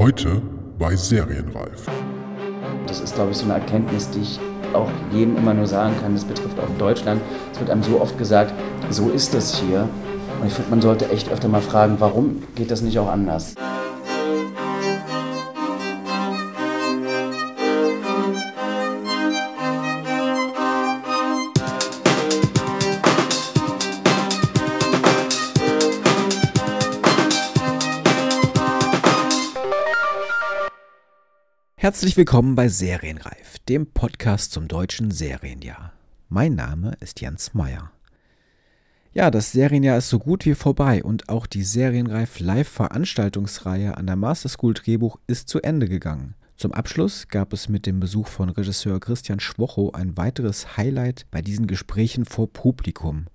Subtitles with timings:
[0.00, 0.40] Heute
[0.78, 1.84] bei Serienreif.
[2.86, 4.40] Das ist, glaube ich, so eine Erkenntnis, die ich
[4.72, 6.14] auch jedem immer nur sagen kann.
[6.14, 7.20] Das betrifft auch Deutschland.
[7.52, 8.54] Es wird einem so oft gesagt,
[8.88, 9.86] so ist das hier.
[10.40, 13.54] Und ich finde, man sollte echt öfter mal fragen, warum geht das nicht auch anders?
[31.90, 35.92] Herzlich willkommen bei Serienreif, dem Podcast zum deutschen Serienjahr.
[36.28, 37.90] Mein Name ist Jens Meyer.
[39.12, 44.14] Ja, das Serienjahr ist so gut wie vorbei und auch die Serienreif Live-Veranstaltungsreihe an der
[44.14, 46.36] Master School Drehbuch ist zu Ende gegangen.
[46.56, 51.42] Zum Abschluss gab es mit dem Besuch von Regisseur Christian Schwocho ein weiteres Highlight bei
[51.42, 53.26] diesen Gesprächen vor Publikum.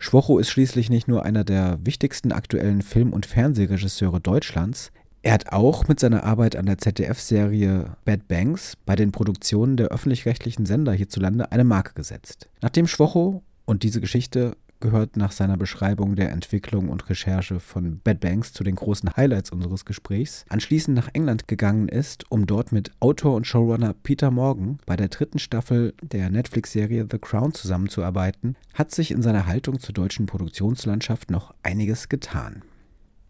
[0.00, 4.90] Schwocho ist schließlich nicht nur einer der wichtigsten aktuellen Film- und Fernsehregisseure Deutschlands,
[5.26, 9.88] er hat auch mit seiner Arbeit an der ZDF-Serie Bad Banks bei den Produktionen der
[9.88, 12.48] öffentlich-rechtlichen Sender hierzulande eine Marke gesetzt.
[12.62, 18.20] Nachdem Schwocho, und diese Geschichte gehört nach seiner Beschreibung der Entwicklung und Recherche von Bad
[18.20, 22.92] Banks zu den großen Highlights unseres Gesprächs, anschließend nach England gegangen ist, um dort mit
[23.00, 28.92] Autor und Showrunner Peter Morgan bei der dritten Staffel der Netflix-Serie The Crown zusammenzuarbeiten, hat
[28.92, 32.62] sich in seiner Haltung zur deutschen Produktionslandschaft noch einiges getan.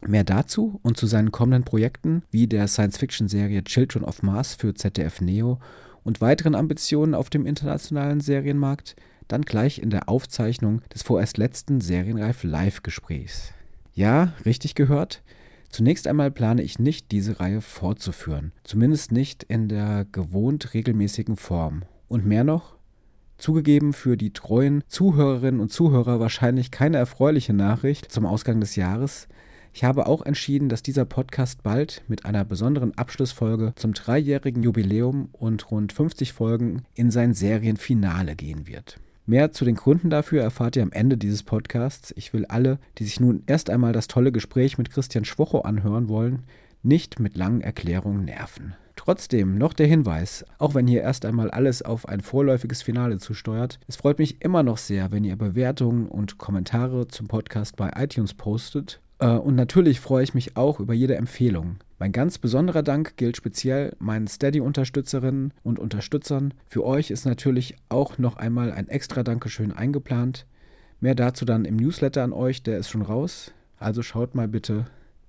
[0.01, 5.21] Mehr dazu und zu seinen kommenden Projekten wie der Science-Fiction-Serie Children of Mars für ZDF
[5.21, 5.59] Neo
[6.05, 8.97] und weiteren Ambitionen auf dem internationalen Serienmarkt
[9.29, 13.53] dann gleich in der Aufzeichnung des vorerst letzten Serienreif Live-Gesprächs.
[13.95, 15.23] Ja, richtig gehört.
[15.69, 21.83] Zunächst einmal plane ich nicht, diese Reihe fortzuführen, zumindest nicht in der gewohnt regelmäßigen Form.
[22.09, 22.77] Und mehr noch,
[23.37, 29.29] zugegeben für die treuen Zuhörerinnen und Zuhörer wahrscheinlich keine erfreuliche Nachricht zum Ausgang des Jahres,
[29.77, 35.29] ich habe auch entschieden, dass dieser Podcast bald mit einer besonderen Abschlussfolge zum dreijährigen Jubiläum
[35.33, 38.99] und rund 50 Folgen in sein Serienfinale gehen wird.
[39.27, 42.15] Mehr zu den Gründen dafür erfahrt ihr am Ende dieses Podcasts.
[42.17, 46.09] Ich will alle, die sich nun erst einmal das tolle Gespräch mit Christian Schwocho anhören
[46.09, 46.45] wollen,
[46.83, 48.77] nicht mit langen Erklärungen nerven.
[48.97, 53.79] Trotzdem noch der Hinweis, auch wenn hier erst einmal alles auf ein vorläufiges Finale zusteuert,
[53.87, 58.33] es freut mich immer noch sehr, wenn ihr Bewertungen und Kommentare zum Podcast bei iTunes
[58.33, 61.77] postet und natürlich freue ich mich auch über jede Empfehlung.
[61.99, 66.53] Mein ganz besonderer Dank gilt speziell meinen Steady-Unterstützerinnen und Unterstützern.
[66.69, 70.44] Für euch ist natürlich auch noch einmal ein extra Dankeschön eingeplant.
[71.00, 73.53] Mehr dazu dann im Newsletter an euch, der ist schon raus.
[73.78, 74.84] Also schaut mal bitte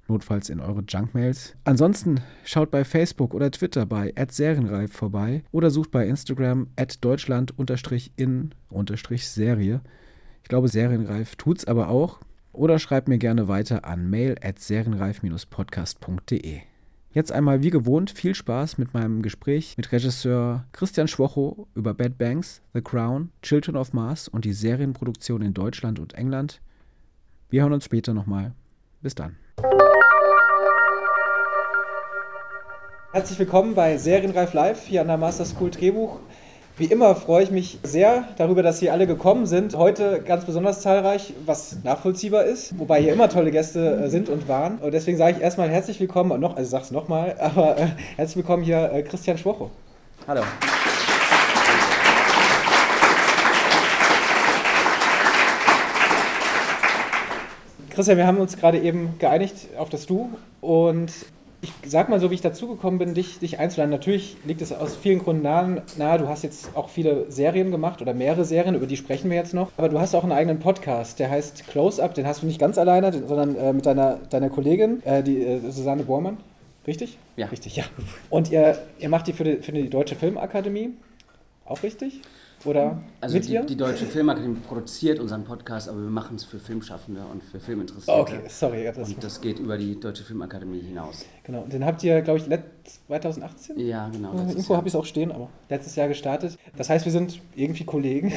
[0.10, 1.56] notfalls in eure Junkmails.
[1.64, 6.68] Ansonsten schaut bei Facebook oder Twitter bei @serienreif vorbei oder sucht bei Instagram
[7.02, 9.80] @deutschland_in_serie.
[10.44, 12.20] Ich glaube, Serienreif tut's aber auch
[12.58, 16.60] oder schreibt mir gerne weiter an mail at serienreif-podcast.de.
[17.12, 22.18] Jetzt einmal wie gewohnt viel Spaß mit meinem Gespräch mit Regisseur Christian Schwocho über Bad
[22.18, 26.62] Banks, The Crown, Children of Mars und die Serienproduktion in Deutschland und England.
[27.50, 28.54] Wir hören uns später nochmal.
[29.02, 29.38] Bis dann.
[33.14, 36.20] Herzlich willkommen bei Serienreif Live hier an der Master School Drehbuch.
[36.80, 39.76] Wie immer freue ich mich sehr darüber, dass Sie alle gekommen sind.
[39.76, 44.48] Heute ganz besonders zahlreich, was nachvollziehbar ist, wobei hier immer tolle Gäste äh, sind und
[44.48, 44.78] waren.
[44.78, 48.38] Und deswegen sage ich erstmal herzlich willkommen, noch, also sage es nochmal, aber äh, herzlich
[48.38, 49.72] willkommen hier äh, Christian Schwocho.
[50.28, 50.44] Hallo.
[57.90, 60.30] Christian, wir haben uns gerade eben geeinigt auf das Du
[60.62, 61.12] und
[61.62, 63.92] ich sag mal so, wie ich dazugekommen bin, dich, dich einzuladen.
[63.92, 66.20] Natürlich liegt es aus vielen Gründen nahe, nahe.
[66.20, 69.54] Du hast jetzt auch viele Serien gemacht oder mehrere Serien, über die sprechen wir jetzt
[69.54, 69.72] noch.
[69.78, 72.14] Aber du hast auch einen eigenen Podcast, der heißt Close Up.
[72.14, 75.60] Den hast du nicht ganz alleine, sondern äh, mit deiner, deiner Kollegin, äh, die äh,
[75.72, 76.38] Susanne Bormann.
[76.86, 77.18] Richtig?
[77.36, 77.48] Ja.
[77.48, 77.84] Richtig, ja.
[78.30, 80.92] Und ihr, ihr macht die für die, für die Deutsche Filmakademie.
[81.66, 82.22] Auch richtig?
[82.66, 83.64] Oder also mit die, ihr?
[83.64, 88.20] die Deutsche Filmakademie produziert unseren Podcast, aber wir machen es für Filmschaffende und für Filminteressierte.
[88.20, 88.84] Okay, sorry.
[88.84, 91.24] Das und das geht über die Deutsche Filmakademie hinaus.
[91.44, 92.46] Genau, und den habt ihr, glaube ich,
[93.08, 93.80] 2018?
[93.80, 94.34] Ja, genau.
[94.34, 96.58] Äh, Info habe ich es auch stehen, aber letztes Jahr gestartet.
[96.76, 98.34] Das heißt, wir sind irgendwie Kollegen.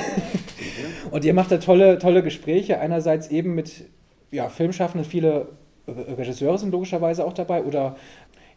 [1.10, 2.78] und ihr macht da tolle, tolle Gespräche.
[2.78, 3.86] Einerseits eben mit
[4.30, 5.48] ja, Filmschaffenden, viele
[5.86, 7.96] Regisseure sind logischerweise auch dabei oder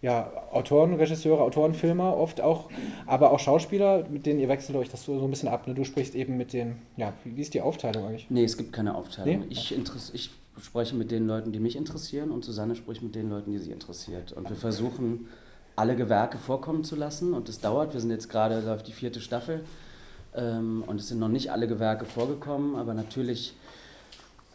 [0.03, 2.69] ja, Autoren, Regisseure, Autoren, Filmer oft auch,
[3.07, 5.65] aber auch Schauspieler, mit denen ihr wechselt euch das so, so ein bisschen ab.
[5.65, 5.73] Ne?
[5.73, 8.27] Du sprichst eben mit den, ja, wie, ist die Aufteilung eigentlich?
[8.29, 9.39] Nee, es gibt keine Aufteilung.
[9.39, 9.45] Nee?
[9.49, 9.73] Ich,
[10.13, 10.29] ich
[10.61, 13.71] spreche mit den Leuten, die mich interessieren und Susanne spricht mit den Leuten, die sie
[13.71, 14.33] interessiert.
[14.33, 15.29] Und wir versuchen,
[15.77, 17.93] alle Gewerke vorkommen zu lassen und es dauert.
[17.93, 19.63] Wir sind jetzt gerade, läuft die vierte Staffel
[20.35, 23.55] ähm, und es sind noch nicht alle Gewerke vorgekommen, aber natürlich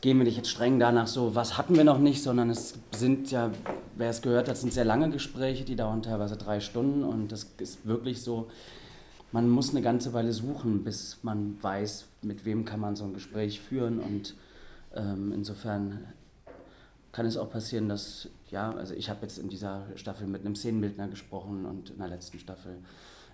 [0.00, 3.30] gehen wir nicht jetzt streng danach so, was hatten wir noch nicht, sondern es sind
[3.30, 3.50] ja
[3.98, 7.46] wer es gehört hat, sind sehr lange Gespräche, die dauern teilweise drei Stunden und das
[7.58, 8.48] ist wirklich so,
[9.32, 13.12] man muss eine ganze Weile suchen, bis man weiß, mit wem kann man so ein
[13.12, 14.34] Gespräch führen und
[14.94, 16.04] ähm, insofern
[17.12, 20.54] kann es auch passieren, dass, ja, also ich habe jetzt in dieser Staffel mit einem
[20.54, 22.76] Szenenbildner gesprochen und in der letzten Staffel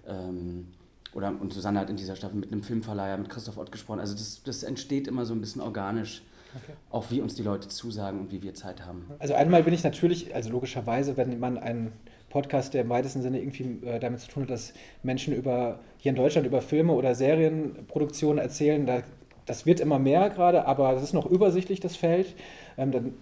[0.07, 0.69] ähm,
[1.13, 4.01] oder und Susanne hat in dieser Staffel mit einem Filmverleiher, mit Christoph Ott gesprochen.
[4.01, 6.23] Also das, das entsteht immer so ein bisschen organisch.
[6.55, 6.73] Okay.
[6.91, 9.11] Auch wie uns die Leute zusagen und wie wir Zeit haben.
[9.19, 11.93] Also einmal bin ich natürlich, also logischerweise, wenn man einen
[12.31, 14.73] Podcast, der im weitesten Sinne irgendwie äh, damit zu tun hat, dass
[15.03, 19.03] Menschen über hier in Deutschland über Filme oder Serienproduktionen erzählen, da,
[19.47, 22.35] das wird immer mehr gerade, aber das ist noch übersichtlich, das Feld.
[22.77, 23.15] Ähm, dann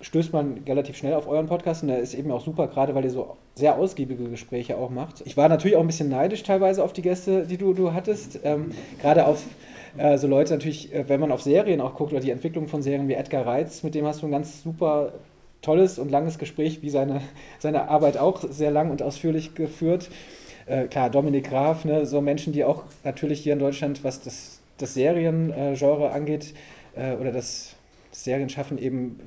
[0.00, 3.04] stößt man relativ schnell auf euren Podcast und der ist eben auch super, gerade weil
[3.04, 5.22] ihr so sehr ausgiebige Gespräche auch macht.
[5.24, 8.40] Ich war natürlich auch ein bisschen neidisch teilweise auf die Gäste, die du, du hattest.
[8.44, 9.44] Ähm, gerade auf
[9.98, 12.82] äh, so Leute natürlich, äh, wenn man auf Serien auch guckt oder die Entwicklung von
[12.82, 15.12] Serien wie Edgar Reitz, mit dem hast du ein ganz super
[15.62, 17.20] tolles und langes Gespräch, wie seine,
[17.58, 20.10] seine Arbeit auch sehr lang und ausführlich geführt.
[20.66, 24.60] Äh, klar, Dominik Graf, ne, so Menschen, die auch natürlich hier in Deutschland, was das,
[24.76, 26.54] das Seriengenre angeht,
[26.94, 27.74] äh, oder das
[28.12, 29.18] Serienschaffen eben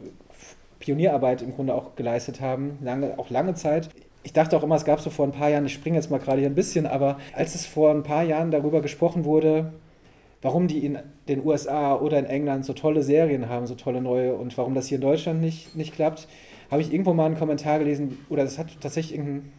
[0.80, 3.90] Pionierarbeit im Grunde auch geleistet haben, lange, auch lange Zeit.
[4.24, 6.20] Ich dachte auch immer, es gab so vor ein paar Jahren, ich springe jetzt mal
[6.20, 9.74] gerade hier ein bisschen, aber als es vor ein paar Jahren darüber gesprochen wurde,
[10.42, 14.36] warum die in den USA oder in England so tolle Serien haben, so tolle neue
[14.36, 16.28] und warum das hier in Deutschland nicht, nicht klappt,
[16.70, 19.52] habe ich irgendwo mal einen Kommentar gelesen, oder das hat tatsächlich irgendein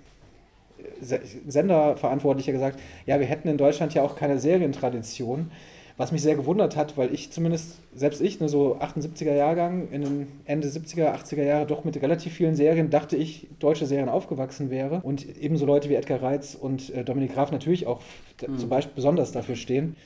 [1.47, 5.51] Senderverantwortlicher gesagt, ja, wir hätten in Deutschland ja auch keine Serientradition.
[5.99, 10.01] Was mich sehr gewundert hat, weil ich zumindest, selbst ich, nur so 78er Jahrgang, in
[10.01, 14.71] den Ende 70er, 80er Jahre doch mit relativ vielen Serien, dachte ich, deutsche Serien aufgewachsen
[14.71, 15.01] wäre.
[15.03, 18.01] Und ebenso Leute wie Edgar Reitz und äh, Dominik Graf natürlich auch
[18.47, 18.57] mhm.
[18.57, 19.97] zum Beispiel besonders dafür stehen.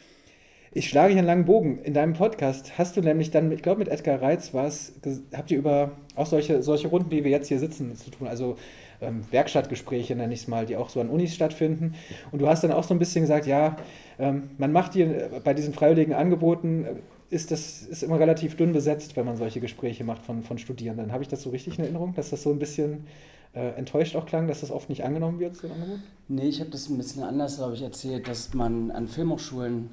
[0.76, 1.78] Ich schlage hier einen langen Bogen.
[1.84, 4.92] In deinem Podcast hast du nämlich dann, ich glaube mit Edgar Reitz war es,
[5.34, 8.28] habt ihr über auch solche, solche Runden, wie wir jetzt hier sitzen, zu tun.
[8.28, 8.56] Also
[9.00, 11.94] ähm, Werkstattgespräche nenne ich es mal, die auch so an Unis stattfinden.
[12.30, 13.78] Und du hast dann auch so ein bisschen gesagt, ja,
[14.18, 18.58] ähm, man macht hier äh, bei diesen freiwilligen Angeboten, äh, ist das ist immer relativ
[18.58, 21.10] dünn besetzt, wenn man solche Gespräche macht von, von Studierenden.
[21.10, 23.06] Habe ich das so richtig in Erinnerung, dass das so ein bisschen
[23.54, 26.00] äh, enttäuscht auch klang, dass das oft nicht angenommen wird, so ein Angebot?
[26.28, 29.88] Nee, ich habe das ein bisschen anders, glaube ich, erzählt, dass man an Filmhochschulen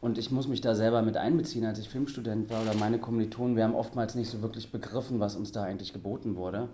[0.00, 3.56] und ich muss mich da selber mit einbeziehen, als ich Filmstudent war oder meine Kommilitonen,
[3.56, 6.68] wir haben oftmals nicht so wirklich begriffen, was uns da eigentlich geboten wurde.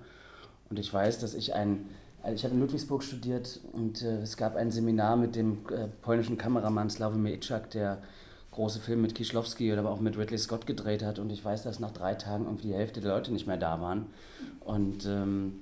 [0.68, 1.86] Und ich weiß, dass ich ein,
[2.22, 5.88] also ich habe in Ludwigsburg studiert und äh, es gab ein Seminar mit dem äh,
[6.02, 8.02] polnischen Kameramann Slavomir Itschak, der
[8.50, 11.18] große Filme mit Kieślowski oder aber auch mit Ridley Scott gedreht hat.
[11.18, 13.80] Und ich weiß, dass nach drei Tagen irgendwie die Hälfte der Leute nicht mehr da
[13.80, 14.06] waren.
[14.64, 15.60] Und ähm,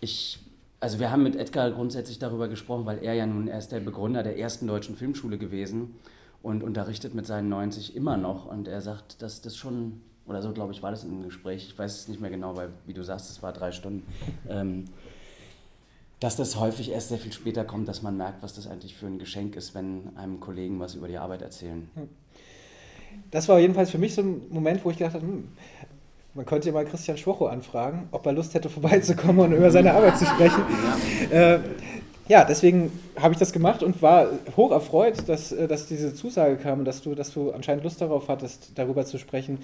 [0.00, 0.40] ich,
[0.80, 3.80] also wir haben mit Edgar grundsätzlich darüber gesprochen, weil er ja nun, er ist der
[3.80, 5.94] Begründer der ersten deutschen Filmschule gewesen
[6.42, 8.46] und unterrichtet mit seinen 90 immer noch.
[8.46, 11.66] Und er sagt, dass das schon oder so, glaube ich, war das in einem Gespräch.
[11.66, 14.06] Ich weiß es nicht mehr genau, weil, wie du sagst, es war drei Stunden.
[14.48, 14.84] Ähm,
[16.20, 19.06] dass das häufig erst sehr viel später kommt, dass man merkt, was das eigentlich für
[19.06, 21.90] ein Geschenk ist, wenn einem Kollegen was über die Arbeit erzählen.
[23.30, 25.48] Das war jedenfalls für mich so ein Moment, wo ich gedacht habe, hm,
[26.34, 29.94] man könnte ja mal Christian Schwocho anfragen, ob er Lust hätte, vorbeizukommen und über seine
[29.94, 30.62] Arbeit zu sprechen.
[31.30, 31.54] Ja.
[31.54, 31.60] Äh,
[32.30, 36.58] ja, deswegen habe ich das gemacht und war hoch erfreut, dass, äh, dass diese Zusage
[36.58, 39.58] kam, dass du, dass du anscheinend Lust darauf hattest, darüber zu sprechen,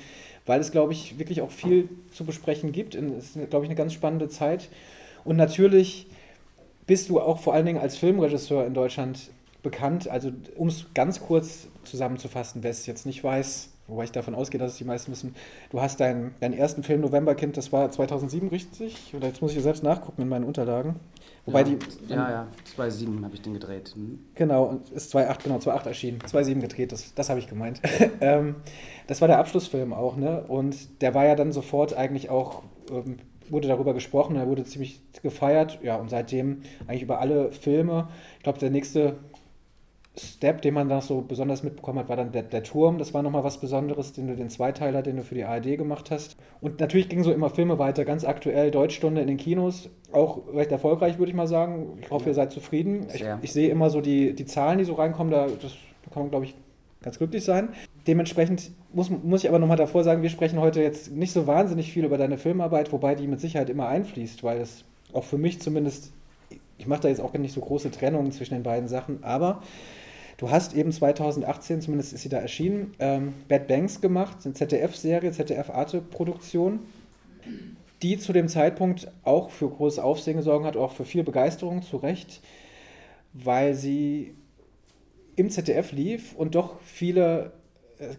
[0.47, 2.97] weil es, glaube ich, wirklich auch viel zu besprechen gibt.
[2.97, 4.69] Es ist, glaube ich, eine ganz spannende Zeit.
[5.23, 6.09] Und natürlich
[6.89, 9.31] bist du auch vor allen Dingen als Filmregisseur in Deutschland
[9.63, 10.09] bekannt.
[10.09, 14.59] Also, um es ganz kurz zusammenzufassen, wer es jetzt nicht weiß, wobei ich davon ausgehe,
[14.59, 15.37] dass es die meisten wissen,
[15.71, 19.15] du hast deinen, deinen ersten Film Novemberkind, das war 2007, richtig?
[19.17, 20.97] Oder jetzt muss ich selbst nachgucken in meinen Unterlagen.
[21.47, 21.79] Wobei ja, die.
[22.09, 23.95] Ja, ja, 2.7 habe ich den gedreht.
[23.97, 24.19] Mhm.
[24.35, 26.19] Genau, und ist 2.8, genau, 2.8 erschienen.
[26.19, 27.81] 2.7 gedreht, das, das habe ich gemeint.
[28.21, 28.57] ähm,
[29.07, 30.43] das war der Abschlussfilm auch, ne?
[30.49, 35.01] Und der war ja dann sofort eigentlich auch, ähm, wurde darüber gesprochen, er wurde ziemlich
[35.23, 38.09] gefeiert, ja, und seitdem eigentlich über alle Filme.
[38.39, 39.17] Ich glaube, der nächste
[40.19, 42.99] Step, den man da so besonders mitbekommen hat, war dann der, der Turm.
[42.99, 46.11] Das war nochmal was Besonderes, den du, den Zweiteiler, den du für die ARD gemacht
[46.11, 46.37] hast.
[46.63, 49.91] Und natürlich gingen so immer Filme weiter, ganz aktuell, Deutschstunde in den Kinos.
[50.13, 51.99] Auch recht erfolgreich, würde ich mal sagen.
[52.01, 53.09] Ich hoffe, ihr seid zufrieden.
[53.13, 55.73] Ich, ich, sehe immer so die, die Zahlen, die so reinkommen, da, das,
[56.05, 56.55] da kann man, glaube ich,
[57.03, 57.69] ganz glücklich sein.
[58.07, 61.93] Dementsprechend muss, muss ich aber nochmal davor sagen, wir sprechen heute jetzt nicht so wahnsinnig
[61.93, 65.61] viel über deine Filmarbeit, wobei die mit Sicherheit immer einfließt, weil es auch für mich
[65.61, 66.13] zumindest,
[66.79, 69.63] ich mache da jetzt auch nicht so große Trennungen zwischen den beiden Sachen, aber
[70.37, 75.33] Du hast eben 2018, zumindest ist sie da erschienen, ähm, Bad Banks gemacht, eine ZDF-Serie,
[75.33, 76.81] ZDF-Arte-Produktion,
[78.03, 81.97] die zu dem Zeitpunkt auch für großes Aufsehen gesorgt hat, auch für viel Begeisterung, zu
[81.97, 82.43] Recht,
[83.33, 84.35] weil sie
[85.37, 87.53] im ZDF lief und doch viele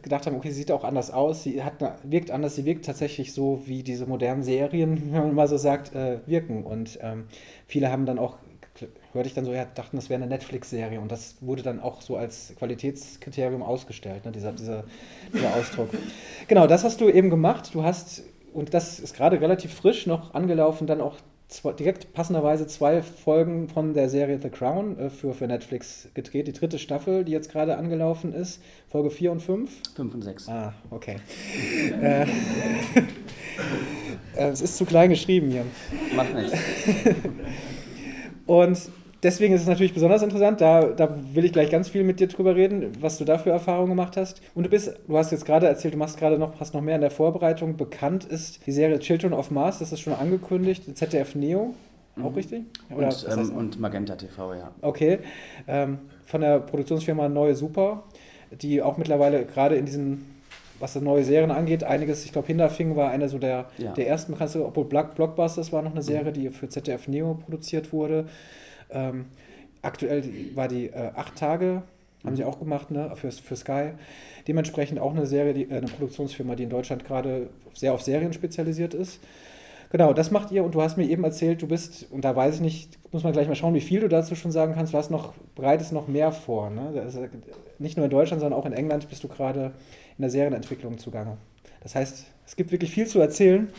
[0.02, 3.34] gedacht haben, okay, sie sieht auch anders aus, sie hat wirkt anders, sie wirkt tatsächlich
[3.34, 6.64] so, wie diese modernen Serien, wenn man mal so sagt, äh, wirken.
[6.64, 7.26] Und ähm,
[7.68, 8.38] viele haben dann auch,
[9.18, 11.02] hörte ich dann so, ja, dachten, das wäre eine Netflix-Serie.
[11.02, 14.84] Und das wurde dann auch so als Qualitätskriterium ausgestellt, ne, dieser, dieser,
[15.34, 15.90] dieser Ausdruck.
[16.48, 17.74] Genau, das hast du eben gemacht.
[17.74, 22.68] Du hast, und das ist gerade relativ frisch noch angelaufen, dann auch zwei, direkt passenderweise
[22.68, 26.48] zwei Folgen von der Serie The Crown äh, für, für Netflix gedreht.
[26.48, 29.70] Die dritte Staffel, die jetzt gerade angelaufen ist, Folge 4 und 5.
[29.96, 30.50] 5 und 6.
[30.50, 31.16] Ah, okay.
[32.02, 32.26] äh,
[34.36, 35.66] es ist zu klein geschrieben hier.
[36.16, 36.58] Macht nichts.
[38.46, 38.78] und
[39.24, 40.62] deswegen ist es natürlich besonders interessant.
[40.62, 43.50] Da, da will ich gleich ganz viel mit dir drüber reden, was du da für
[43.50, 44.42] Erfahrungen gemacht hast.
[44.56, 46.96] Und du bist, du hast jetzt gerade erzählt, du machst gerade noch, hast noch mehr
[46.96, 47.78] in der Vorbereitung.
[47.78, 51.74] Bekannt ist die Serie Children of Mars, das ist schon angekündigt, ZDF Neo.
[52.24, 52.64] Auch richtig?
[52.90, 54.72] Oder, und, ähm, und, Magenta TV, ja.
[54.82, 55.20] Okay.
[55.68, 58.04] Ähm, von der Produktionsfirma Neue Super,
[58.52, 60.26] die auch mittlerweile gerade in diesen,
[60.80, 63.94] was neue Serien angeht, einiges, ich glaube, Hinterfing war einer so der, ja.
[63.94, 66.34] der ersten bekannten, obwohl Blockbusters war noch eine Serie, mhm.
[66.34, 68.26] die für ZDF Neo produziert wurde.
[68.90, 69.26] Ähm,
[69.82, 70.24] aktuell
[70.56, 71.84] war die äh, acht Tage,
[72.24, 73.92] haben sie auch gemacht, ne, für, für Sky.
[74.48, 78.34] Dementsprechend auch eine Serie, die, äh, eine Produktionsfirma, die in Deutschland gerade sehr auf Serien
[78.34, 79.20] spezialisiert ist.
[79.90, 82.56] Genau, das macht ihr und du hast mir eben erzählt, du bist, und da weiß
[82.56, 84.98] ich nicht, muss man gleich mal schauen, wie viel du dazu schon sagen kannst, du
[84.98, 86.70] hast noch, bereitest noch mehr vor.
[86.70, 87.02] Ne?
[87.08, 87.18] Ist,
[87.80, 89.72] nicht nur in Deutschland, sondern auch in England bist du gerade
[90.18, 91.38] in der Serienentwicklung zugange.
[91.82, 93.70] Das heißt, es gibt wirklich viel zu erzählen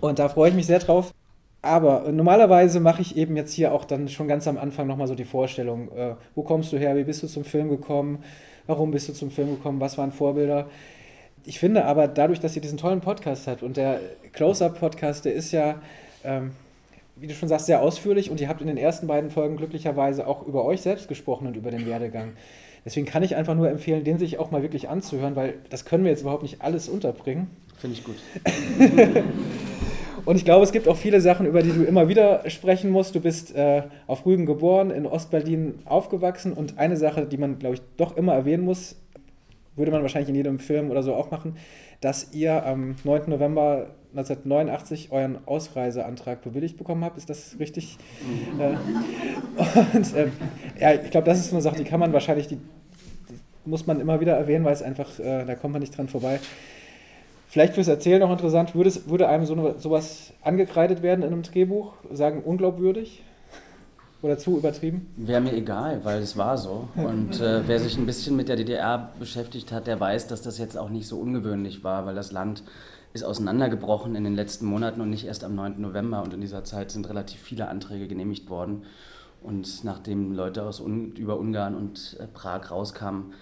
[0.00, 1.14] und da freue ich mich sehr drauf.
[1.60, 5.16] Aber normalerweise mache ich eben jetzt hier auch dann schon ganz am Anfang nochmal so
[5.16, 8.22] die Vorstellung, äh, wo kommst du her, wie bist du zum Film gekommen,
[8.66, 10.68] warum bist du zum Film gekommen, was waren Vorbilder.
[11.44, 14.00] Ich finde aber dadurch, dass ihr diesen tollen Podcast habt und der
[14.32, 15.80] Close-Up-Podcast, der ist ja,
[16.22, 16.52] ähm,
[17.16, 20.28] wie du schon sagst, sehr ausführlich und ihr habt in den ersten beiden Folgen glücklicherweise
[20.28, 22.34] auch über euch selbst gesprochen und über den Werdegang.
[22.84, 26.04] Deswegen kann ich einfach nur empfehlen, den sich auch mal wirklich anzuhören, weil das können
[26.04, 27.50] wir jetzt überhaupt nicht alles unterbringen.
[27.78, 28.16] Finde ich gut.
[30.24, 33.14] Und ich glaube, es gibt auch viele Sachen, über die du immer wieder sprechen musst.
[33.14, 37.76] Du bist äh, auf Rügen geboren, in Ostberlin aufgewachsen und eine Sache, die man, glaube
[37.76, 38.96] ich, doch immer erwähnen muss,
[39.76, 41.56] würde man wahrscheinlich in jedem Film oder so auch machen,
[42.00, 43.30] dass ihr am 9.
[43.30, 47.18] November 1989 euren Ausreiseantrag bewilligt bekommen habt.
[47.18, 47.98] Ist das richtig?
[48.54, 48.60] Mhm.
[48.60, 50.28] Äh, und äh,
[50.80, 53.34] ja, ich glaube, das ist eine Sache, die kann man wahrscheinlich, die, die
[53.64, 56.40] muss man immer wieder erwähnen, weil es einfach, äh, da kommt man nicht dran vorbei.
[57.48, 61.42] Vielleicht fürs Erzählen noch interessant, würde, es, würde einem so sowas angekreidet werden in einem
[61.42, 61.94] Drehbuch?
[62.12, 63.22] Sagen unglaubwürdig?
[64.20, 65.06] Oder zu übertrieben?
[65.16, 66.88] Wäre mir egal, weil es war so.
[66.96, 70.58] Und äh, wer sich ein bisschen mit der DDR beschäftigt hat, der weiß, dass das
[70.58, 72.64] jetzt auch nicht so ungewöhnlich war, weil das Land
[73.14, 75.80] ist auseinandergebrochen in den letzten Monaten und nicht erst am 9.
[75.80, 76.22] November.
[76.22, 78.82] Und in dieser Zeit sind relativ viele Anträge genehmigt worden.
[79.40, 83.32] Und nachdem Leute aus Un über Ungarn und äh, Prag rauskamen,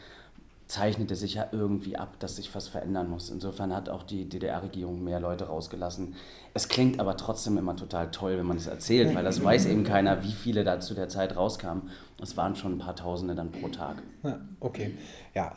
[0.67, 3.31] zeichnete sich ja irgendwie ab, dass sich was verändern muss.
[3.31, 6.15] Insofern hat auch die DDR-Regierung mehr Leute rausgelassen.
[6.55, 9.85] Es klingt aber trotzdem immer total toll, wenn man es erzählt, weil das weiß eben
[9.85, 11.91] keiner, wie viele da zu der Zeit rauskamen.
[12.21, 14.03] Es waren schon ein paar Tausende dann pro Tag.
[14.25, 14.97] Ja, okay,
[15.35, 15.55] ja,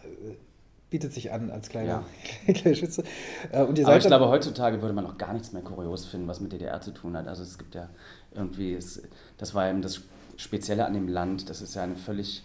[0.91, 2.03] bietet sich an als kleiner,
[2.47, 2.53] ja.
[2.53, 3.03] kleine Schütze.
[3.51, 6.27] Äh, und ihr aber ich glaube, heutzutage würde man auch gar nichts mehr kurios finden,
[6.27, 7.27] was mit DDR zu tun hat.
[7.27, 7.89] Also es gibt ja
[8.33, 8.77] irgendwie,
[9.37, 10.01] das war eben das
[10.37, 12.43] Spezielle an dem Land, das ist ja eine völlig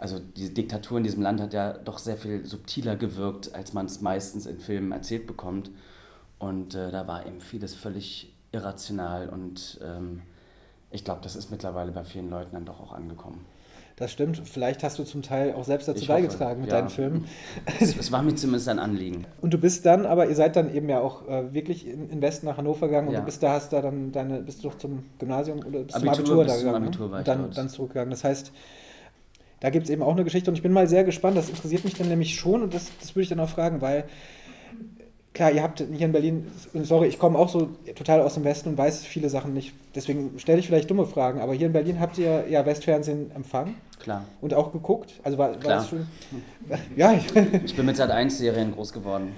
[0.00, 3.84] also diese Diktatur in diesem Land hat ja doch sehr viel subtiler gewirkt, als man
[3.86, 5.70] es meistens in Filmen erzählt bekommt.
[6.38, 10.22] Und äh, da war eben vieles völlig irrational und ähm,
[10.90, 13.44] ich glaube, das ist mittlerweile bei vielen Leuten dann doch auch angekommen.
[13.96, 14.40] Das stimmt.
[14.48, 16.78] Vielleicht hast du zum Teil auch selbst dazu ich beigetragen hoffe, mit ja.
[16.78, 17.26] deinen Filmen.
[17.80, 19.26] Es, war mir zumindest ein Anliegen.
[19.42, 22.22] Und du bist dann, aber ihr seid dann eben ja auch äh, wirklich in, in,
[22.22, 23.20] Westen nach Hannover gegangen und ja.
[23.20, 26.14] du bist da, hast da dann deine, bist du doch zum Gymnasium oder bist Abitur,
[26.14, 26.84] zum Abitur da gegangen?
[26.84, 27.12] Abitur ne?
[27.12, 28.10] war ich dann, dann zurückgegangen.
[28.10, 28.52] Das heißt,
[29.60, 31.84] da gibt es eben auch eine Geschichte und ich bin mal sehr gespannt, das interessiert
[31.84, 34.04] mich dann nämlich schon und das, das würde ich dann auch fragen, weil
[35.34, 36.46] klar, ihr habt hier in Berlin,
[36.82, 40.38] sorry, ich komme auch so total aus dem Westen und weiß viele Sachen nicht, deswegen
[40.38, 43.76] stelle ich vielleicht dumme Fragen, aber hier in Berlin habt ihr ja Westfernsehen empfangen.
[44.00, 44.24] Klar.
[44.40, 45.12] Und auch geguckt?
[45.22, 46.06] Also war, war das schon.
[46.96, 47.26] Ja, ich,
[47.64, 49.34] ich bin mit Sat 1 Serien groß geworden.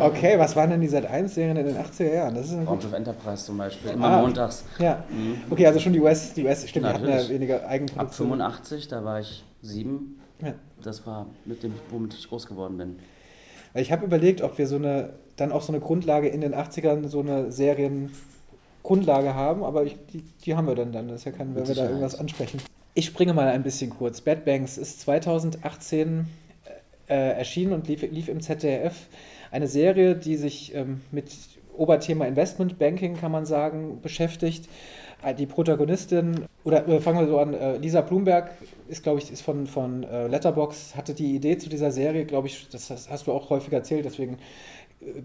[0.00, 2.34] Okay, was waren denn die Sat 1 Serien in den 80er Jahren?
[2.34, 4.64] Das ist Raumschiff Enterprise zum Beispiel, immer ah, montags.
[4.80, 5.04] Ja.
[5.08, 5.36] Mhm.
[5.48, 7.14] Okay, also schon die US, die US stimmt, Natürlich.
[7.14, 8.40] hatten ja weniger Eigenproduktion.
[8.40, 10.20] Ab 85, da war ich sieben.
[10.42, 10.54] Ja.
[10.82, 12.96] Das war mit dem, womit ich groß geworden bin.
[13.76, 17.08] Ich habe überlegt, ob wir so eine, dann auch so eine Grundlage in den 80ern,
[17.08, 21.08] so eine Seriengrundlage haben, aber ich, die, die haben wir dann dann.
[21.08, 22.60] Das ist ja kein, wenn wir da irgendwas ansprechen.
[22.94, 24.20] Ich springe mal ein bisschen kurz.
[24.20, 26.26] Bad Banks ist 2018
[27.08, 28.94] äh, erschienen und lief, lief, im ZDF.
[29.50, 31.30] Eine Serie, die sich ähm, mit
[31.76, 34.68] Oberthema Investment Banking, kann man sagen, beschäftigt.
[35.26, 38.52] Äh, die Protagonistin, oder, oder fangen wir so an, äh, Lisa Blumberg
[38.88, 42.46] ist, glaube ich, ist von, von äh, Letterbox, hatte die Idee zu dieser Serie, glaube
[42.46, 44.38] ich, das hast du auch häufig erzählt, deswegen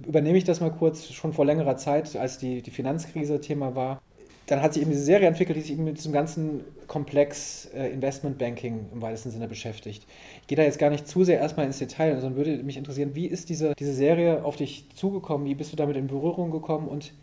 [0.06, 4.02] übernehme ich das mal kurz, schon vor längerer Zeit, als die, die Finanzkrise Thema war.
[4.48, 7.88] Dann hat sich eben diese Serie entwickelt, die sich eben mit diesem ganzen Komplex äh,
[7.90, 10.06] Investmentbanking im weitesten Sinne beschäftigt.
[10.42, 13.12] Ich gehe da jetzt gar nicht zu sehr erstmal ins Detail, sondern würde mich interessieren,
[13.14, 15.48] wie ist diese, diese Serie auf dich zugekommen?
[15.48, 17.14] Wie bist du damit in Berührung gekommen und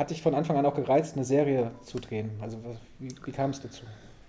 [0.00, 2.30] hat dich von Anfang an auch gereizt, eine Serie zu drehen?
[2.40, 2.56] Also
[2.98, 3.82] wie, wie kam es dazu?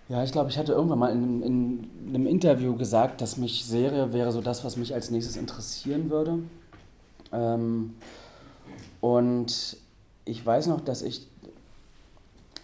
[0.10, 4.12] Ja, ich glaube, ich hatte irgendwann mal in, in, einem Interview gesagt, dass mich Serie
[4.12, 6.40] wäre so das, was mich als nächstes interessieren würde.
[7.32, 7.96] Ähm,
[9.00, 9.78] und
[10.26, 11.26] ich weiß noch, dass ich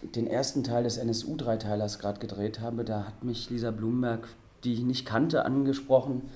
[0.02, 2.84] den ersten Teil des NSU-Dreiteilers gerade gedreht habe.
[2.84, 4.28] Da hat mich Lisa Blumberg,
[4.64, 6.28] die ich nicht kannte, angesprochen.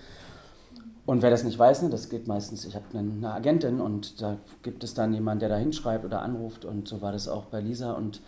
[1.05, 4.39] Und wer das nicht weiß, ne, das geht meistens, ich habe eine Agentin und da
[4.63, 7.61] gibt es dann jemanden, der da hinschreibt oder anruft und so war das auch bei
[7.61, 8.21] Lisa und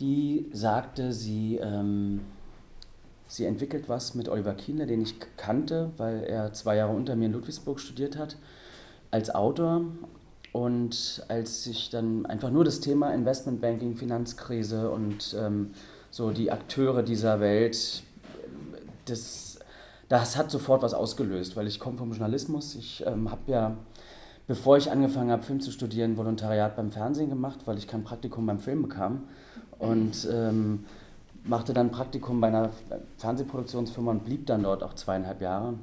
[0.00, 2.20] die sagte, sie, ähm,
[3.26, 7.26] sie entwickelt was mit Oliver Kienle, den ich kannte, weil er zwei Jahre unter mir
[7.26, 8.36] in Ludwigsburg studiert hat
[9.10, 9.82] als Autor.
[10.52, 15.70] Und als ich dann einfach nur das Thema Investmentbanking, Finanzkrise und ähm,
[16.10, 18.02] so die Akteure dieser Welt,
[19.04, 19.49] das,
[20.10, 22.74] das hat sofort was ausgelöst, weil ich komme vom Journalismus.
[22.74, 23.76] Ich ähm, habe ja,
[24.48, 28.44] bevor ich angefangen habe, Film zu studieren, Volontariat beim Fernsehen gemacht, weil ich kein Praktikum
[28.44, 29.28] beim Film bekam.
[29.78, 30.84] Und ähm,
[31.44, 32.70] machte dann Praktikum bei einer
[33.18, 35.74] Fernsehproduktionsfirma und blieb dann dort auch zweieinhalb Jahre.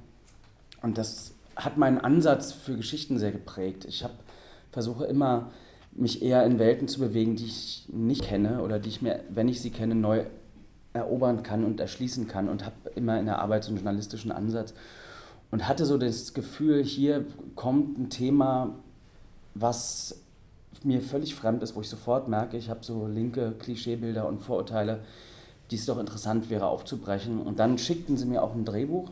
[0.81, 3.86] Und das hat meinen Ansatz für Geschichten sehr geprägt.
[3.86, 4.13] Ich habe
[4.72, 5.51] versuche immer,
[5.93, 9.48] mich eher in Welten zu bewegen, die ich nicht kenne oder die ich mir, wenn
[9.48, 10.25] ich sie kenne, neu
[10.97, 14.73] erobern kann und erschließen kann und habe immer in der Arbeit so einen journalistischen Ansatz
[15.51, 17.25] und hatte so das Gefühl, hier
[17.55, 18.75] kommt ein Thema,
[19.53, 20.21] was
[20.83, 24.99] mir völlig fremd ist, wo ich sofort merke, ich habe so linke Klischeebilder und Vorurteile,
[25.71, 27.41] die es doch interessant wäre aufzubrechen.
[27.41, 29.09] Und dann schickten sie mir auch ein Drehbuch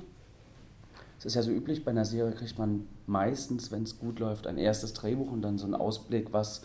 [1.26, 4.48] es ist ja so üblich, bei einer Serie kriegt man meistens, wenn es gut läuft,
[4.48, 6.62] ein erstes Drehbuch und dann so einen Ausblick, was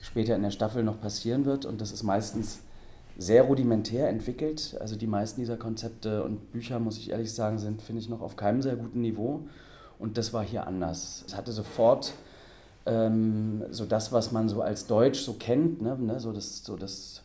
[0.00, 1.64] später in der Staffel noch passieren wird.
[1.64, 2.60] Und das ist meistens
[3.20, 4.76] sehr rudimentär entwickelt.
[4.80, 8.22] Also die meisten dieser Konzepte und Bücher, muss ich ehrlich sagen, sind, finde ich, noch
[8.22, 9.42] auf keinem sehr guten Niveau.
[9.98, 11.24] Und das war hier anders.
[11.26, 12.14] Es hatte sofort
[12.86, 16.76] ähm, so das, was man so als Deutsch so kennt, ne, ne, so das, so
[16.76, 17.22] das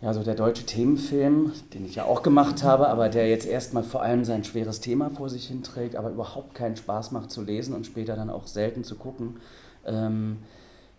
[0.00, 3.82] ja, so der deutsche Themenfilm, den ich ja auch gemacht habe, aber der jetzt erstmal
[3.82, 7.74] vor allem sein schweres Thema vor sich hinträgt, aber überhaupt keinen Spaß macht zu lesen
[7.74, 9.36] und später dann auch selten zu gucken.
[9.86, 10.38] Ähm,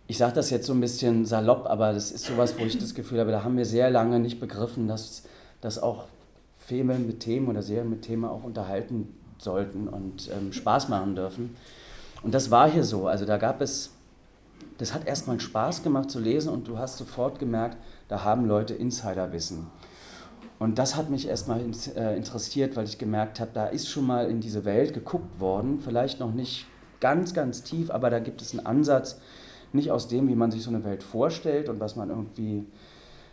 [0.08, 2.94] ich sage das jetzt so ein bisschen salopp, aber das ist sowas, wo ich das
[2.94, 5.24] Gefühl habe, da haben wir sehr lange nicht begriffen, dass,
[5.60, 6.04] dass auch
[6.58, 11.56] Filme mit Themen oder Serien mit Themen auch unterhalten sollten und ähm, Spaß machen dürfen.
[12.22, 13.06] Und das war hier so.
[13.06, 13.92] Also da gab es,
[14.78, 17.76] das hat erstmal Spaß gemacht zu lesen und du hast sofort gemerkt,
[18.08, 19.66] da haben Leute Insiderwissen.
[20.58, 21.60] Und das hat mich erstmal
[21.96, 25.80] äh, interessiert, weil ich gemerkt habe, da ist schon mal in diese Welt geguckt worden,
[25.80, 26.66] vielleicht noch nicht
[27.00, 29.20] ganz, ganz tief, aber da gibt es einen Ansatz,
[29.72, 32.64] nicht aus dem, wie man sich so eine Welt vorstellt und was man irgendwie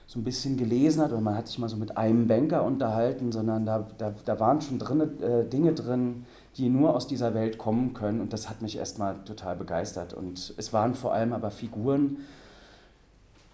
[0.08, 3.32] so ein bisschen gelesen hat oder man hat sich mal so mit einem Banker unterhalten,
[3.32, 6.26] sondern da, da, da waren schon drin, äh, Dinge drin,
[6.58, 10.14] die nur aus dieser Welt kommen können und das hat mich erstmal total begeistert.
[10.14, 12.18] Und es waren vor allem aber Figuren,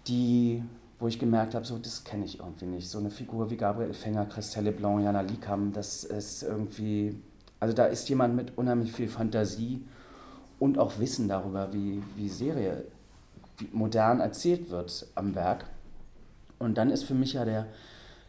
[0.06, 0.62] die
[1.00, 2.88] wo ich gemerkt habe, so, das kenne ich irgendwie nicht.
[2.88, 7.16] So eine Figur wie Gabriel Fänger, Christelle Blanc, Jana Likam, das ist irgendwie,
[7.58, 9.82] also da ist jemand mit unheimlich viel Fantasie
[10.60, 12.84] und auch Wissen darüber, wie, wie Serie
[13.72, 15.64] modern erzählt wird am Werk.
[16.58, 17.66] Und dann ist für mich ja der,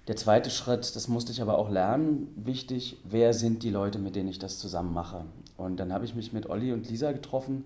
[0.08, 4.15] der zweite Schritt, das musste ich aber auch lernen, wichtig, wer sind die Leute, mit
[4.15, 5.26] denen ich das zusammen mache.
[5.58, 7.65] Und dann habe ich mich mit Olli und Lisa getroffen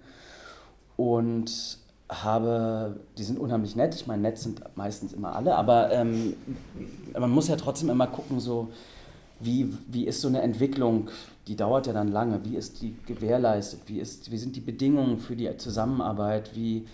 [0.98, 1.78] und
[2.10, 6.36] habe, die sind unheimlich nett, ich meine, nett sind meistens immer alle, aber ähm,
[7.18, 8.70] man muss ja trotzdem immer gucken, so,
[9.40, 11.10] wie, wie ist so eine Entwicklung,
[11.48, 15.20] die dauert ja dann lange, wie ist die gewährleistet, wie, ist, wie sind die Bedingungen
[15.20, 16.88] für die Zusammenarbeit, wie,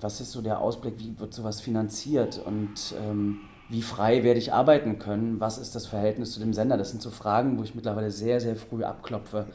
[0.00, 2.40] was ist so der Ausblick, wie wird sowas finanziert?
[2.44, 6.76] Und ähm, wie frei werde ich arbeiten können, was ist das Verhältnis zu dem Sender,
[6.76, 9.46] das sind so Fragen, wo ich mittlerweile sehr, sehr früh abklopfe,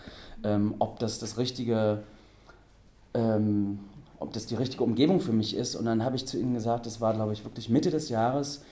[0.43, 2.03] ähm, ob das das richtige
[3.13, 3.79] ähm,
[4.19, 5.75] ob das die richtige Umgebung für mich ist.
[5.75, 8.63] Und dann habe ich zu ihnen gesagt, das war, glaube ich, wirklich Mitte des Jahres,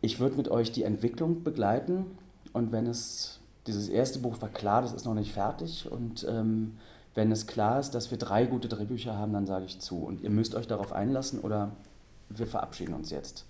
[0.00, 2.06] ich würde mit euch die Entwicklung begleiten.
[2.52, 5.90] Und wenn es, dieses erste Buch war klar, das ist noch nicht fertig.
[5.90, 6.78] Und ähm,
[7.14, 9.98] wenn es klar ist, dass wir drei gute Drehbücher haben, dann sage ich zu.
[9.98, 11.72] Und ihr müsst euch darauf einlassen oder
[12.28, 13.44] wir verabschieden uns jetzt.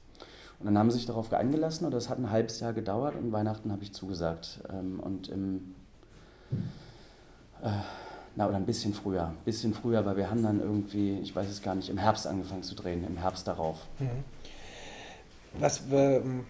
[0.58, 3.30] Und dann haben sie sich darauf eingelassen und das hat ein halbes Jahr gedauert und
[3.30, 4.60] Weihnachten habe ich zugesagt.
[4.72, 5.74] Ähm, und im,
[7.62, 7.70] äh,
[8.34, 9.26] Na, oder ein bisschen früher.
[9.26, 12.26] Ein bisschen früher, weil wir haben dann irgendwie, ich weiß es gar nicht, im Herbst
[12.26, 13.86] angefangen zu drehen, im Herbst darauf.
[13.98, 14.24] Mhm.
[15.60, 16.44] Was, ähm,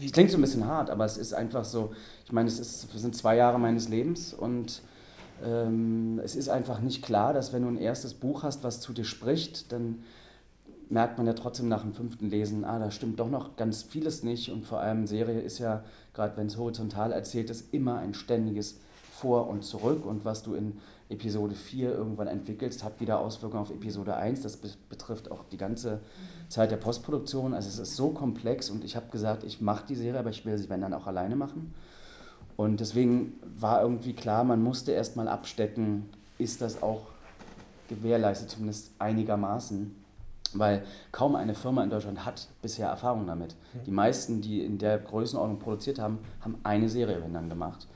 [0.00, 1.92] wie klingt so ein bisschen hart, aber es ist einfach so,
[2.24, 4.82] ich meine, es, ist, es sind zwei Jahre meines Lebens und
[5.44, 8.92] ähm, es ist einfach nicht klar, dass wenn du ein erstes Buch hast, was zu
[8.92, 10.02] dir spricht, dann
[10.88, 14.22] merkt man ja trotzdem nach dem fünften Lesen, ah, da stimmt doch noch ganz vieles
[14.22, 14.50] nicht.
[14.50, 18.78] Und vor allem Serie ist ja, gerade wenn es horizontal erzählt ist, immer ein ständiges
[19.12, 20.06] Vor und Zurück.
[20.06, 24.42] Und was du in Episode 4 irgendwann entwickelst, hat wieder Auswirkungen auf Episode 1.
[24.42, 26.00] Das be betrifft auch die ganze
[26.48, 27.54] Zeit der Postproduktion.
[27.54, 30.44] Also es ist so komplex und ich habe gesagt, ich mache die Serie, aber ich
[30.44, 31.74] will sie, wenn dann auch alleine machen.
[32.56, 37.02] Und deswegen war irgendwie klar, man musste erstmal abstecken, ist das auch
[37.88, 39.94] gewährleistet, zumindest einigermaßen.
[40.54, 43.54] Weil kaum eine Firma in Deutschland hat bisher Erfahrung damit.
[43.74, 43.84] Mhm.
[43.84, 47.86] Die meisten, die in der Größenordnung produziert haben, haben eine Serie, wenn dann, gemacht.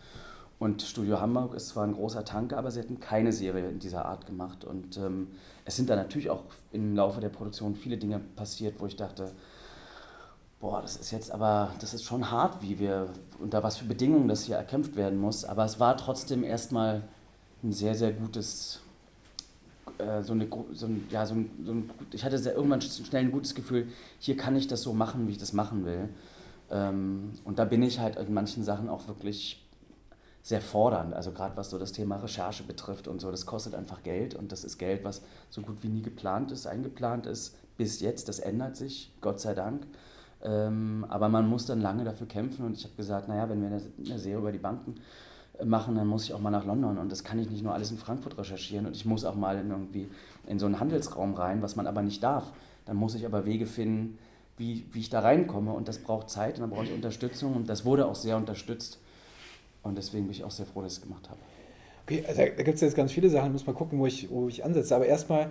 [0.60, 4.04] Und Studio Hamburg ist zwar ein großer Tanker, aber sie hatten keine Serie in dieser
[4.04, 4.62] Art gemacht.
[4.62, 5.28] Und ähm,
[5.64, 9.32] es sind da natürlich auch im Laufe der Produktion viele Dinge passiert, wo ich dachte,
[10.60, 14.28] boah, das ist jetzt aber, das ist schon hart, wie wir, unter was für Bedingungen
[14.28, 15.46] das hier erkämpft werden muss.
[15.46, 17.04] Aber es war trotzdem erstmal
[17.62, 18.80] ein sehr, sehr gutes,
[19.96, 23.24] äh, so eine, so ein, ja, so ein, so ein, ich hatte sehr, irgendwann schnell
[23.24, 26.10] ein gutes Gefühl, hier kann ich das so machen, wie ich das machen will.
[26.70, 29.66] Ähm, und da bin ich halt in manchen Sachen auch wirklich
[30.42, 34.02] sehr fordernd, also gerade was so das Thema Recherche betrifft und so, das kostet einfach
[34.02, 38.00] Geld und das ist Geld, was so gut wie nie geplant ist, eingeplant ist, bis
[38.00, 39.86] jetzt, das ändert sich, Gott sei Dank.
[40.42, 43.68] Ähm, aber man muss dann lange dafür kämpfen und ich habe gesagt, naja, wenn wir
[43.68, 44.94] eine, Serie über die Banken
[45.58, 47.74] äh, machen, dann muss ich auch mal nach London und das kann ich nicht nur
[47.74, 50.08] alles in Frankfurt recherchieren und ich muss auch mal in irgendwie
[50.46, 52.52] in so einen Handelsraum rein, was man aber nicht darf.
[52.86, 54.18] Dann muss ich aber Wege finden,
[54.56, 57.68] wie, wie ich da reinkomme und das braucht Zeit und dann brauche ich Unterstützung und
[57.68, 58.98] das wurde auch sehr unterstützt
[59.82, 61.40] und deswegen bin ich auch sehr froh, dass ich es gemacht habe.
[62.06, 64.48] Okay, also da gibt es jetzt ganz viele Sachen, muss mal gucken, wo ich, wo
[64.48, 64.94] ich ansetze.
[64.96, 65.50] Aber erstmal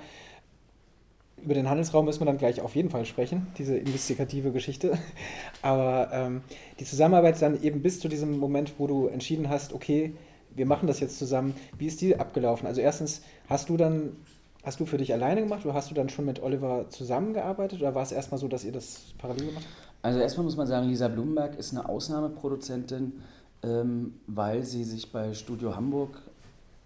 [1.43, 4.97] über den Handelsraum müssen wir dann gleich auf jeden Fall sprechen, diese investigative Geschichte.
[5.61, 6.41] Aber ähm,
[6.79, 10.13] die Zusammenarbeit dann eben bis zu diesem Moment, wo du entschieden hast, okay,
[10.55, 12.67] wir machen das jetzt zusammen, wie ist die abgelaufen?
[12.67, 14.17] Also erstens, hast du dann,
[14.63, 17.95] hast du für dich alleine gemacht oder hast du dann schon mit Oliver zusammengearbeitet oder
[17.95, 19.89] war es erstmal so, dass ihr das parallel gemacht habt?
[20.01, 23.21] Also erstmal muss man sagen, Lisa Blumberg ist eine Ausnahmeproduzentin,
[23.63, 26.21] ähm, weil sie sich bei Studio Hamburg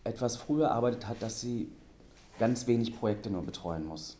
[0.03, 1.69] etwas früher erarbeitet hat, dass sie
[2.39, 4.17] ganz wenig Projekte nur betreuen muss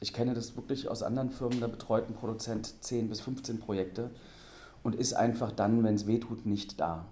[0.00, 4.10] ich kenne das wirklich aus anderen Firmen, da betreut ein Produzent 10 bis 15 Projekte
[4.82, 7.06] und ist einfach dann, wenn es weh tut, nicht da.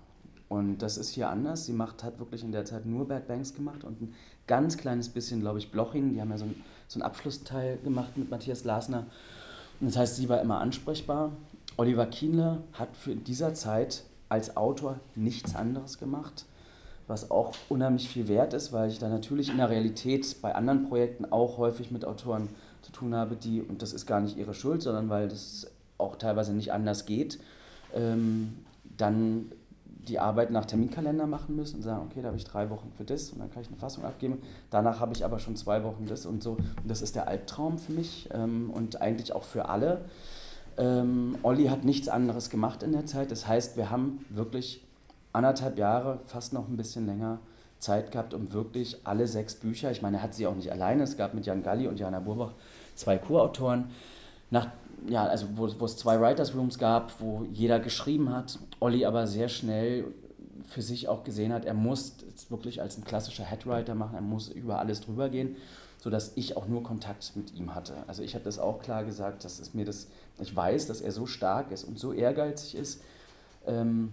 [0.48, 1.64] Und das ist hier anders.
[1.66, 4.14] Sie macht, hat wirklich in der Zeit nur Bad Banks gemacht und ein
[4.46, 6.12] ganz kleines bisschen, glaube ich, Bloching.
[6.12, 6.54] Die haben ja so, ein,
[6.86, 9.06] so einen Abschlussteil gemacht mit Matthias Lasner.
[9.80, 11.32] Und das heißt, sie war immer ansprechbar.
[11.76, 14.04] Oliver Kienle hat für dieser Zeit
[14.34, 16.44] als Autor nichts anderes gemacht,
[17.06, 20.88] was auch unheimlich viel wert ist, weil ich da natürlich in der Realität bei anderen
[20.88, 22.48] Projekten auch häufig mit Autoren
[22.82, 25.68] zu tun habe, die, und das ist gar nicht ihre Schuld, sondern weil das
[25.98, 27.38] auch teilweise nicht anders geht,
[27.94, 28.54] ähm,
[28.96, 29.52] dann
[30.08, 33.04] die Arbeit nach Terminkalender machen müssen und sagen, okay, da habe ich drei Wochen für
[33.04, 34.42] das und dann kann ich eine Fassung abgeben.
[34.70, 36.52] Danach habe ich aber schon zwei Wochen das und so.
[36.52, 40.04] Und das ist der Albtraum für mich ähm, und eigentlich auch für alle.
[40.76, 43.30] Ähm, Olli hat nichts anderes gemacht in der Zeit.
[43.30, 44.82] Das heißt, wir haben wirklich
[45.32, 47.38] anderthalb Jahre, fast noch ein bisschen länger,
[47.78, 51.02] Zeit gehabt, um wirklich alle sechs Bücher, ich meine, er hat sie auch nicht alleine,
[51.02, 52.52] es gab mit Jan Galli und Jana Burbach
[52.94, 53.90] zwei Co-Autoren,
[54.50, 54.68] nach,
[55.06, 59.26] ja, also wo, wo es zwei Writers Rooms gab, wo jeder geschrieben hat, Olli aber
[59.26, 60.06] sehr schnell
[60.66, 64.22] für sich auch gesehen hat, er muss es wirklich als ein klassischer Headwriter machen, er
[64.22, 65.56] muss über alles drüber gehen,
[65.98, 67.94] sodass ich auch nur Kontakt mit ihm hatte.
[68.06, 70.08] Also ich habe das auch klar gesagt, dass es mir das,
[70.40, 73.02] ich weiß, dass er so stark ist und so ehrgeizig ist,
[73.66, 74.12] ähm,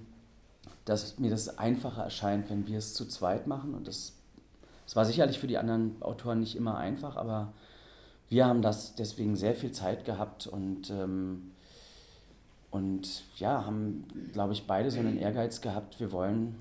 [0.86, 3.74] dass mir das einfacher erscheint, wenn wir es zu zweit machen.
[3.74, 4.14] Und das,
[4.86, 7.54] das war sicherlich für die anderen Autoren nicht immer einfach, aber
[8.30, 11.51] wir haben das deswegen sehr viel Zeit gehabt und, ähm,
[12.72, 16.56] und ja, haben, glaube ich, beide so einen Ehrgeiz gehabt, wir wollen,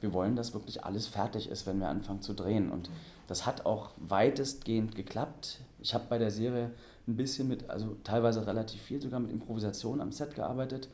[0.00, 2.70] wir wollen, dass wirklich alles fertig ist, wenn wir anfangen zu drehen.
[2.70, 2.90] Und
[3.28, 5.60] das hat auch weitestgehend geklappt.
[5.80, 6.72] Ich habe bei der Serie
[7.06, 10.88] ein bisschen mit, also teilweise relativ viel sogar mit Improvisation am Set gearbeitet.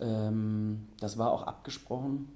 [0.00, 2.28] Ähm, das war auch abgesprochen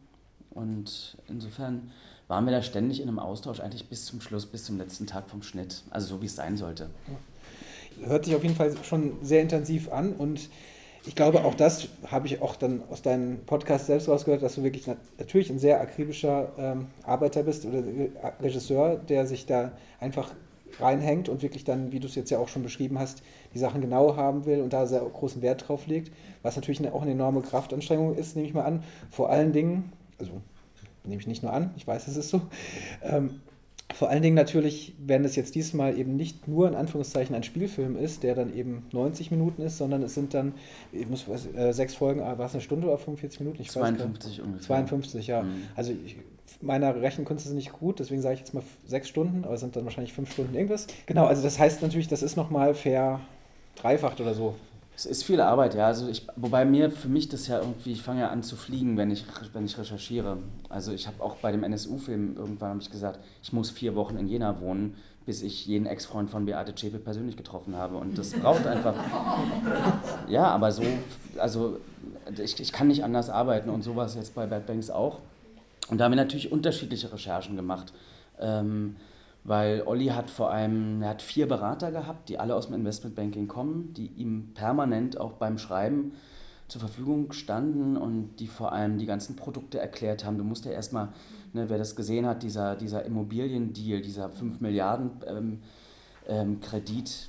[0.50, 1.92] und insofern
[2.26, 5.30] waren wir da ständig in einem Austausch, eigentlich bis zum Schluss, bis zum letzten Tag
[5.30, 5.84] vom Schnitt.
[5.90, 6.90] Also so wie es sein sollte.
[8.00, 10.48] Hört sich auf jeden Fall schon sehr intensiv an und
[11.06, 14.64] ich glaube, auch das habe ich auch dann aus deinem Podcast selbst rausgehört, dass du
[14.64, 14.86] wirklich
[15.18, 17.82] natürlich ein sehr akribischer ähm, Arbeiter bist oder
[18.40, 20.34] Regisseur, der sich da einfach
[20.80, 23.22] reinhängt und wirklich dann, wie du es jetzt ja auch schon beschrieben hast,
[23.54, 27.02] die Sachen genau haben will und da sehr großen Wert drauf legt, was natürlich auch
[27.02, 28.82] eine enorme Kraftanstrengung ist, nehme ich mal an.
[29.10, 30.32] Vor allen Dingen, also
[31.04, 32.42] nehme ich nicht nur an, ich weiß, es ist so.
[33.02, 33.40] Ähm,
[33.94, 37.96] vor allen Dingen natürlich, wenn es jetzt diesmal eben nicht nur in Anführungszeichen ein Spielfilm
[37.96, 40.54] ist, der dann eben 90 Minuten ist, sondern es sind dann,
[40.92, 43.62] ich muss äh, sechs Folgen, ah, war es eine Stunde oder 45 Minuten?
[43.62, 44.66] Ich 52 ungefähr.
[44.66, 45.42] 52, ja.
[45.42, 45.62] Mhm.
[45.76, 46.16] Also ich,
[46.60, 49.76] meine Rechenkünste sind nicht gut, deswegen sage ich jetzt mal sechs Stunden, aber es sind
[49.76, 50.86] dann wahrscheinlich fünf Stunden irgendwas.
[51.06, 53.20] Genau, also das heißt natürlich, das ist nochmal fair
[53.76, 54.54] dreifacht oder so
[54.96, 55.86] es ist viel Arbeit, ja.
[55.86, 58.96] Also ich, wobei mir, für mich das ja irgendwie, ich fange ja an zu fliegen,
[58.96, 60.38] wenn ich, wenn ich recherchiere.
[60.70, 64.16] Also ich habe auch bei dem NSU-Film irgendwann habe ich gesagt, ich muss vier Wochen
[64.16, 67.98] in Jena wohnen, bis ich jeden Ex-Freund von Beate Zschäpe persönlich getroffen habe.
[67.98, 68.94] Und das braucht einfach.
[70.28, 70.82] Ja, aber so,
[71.38, 71.78] also
[72.42, 75.18] ich, ich kann nicht anders arbeiten und sowas jetzt bei Bad Banks auch.
[75.88, 77.92] Und da haben wir natürlich unterschiedliche Recherchen gemacht.
[78.40, 78.96] Ähm,
[79.46, 83.46] weil Olli hat vor allem, er hat vier Berater gehabt, die alle aus dem Investmentbanking
[83.46, 86.12] kommen, die ihm permanent auch beim Schreiben
[86.66, 90.36] zur Verfügung standen und die vor allem die ganzen Produkte erklärt haben.
[90.36, 91.10] Du musst ja erstmal,
[91.52, 95.58] ne, wer das gesehen hat, dieser, dieser Immobiliendeal, dieser 5 Milliarden ähm,
[96.26, 97.28] ähm, Kredit,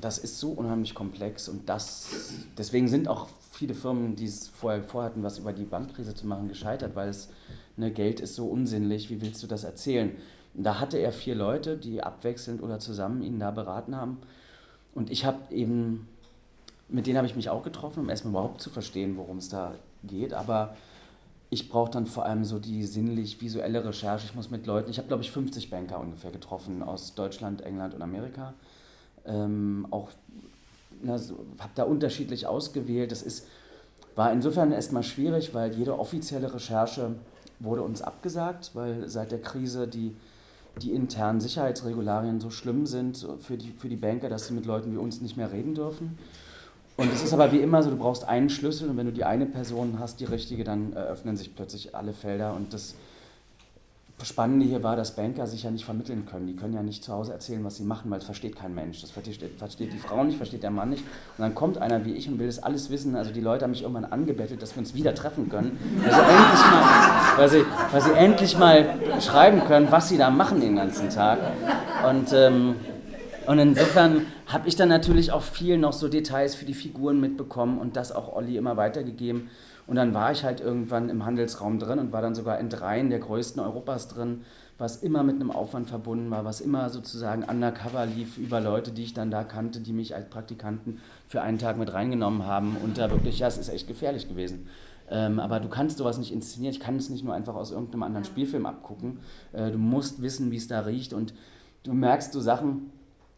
[0.00, 2.08] das ist so unheimlich komplex und das,
[2.56, 6.48] deswegen sind auch viele Firmen, die es vorher vorhatten, was über die Bankkrise zu machen,
[6.48, 7.28] gescheitert, weil es,
[7.76, 10.12] ne, Geld ist so unsinnlich, wie willst du das erzählen?
[10.54, 14.18] Da hatte er vier Leute, die abwechselnd oder zusammen ihn da beraten haben.
[14.94, 16.08] Und ich habe eben,
[16.88, 19.74] mit denen habe ich mich auch getroffen, um erstmal überhaupt zu verstehen, worum es da
[20.02, 20.34] geht.
[20.34, 20.76] Aber
[21.50, 24.26] ich brauche dann vor allem so die sinnlich-visuelle Recherche.
[24.26, 27.94] Ich muss mit Leuten, ich habe glaube ich 50 Banker ungefähr getroffen aus Deutschland, England
[27.94, 28.54] und Amerika.
[29.26, 30.10] Ähm, auch
[31.16, 33.12] so, habe da unterschiedlich ausgewählt.
[33.12, 33.46] Das ist,
[34.14, 37.14] war insofern erstmal schwierig, weil jede offizielle Recherche
[37.58, 40.14] wurde uns abgesagt, weil seit der Krise die
[40.82, 44.92] die internen Sicherheitsregularien so schlimm sind für die, für die Banker, dass sie mit Leuten
[44.92, 46.18] wie uns nicht mehr reden dürfen.
[46.96, 49.24] Und es ist aber wie immer so, du brauchst einen Schlüssel und wenn du die
[49.24, 52.94] eine Person hast, die richtige, dann eröffnen sich plötzlich alle Felder und das
[54.24, 56.46] Spannende hier war, dass Banker sich ja nicht vermitteln können.
[56.46, 59.00] Die können ja nicht zu Hause erzählen, was sie machen, weil es versteht kein Mensch.
[59.00, 61.02] Das versteht, versteht die Frau nicht, versteht der Mann nicht.
[61.36, 63.16] Und dann kommt einer wie ich und will das alles wissen.
[63.16, 66.20] Also die Leute haben mich irgendwann angebettelt, dass wir uns wieder treffen können, weil sie
[66.20, 70.76] endlich mal, weil sie, weil sie endlich mal schreiben können, was sie da machen den
[70.76, 71.38] ganzen Tag.
[72.08, 72.76] Und, ähm,
[73.46, 77.78] und insofern habe ich dann natürlich auch viel noch so Details für die Figuren mitbekommen
[77.78, 79.50] und das auch Olli immer weitergegeben.
[79.90, 83.10] Und dann war ich halt irgendwann im Handelsraum drin und war dann sogar in dreien
[83.10, 84.42] der größten Europas drin,
[84.78, 89.02] was immer mit einem Aufwand verbunden war, was immer sozusagen undercover lief über Leute, die
[89.02, 92.76] ich dann da kannte, die mich als Praktikanten für einen Tag mit reingenommen haben.
[92.76, 94.68] Und da wirklich, ja, es ist echt gefährlich gewesen.
[95.10, 96.72] Ähm, aber du kannst sowas nicht inszenieren.
[96.72, 99.18] Ich kann es nicht nur einfach aus irgendeinem anderen Spielfilm abgucken.
[99.52, 101.12] Äh, du musst wissen, wie es da riecht.
[101.12, 101.34] Und
[101.82, 102.92] du merkst so Sachen,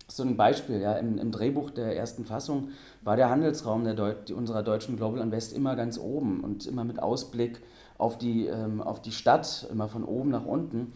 [0.08, 2.68] so ein Beispiel, ja, im, im, Drehbuch der ersten Fassung
[3.02, 7.00] war der Handelsraum der Deut unserer deutschen Global Invest immer ganz oben und immer mit
[7.00, 7.60] Ausblick
[7.98, 10.92] auf die, ähm, auf die Stadt, immer von oben nach unten.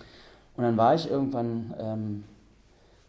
[0.56, 2.24] Und dann war ich irgendwann ähm,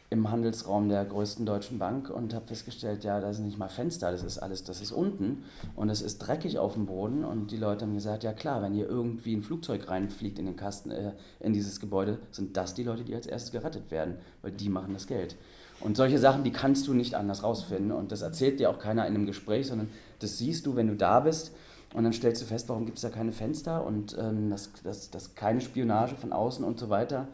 [0.10, 4.12] im Handelsraum der größten deutschen Bank und habe festgestellt, ja, da sind nicht mal Fenster,
[4.12, 5.44] das ist alles, das ist unten
[5.76, 8.74] und es ist dreckig auf dem Boden und die Leute haben gesagt, ja klar, wenn
[8.74, 12.84] hier irgendwie ein Flugzeug reinfliegt in den Kasten, äh, in dieses Gebäude, sind das die
[12.84, 15.36] Leute, die als erstes gerettet werden, weil die machen das Geld.
[15.80, 17.92] Und solche Sachen, die kannst du nicht anders rausfinden.
[17.92, 20.96] Und das erzählt dir auch keiner in einem Gespräch, sondern das siehst du, wenn du
[20.96, 21.52] da bist.
[21.94, 25.10] Und dann stellst du fest, warum gibt es da keine Fenster und ähm, das, das,
[25.10, 27.28] das keine Spionage von außen und so weiter.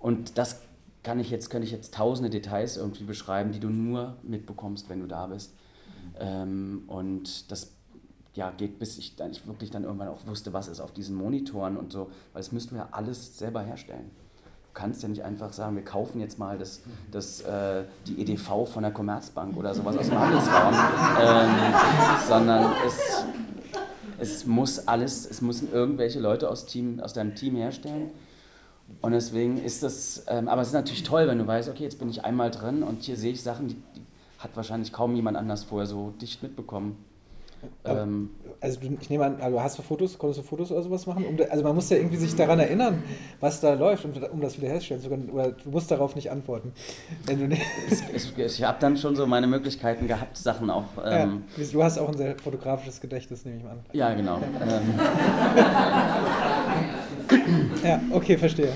[0.00, 0.60] Und das
[1.02, 5.00] kann ich jetzt, kann ich jetzt tausende Details irgendwie beschreiben, die du nur mitbekommst, wenn
[5.00, 5.52] du da bist.
[6.18, 7.72] Ähm, und das
[8.34, 11.16] ja, geht, bis ich, dann, ich wirklich dann irgendwann auch wusste, was ist auf diesen
[11.16, 14.10] Monitoren und so, weil das müssten wir alles selber herstellen
[14.76, 18.82] kannst ja nicht einfach sagen, wir kaufen jetzt mal das, das, äh, die EDV von
[18.82, 20.74] der Commerzbank oder sowas aus dem Handelsraum,
[21.20, 21.50] ähm,
[22.28, 23.24] sondern es,
[24.18, 28.10] es muss alles, es müssen irgendwelche Leute aus, Team, aus deinem Team herstellen.
[29.00, 31.98] Und deswegen ist das, ähm, aber es ist natürlich toll, wenn du weißt, okay, jetzt
[31.98, 34.02] bin ich einmal drin und hier sehe ich Sachen, die, die
[34.38, 37.02] hat wahrscheinlich kaum jemand anders vorher so dicht mitbekommen.
[37.84, 41.06] Ähm, also du, ich nehme an, also hast du Fotos, konntest du Fotos oder sowas
[41.06, 41.24] machen?
[41.24, 43.02] Um, also man muss ja irgendwie sich daran erinnern,
[43.40, 45.30] was da läuft, um, um das wiederherzustellen zu können.
[45.30, 46.72] Oder du musst darauf nicht antworten.
[48.14, 50.84] Ich, ich habe dann schon so meine Möglichkeiten gehabt, Sachen auch.
[51.04, 53.80] Ähm, ja, du hast auch ein sehr fotografisches Gedächtnis, nehme ich mal an.
[53.92, 54.36] Ja, genau.
[54.36, 54.94] Ähm.
[57.84, 58.72] ja, okay, verstehe.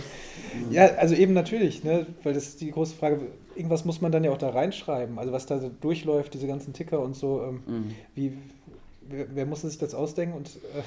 [0.71, 2.07] Ja, also eben natürlich, ne?
[2.23, 3.21] weil das ist die große Frage,
[3.55, 6.73] irgendwas muss man dann ja auch da reinschreiben, also was da so durchläuft, diese ganzen
[6.73, 7.95] Ticker und so, ähm, mhm.
[8.15, 8.33] wie,
[9.11, 10.37] wer, wer musste sich das ausdenken?
[10.37, 10.83] Und, äh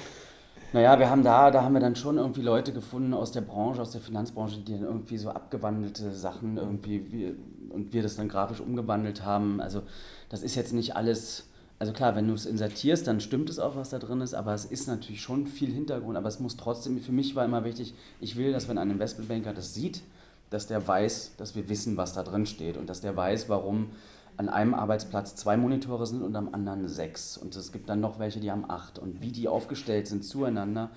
[0.72, 3.80] naja, wir haben da, da haben wir dann schon irgendwie Leute gefunden aus der Branche,
[3.80, 7.34] aus der Finanzbranche, die dann irgendwie so abgewandelte Sachen irgendwie, wie,
[7.68, 9.60] und wir das dann grafisch umgewandelt haben.
[9.60, 9.82] Also
[10.30, 11.44] das ist jetzt nicht alles
[11.78, 14.54] also klar, wenn du es insertierst, dann stimmt es auch, was da drin ist, aber
[14.54, 17.94] es ist natürlich schon viel Hintergrund, aber es muss trotzdem, für mich war immer wichtig,
[18.20, 20.02] ich will, dass wenn ein Investmentbanker das sieht,
[20.50, 23.90] dass der weiß, dass wir wissen, was da drin steht und dass der weiß, warum
[24.36, 27.36] an einem Arbeitsplatz zwei Monitore sind und am anderen sechs.
[27.36, 28.98] Und es gibt dann noch welche, die haben acht.
[28.98, 30.90] Und wie die aufgestellt sind zueinander.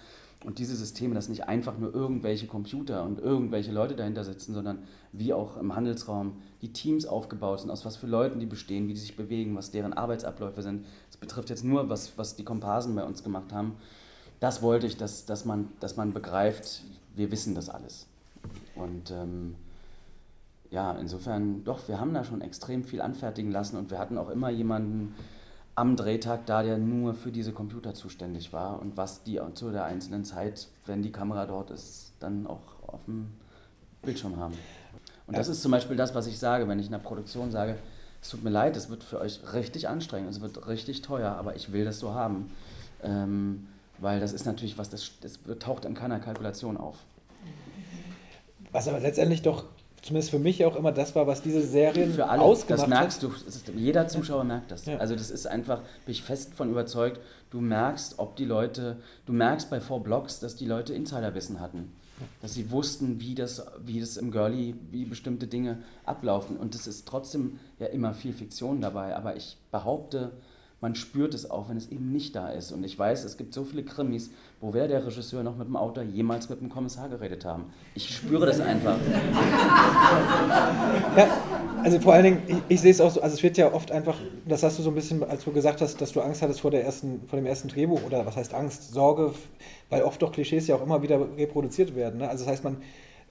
[0.45, 4.83] Und diese Systeme, dass nicht einfach nur irgendwelche Computer und irgendwelche Leute dahinter sitzen, sondern
[5.11, 8.93] wie auch im Handelsraum die Teams aufgebaut sind, aus was für Leuten die bestehen, wie
[8.93, 10.85] die sich bewegen, was deren Arbeitsabläufe sind.
[11.09, 13.77] Das betrifft jetzt nur, was, was die Komparsen bei uns gemacht haben.
[14.39, 16.83] Das wollte ich, dass, dass, man, dass man begreift,
[17.15, 18.05] wir wissen das alles.
[18.75, 19.55] Und ähm,
[20.69, 24.29] ja, insofern, doch, wir haben da schon extrem viel anfertigen lassen und wir hatten auch
[24.29, 25.15] immer jemanden
[25.75, 29.85] am Drehtag da, der nur für diese Computer zuständig war und was die zu der
[29.85, 33.27] einzelnen Zeit, wenn die Kamera dort ist, dann auch auf dem
[34.01, 34.55] Bildschirm haben.
[35.27, 37.77] Und das ist zum Beispiel das, was ich sage, wenn ich in der Produktion sage,
[38.21, 41.55] es tut mir leid, es wird für euch richtig anstrengend, es wird richtig teuer, aber
[41.55, 42.51] ich will das so haben.
[43.03, 43.67] Ähm,
[43.99, 46.97] weil das ist natürlich was, das, das taucht in keiner Kalkulation auf.
[48.71, 49.65] Was aber letztendlich doch
[50.07, 53.23] zumindest für mich auch immer das war, was diese Serien für alle, ausgemacht das merkst
[53.23, 54.85] du, ist, jeder Zuschauer merkt das.
[54.85, 54.97] Ja.
[54.97, 57.19] Also das ist einfach, bin ich fest von überzeugt,
[57.51, 61.91] du merkst, ob die Leute, du merkst bei Four Blocks, dass die Leute Insiderwissen hatten.
[62.41, 66.57] Dass sie wussten, wie das, wie das im Girlie, wie bestimmte Dinge ablaufen.
[66.57, 69.15] Und es ist trotzdem ja immer viel Fiktion dabei.
[69.15, 70.31] Aber ich behaupte,
[70.79, 72.71] man spürt es auch, wenn es eben nicht da ist.
[72.71, 74.29] Und ich weiß, es gibt so viele Krimis,
[74.61, 77.65] wo weder der Regisseur noch mit dem Autor jemals mit dem Kommissar geredet haben.
[77.95, 78.97] Ich spüre das einfach.
[81.15, 81.27] Ja,
[81.83, 83.91] also vor allen Dingen, ich, ich, sehe es auch so, also es wird ja oft
[83.91, 86.61] einfach, das hast du so ein bisschen, als du gesagt hast, dass du Angst hattest
[86.61, 89.33] vor, der ersten, vor dem ersten Drehbuch, oder was heißt Angst, Sorge,
[89.89, 92.19] weil oft doch Klischees ja auch immer wieder reproduziert werden.
[92.19, 92.29] Ne?
[92.29, 92.77] Also das heißt, man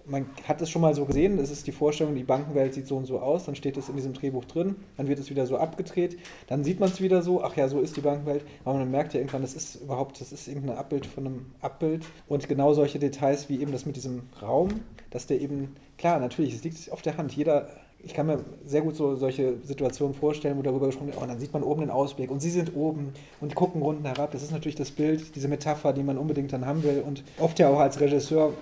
[0.08, 2.96] man hat es schon mal so gesehen, es ist die Vorstellung, die Bankenwelt sieht so
[2.96, 5.56] und so aus, dann steht es in diesem Drehbuch drin, dann wird es wieder so
[5.56, 6.16] abgedreht,
[6.46, 9.14] dann sieht man es wieder so, ach ja, so ist die Bankenwelt, aber man merkt
[9.14, 12.98] ja irgendwann, das ist überhaupt, das ist irgendein Abbild von einem Abbild und genau solche
[12.98, 14.68] Details wie eben das mit diesem Raum,
[15.10, 17.68] dass der eben, klar, natürlich, es liegt auf der Hand, jeder
[18.06, 21.40] ich kann mir sehr gut so solche Situationen vorstellen, wo darüber gesprochen wird, oh, dann
[21.40, 24.30] sieht man oben den Ausblick und sie sind oben und gucken unten herab.
[24.30, 27.02] Das ist natürlich das Bild, diese Metapher, die man unbedingt dann haben will.
[27.04, 28.52] Und oft ja auch als Regisseur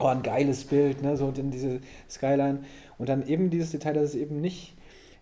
[0.00, 2.60] oh, ein geiles Bild, ne, so in diese Skyline.
[2.98, 4.74] Und dann eben dieses Detail, dass es eben nicht,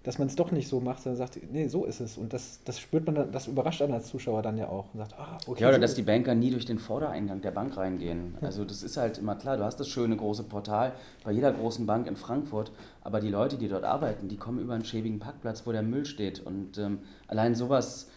[0.05, 2.17] dass man es doch nicht so macht, sondern sagt, nee, so ist es.
[2.17, 4.87] Und das, das spürt man dann, das überrascht einen als Zuschauer dann ja auch.
[4.95, 7.51] Und sagt, ah, okay, ja, oder so dass die Banker nie durch den Vordereingang der
[7.51, 8.35] Bank reingehen.
[8.41, 10.93] Also das ist halt immer klar, du hast das schöne große Portal
[11.25, 14.75] bei jeder großen Bank in Frankfurt, aber die Leute, die dort arbeiten, die kommen über
[14.75, 16.41] einen schäbigen Parkplatz, wo der Müll steht.
[16.41, 18.09] Und ähm, allein sowas,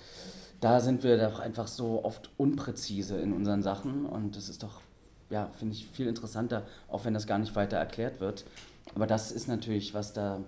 [0.60, 4.82] da sind wir doch einfach so oft unpräzise in unseren Sachen und das ist doch
[5.32, 8.46] ja, finde ich viel interessanter, auch wenn das gar nicht weiter erklärt wird.
[8.94, 10.39] Aber das ist natürlich, was da,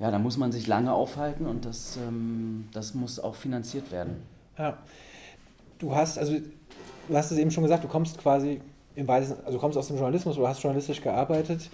[0.00, 4.22] ja, da muss man sich lange aufhalten und das, ähm, das muss auch finanziert werden.
[4.58, 4.78] Ja.
[5.78, 6.36] Du hast, also,
[7.08, 8.60] du hast es eben schon gesagt, du kommst quasi
[8.94, 11.70] im weitesten, also kommst aus dem Journalismus oder hast journalistisch gearbeitet.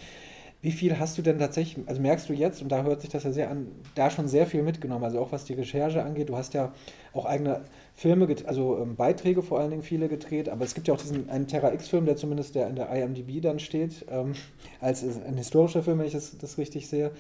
[0.61, 3.23] Wie viel hast du denn tatsächlich, also merkst du jetzt, und da hört sich das
[3.23, 6.29] ja sehr an, da schon sehr viel mitgenommen, also auch was die Recherche angeht.
[6.29, 6.73] Du hast ja
[7.13, 7.63] auch eigene
[7.95, 11.31] Filme, also ähm, Beiträge vor allen Dingen viele gedreht, aber es gibt ja auch diesen
[11.31, 14.33] einen Terra X-Film, der zumindest der in der IMDb dann steht, ähm,
[14.81, 17.13] als ein historischer Film, wenn ich das, das richtig sehe.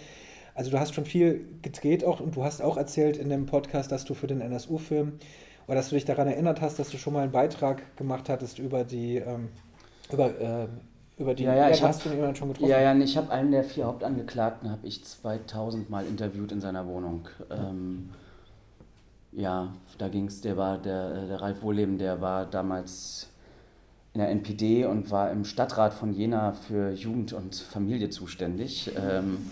[0.57, 3.93] Also du hast schon viel gedreht auch und du hast auch erzählt in dem Podcast,
[3.93, 5.13] dass du für den NSU-Film
[5.69, 8.59] oder dass du dich daran erinnert hast, dass du schon mal einen Beitrag gemacht hattest
[8.59, 9.51] über die ähm,
[10.11, 10.67] über äh,
[11.19, 12.71] über die ja, ja, ich hast hab, du jemanden schon getroffen?
[12.71, 16.87] Ja, ja, ich habe einen der vier Hauptangeklagten habe ich 2000 Mal interviewt in seiner
[16.87, 17.29] Wohnung.
[17.51, 18.11] Ähm,
[19.33, 23.29] ja, da ging es, der war, der, der Ralf Wohleben, der war damals
[24.15, 28.91] in der NPD und war im Stadtrat von Jena für Jugend und Familie zuständig.
[28.97, 29.51] Ähm,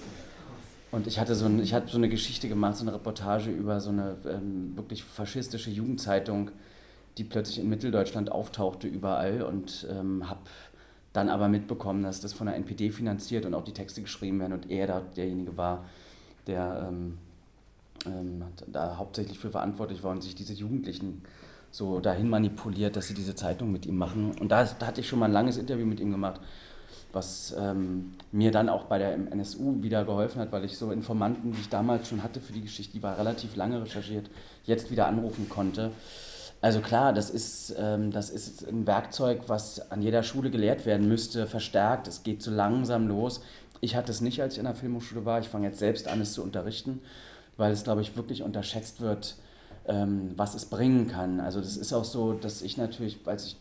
[0.93, 3.81] und ich hatte so, ein, ich hatte so eine Geschichte gemacht, so eine Reportage über
[3.81, 6.51] so eine ähm, wirklich faschistische Jugendzeitung,
[7.19, 10.41] die plötzlich in Mitteldeutschland auftauchte überall und ähm, habe
[11.17, 14.53] dann aber mitbekommen, dass das von der NPD finanziert und auch die Texte geschrieben werden
[14.53, 15.85] und er da derjenige war,
[16.47, 17.19] der ähm,
[18.07, 21.23] ähm, da hauptsächlich für verantwortlich war und sich diese Jugendlichen
[21.71, 24.33] so dahin manipuliert, dass sie diese Zeitung mit ihm machen.
[24.41, 26.41] Und da, da hatte ich schon mal ein langes Interview mit ihm gemacht,
[27.13, 31.53] was ähm, mir dann auch bei der NSU wieder geholfen hat, weil ich so Informanten,
[31.53, 34.31] die ich damals schon hatte für die Geschichte, die war relativ lange recherchiert,
[34.65, 35.91] jetzt wieder anrufen konnte.
[36.67, 41.07] Also klar, das ist, ähm, das ist ein Werkzeug, was an jeder Schule gelehrt werden
[41.07, 42.09] müsste, verstärkt.
[42.09, 43.41] Es geht so langsam los.
[43.81, 45.39] Ich hatte es nicht, als ich in der Filmhochschule war.
[45.39, 47.01] Ich fange jetzt selbst an, es zu unterrichten
[47.57, 49.37] weil es, glaube ich, wirklich unterschätzt wird,
[49.87, 51.41] ähm, was es bringen kann.
[51.41, 53.57] Also das ist auch so, dass ich natürlich, als ich,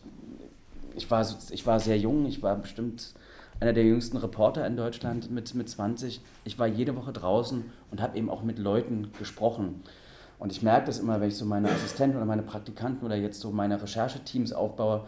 [0.94, 3.14] ich war, ich war sehr jung, ich war bestimmt
[3.58, 6.20] einer der jüngsten Reporter in Deutschland mit, mit 20.
[6.44, 9.82] Ich war jede Woche draußen und habe eben auch mit Leuten gesprochen.
[10.38, 13.40] Und ich merke das immer, wenn ich so meine Assistenten oder meine Praktikanten oder jetzt
[13.40, 15.04] so meine Rechercheteams aufbaue.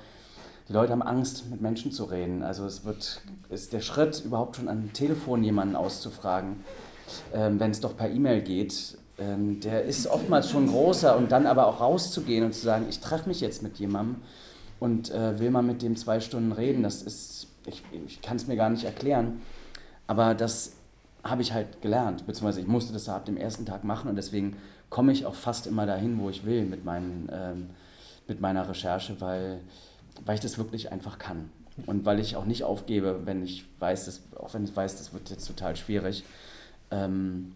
[0.68, 2.42] Die Leute haben Angst, mit Menschen zu reden.
[2.42, 6.64] Also es wird, ist der Schritt, überhaupt schon an Telefon jemanden auszufragen,
[7.32, 11.46] ähm, wenn es doch per E-Mail geht, ähm, der ist oftmals schon großer und dann
[11.46, 14.22] aber auch rauszugehen und zu sagen, ich treffe mich jetzt mit jemandem
[14.78, 18.46] und äh, will mal mit dem zwei Stunden reden, das ist, ich, ich kann es
[18.46, 19.40] mir gar nicht erklären,
[20.06, 20.74] aber das
[21.24, 24.56] habe ich halt gelernt, beziehungsweise ich musste das ab dem ersten Tag machen und deswegen
[24.90, 27.70] komme ich auch fast immer dahin, wo ich will mit, meinen, ähm,
[28.26, 29.60] mit meiner Recherche, weil,
[30.24, 31.50] weil ich das wirklich einfach kann.
[31.86, 35.12] Und weil ich auch nicht aufgebe, wenn ich weiß, dass, auch wenn ich weiß, das
[35.12, 36.24] wird jetzt total schwierig.
[36.90, 37.52] Ähm,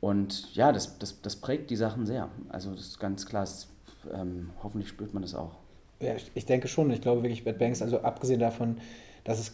[0.00, 2.28] und ja, das, das, das prägt die Sachen sehr.
[2.48, 3.68] Also das ist ganz klar, das,
[4.12, 5.52] ähm, hoffentlich spürt man das auch.
[6.00, 6.90] Ja, ich, ich denke schon.
[6.90, 8.78] Ich glaube wirklich, Bad Banks, also abgesehen davon,
[9.22, 9.48] dass es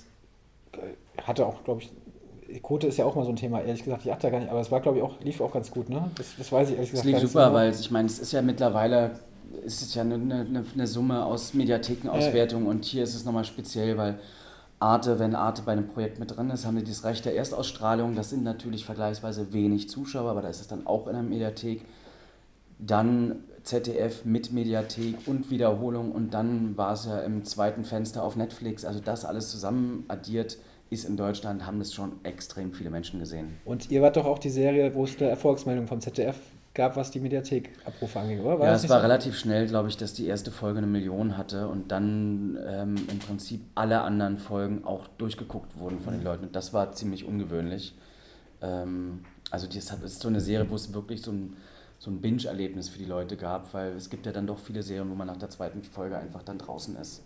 [0.72, 1.91] äh, hatte auch, glaube ich,
[2.63, 4.51] Quote ist ja auch mal so ein Thema, ehrlich gesagt, ich achte da gar nicht,
[4.51, 6.11] aber es war, glaube ich, auch, lief auch ganz gut, ne?
[6.17, 7.07] Das, das weiß ich ehrlich gesagt.
[7.07, 7.55] Es lief super, genau.
[7.55, 9.11] weil ich meine, es ist ja mittlerweile,
[9.67, 12.71] es ist ja eine, eine, eine Summe aus Mediathekenauswertung ja.
[12.71, 14.19] und hier ist es nochmal speziell, weil
[14.81, 18.15] Arte, wenn Arte bei einem Projekt mit drin ist, haben wir das Recht der Erstausstrahlung.
[18.15, 21.85] Das sind natürlich vergleichsweise wenig Zuschauer, aber da ist es dann auch in der Mediathek.
[22.79, 28.37] Dann ZDF mit Mediathek und Wiederholung und dann war es ja im zweiten Fenster auf
[28.37, 28.85] Netflix.
[28.85, 30.59] Also das alles zusammen addiert
[30.91, 33.59] ist in Deutschland, haben das schon extrem viele Menschen gesehen.
[33.64, 36.36] Und ihr wart doch auch die Serie, wo es eine Erfolgsmeldung vom ZDF
[36.74, 38.59] gab, was die Mediathek-Abrufe anging, oder?
[38.59, 39.03] War ja, es war so?
[39.03, 43.18] relativ schnell, glaube ich, dass die erste Folge eine Million hatte und dann ähm, im
[43.18, 46.45] Prinzip alle anderen Folgen auch durchgeguckt wurden von den Leuten.
[46.47, 47.95] Und das war ziemlich ungewöhnlich.
[48.62, 51.57] Ähm, also das ist so eine Serie, wo es wirklich so ein,
[51.99, 55.11] so ein Binge-Erlebnis für die Leute gab, weil es gibt ja dann doch viele Serien,
[55.11, 57.22] wo man nach der zweiten Folge einfach dann draußen ist.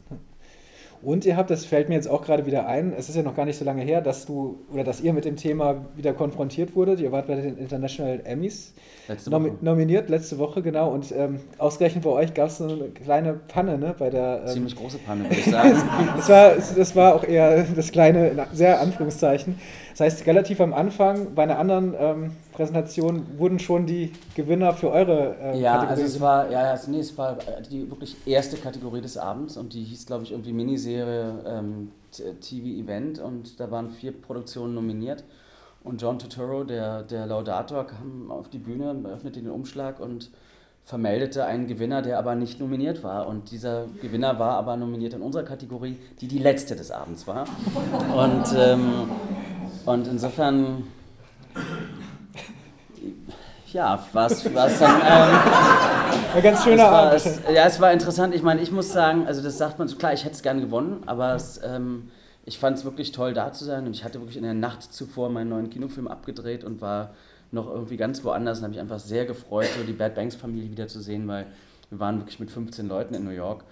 [1.02, 3.34] Und ihr habt, das fällt mir jetzt auch gerade wieder ein, es ist ja noch
[3.34, 6.76] gar nicht so lange her, dass du oder dass ihr mit dem Thema wieder konfrontiert
[6.76, 7.00] wurdet.
[7.00, 8.72] Ihr wart bei den International Emmys
[9.08, 9.52] letzte Woche.
[9.60, 10.92] nominiert, letzte Woche, genau.
[10.92, 13.94] Und ähm, ausgerechnet bei euch gab es eine kleine Panne, ne?
[13.98, 15.74] Bei der, ähm, Ziemlich große Panne, würde ich sagen.
[16.16, 19.58] das, war, das war auch eher das kleine, sehr Anführungszeichen.
[19.90, 22.30] Das heißt, relativ am Anfang bei einer anderen ähm,
[22.62, 25.90] Präsentation wurden schon die Gewinner für eure äh, ja, Kategorie.
[25.90, 27.38] Also es war, ja, also nee, es war
[27.70, 33.18] die wirklich erste Kategorie des Abends und die hieß, glaube ich, irgendwie Miniserie ähm, TV-Event
[33.18, 35.24] und da waren vier Produktionen nominiert.
[35.84, 40.30] Und John Turturro, der, der Laudator, kam auf die Bühne, öffnete den Umschlag und
[40.84, 43.26] vermeldete einen Gewinner, der aber nicht nominiert war.
[43.26, 47.46] Und dieser Gewinner war aber nominiert in unserer Kategorie, die die letzte des Abends war.
[48.14, 49.08] Und ähm,
[49.84, 50.84] und insofern,
[53.72, 55.00] ja, war es dann.
[55.04, 55.38] Ähm,
[56.34, 57.14] Ein ganz schöner Abend.
[57.14, 58.34] Es, ja, es war interessant.
[58.34, 60.60] Ich meine, ich muss sagen, also das sagt man so, klar, ich hätte es gerne
[60.60, 62.10] gewonnen, aber es, ähm,
[62.44, 63.86] ich fand es wirklich toll, da zu sein.
[63.86, 67.10] Und ich hatte wirklich in der Nacht zuvor meinen neuen Kinofilm abgedreht und war
[67.50, 70.70] noch irgendwie ganz woanders und habe mich einfach sehr gefreut, so die Bad Banks Familie
[70.70, 71.46] wiederzusehen, weil
[71.90, 73.64] wir waren wirklich mit 15 Leuten in New York.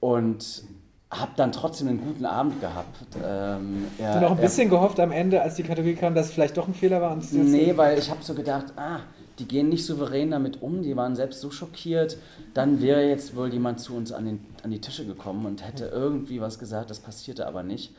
[0.00, 0.62] Und
[1.10, 2.98] habe dann trotzdem einen guten Abend gehabt.
[3.24, 6.26] Ähm, ja, Hast du noch ein bisschen gehofft am Ende, als die Kategorie kam, dass
[6.26, 7.12] es vielleicht doch ein Fehler war?
[7.12, 9.00] Und nee, weil ich habe so gedacht, ah,
[9.38, 12.18] die gehen nicht souverän damit um, die waren selbst so schockiert,
[12.54, 15.86] dann wäre jetzt wohl jemand zu uns an, den, an die Tische gekommen und hätte
[15.86, 17.94] irgendwie was gesagt, das passierte aber nicht.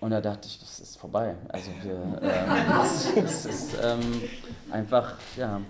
[0.00, 1.36] Und da dachte ich, das ist vorbei.
[1.48, 2.20] Also wir, ähm,
[2.68, 4.00] das, das, ist ähm,
[4.70, 5.60] einfach, ja.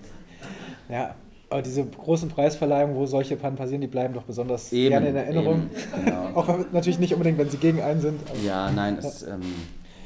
[0.88, 1.14] Ja,
[1.52, 5.16] aber diese großen Preisverleihungen, wo solche Pannen passieren, die bleiben doch besonders eben, gerne in
[5.16, 5.70] Erinnerung.
[5.94, 6.30] Eben, genau.
[6.34, 8.20] Auch natürlich nicht unbedingt, wenn sie gegen einen sind.
[8.44, 9.08] ja, nein, ja.
[9.08, 9.42] Es, ähm,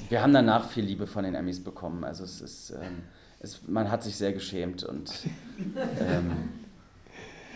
[0.09, 2.05] wir haben danach viel Liebe von den Emmys bekommen.
[2.05, 3.03] Also es ist, ähm,
[3.41, 5.13] es, man hat sich sehr geschämt und
[5.59, 6.51] ähm,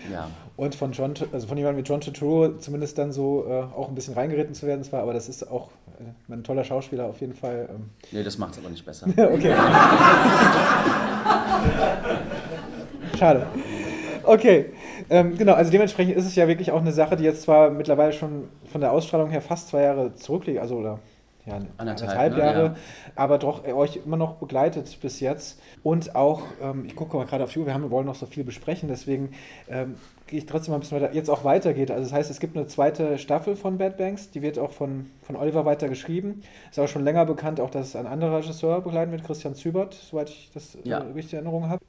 [0.13, 0.31] ja.
[0.57, 3.95] Und von John, also von jemandem wie John Turturro zumindest dann so äh, auch ein
[3.95, 7.35] bisschen reingeritten zu werden zwar, aber das ist auch äh, ein toller Schauspieler auf jeden
[7.35, 7.69] Fall.
[7.71, 7.91] Ähm.
[8.13, 9.07] Nee, das macht es aber nicht besser.
[9.17, 9.55] okay.
[13.19, 13.47] Schade.
[14.31, 14.67] Okay,
[15.09, 18.13] ähm, genau, also dementsprechend ist es ja wirklich auch eine Sache, die jetzt zwar mittlerweile
[18.13, 21.01] schon von der Ausstrahlung her fast zwei Jahre zurückliegt, also oder
[21.47, 22.39] ja, anderthalb, anderthalb ne?
[22.39, 22.75] Jahre, ja.
[23.17, 25.61] aber doch euch immer noch begleitet bis jetzt.
[25.83, 28.27] Und auch, ähm, ich gucke mal gerade auf die Uhr, wir, haben, wollen noch so
[28.27, 29.33] viel besprechen, deswegen
[29.69, 29.97] ähm,
[30.29, 31.91] gehe ich trotzdem mal ein bisschen weiter, jetzt auch weitergeht.
[31.91, 35.11] Also das heißt, es gibt eine zweite Staffel von Bad Banks, die wird auch von,
[35.23, 36.43] von Oliver weiter geschrieben.
[36.71, 40.31] Ist auch schon länger bekannt, auch dass ein anderer Regisseur begleiten wird, Christian Zübert, soweit
[40.31, 40.99] ich das ja.
[40.99, 41.81] äh, richtig in Erinnerung habe.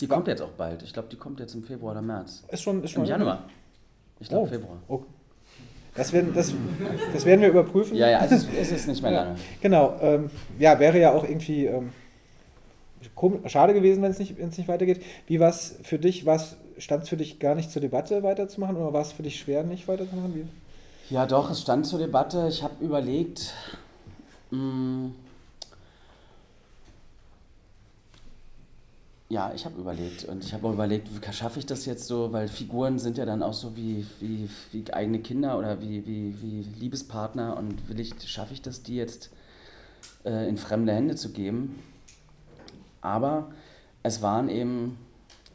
[0.00, 0.82] Die kommt jetzt auch bald.
[0.82, 2.44] Ich glaube, die kommt jetzt im Februar oder März.
[2.48, 3.44] Ist schon, ist schon Im Januar.
[4.20, 4.50] Ich glaube, oh.
[4.50, 4.76] Februar.
[4.88, 5.02] Oh.
[5.94, 6.52] Das werden, das,
[7.14, 7.96] das werden wir überprüfen.
[7.96, 9.36] Ja, ja, also es ist nicht mehr lange.
[9.62, 9.96] Genau.
[10.02, 11.90] Ähm, ja, wäre ja auch irgendwie ähm,
[13.46, 15.02] schade gewesen, wenn es nicht, nicht weitergeht.
[15.26, 16.26] Wie war es für dich?
[16.78, 19.64] Stand es für dich gar nicht zur Debatte weiterzumachen oder war es für dich schwer,
[19.64, 20.34] nicht weiterzumachen?
[20.34, 21.14] Wie?
[21.14, 22.46] Ja, doch, es stand zur Debatte.
[22.50, 23.54] Ich habe überlegt,
[24.50, 25.10] mh,
[29.28, 32.46] Ja, ich habe überlegt und ich habe auch überlegt, schaffe ich das jetzt so, weil
[32.46, 36.62] Figuren sind ja dann auch so wie, wie, wie eigene Kinder oder wie, wie, wie
[36.78, 37.56] Liebespartner.
[37.56, 39.30] Und will ich, schaffe ich das, die jetzt
[40.24, 41.82] äh, in fremde Hände zu geben.
[43.00, 43.50] Aber
[44.04, 44.96] es waren eben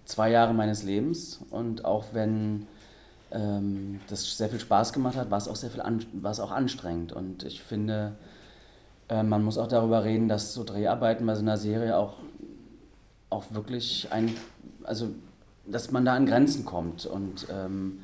[0.03, 1.39] zwei Jahre meines Lebens.
[1.49, 2.67] Und auch wenn
[3.31, 6.41] ähm, das sehr viel Spaß gemacht hat, war es auch sehr viel an, war es
[6.41, 7.13] auch anstrengend.
[7.13, 8.17] Und ich finde,
[9.07, 12.17] äh, man muss auch darüber reden, dass so Dreharbeiten bei so einer Serie auch
[13.31, 14.31] auch wirklich ein,
[14.83, 15.09] also
[15.65, 17.07] dass man da an Grenzen kommt.
[17.07, 17.99] Und ähm,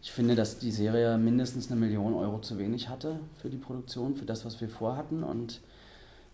[0.00, 4.16] ich finde, dass die Serie mindestens eine Million Euro zu wenig hatte für die Produktion,
[4.16, 5.22] für das, was wir vorhatten.
[5.22, 5.60] Und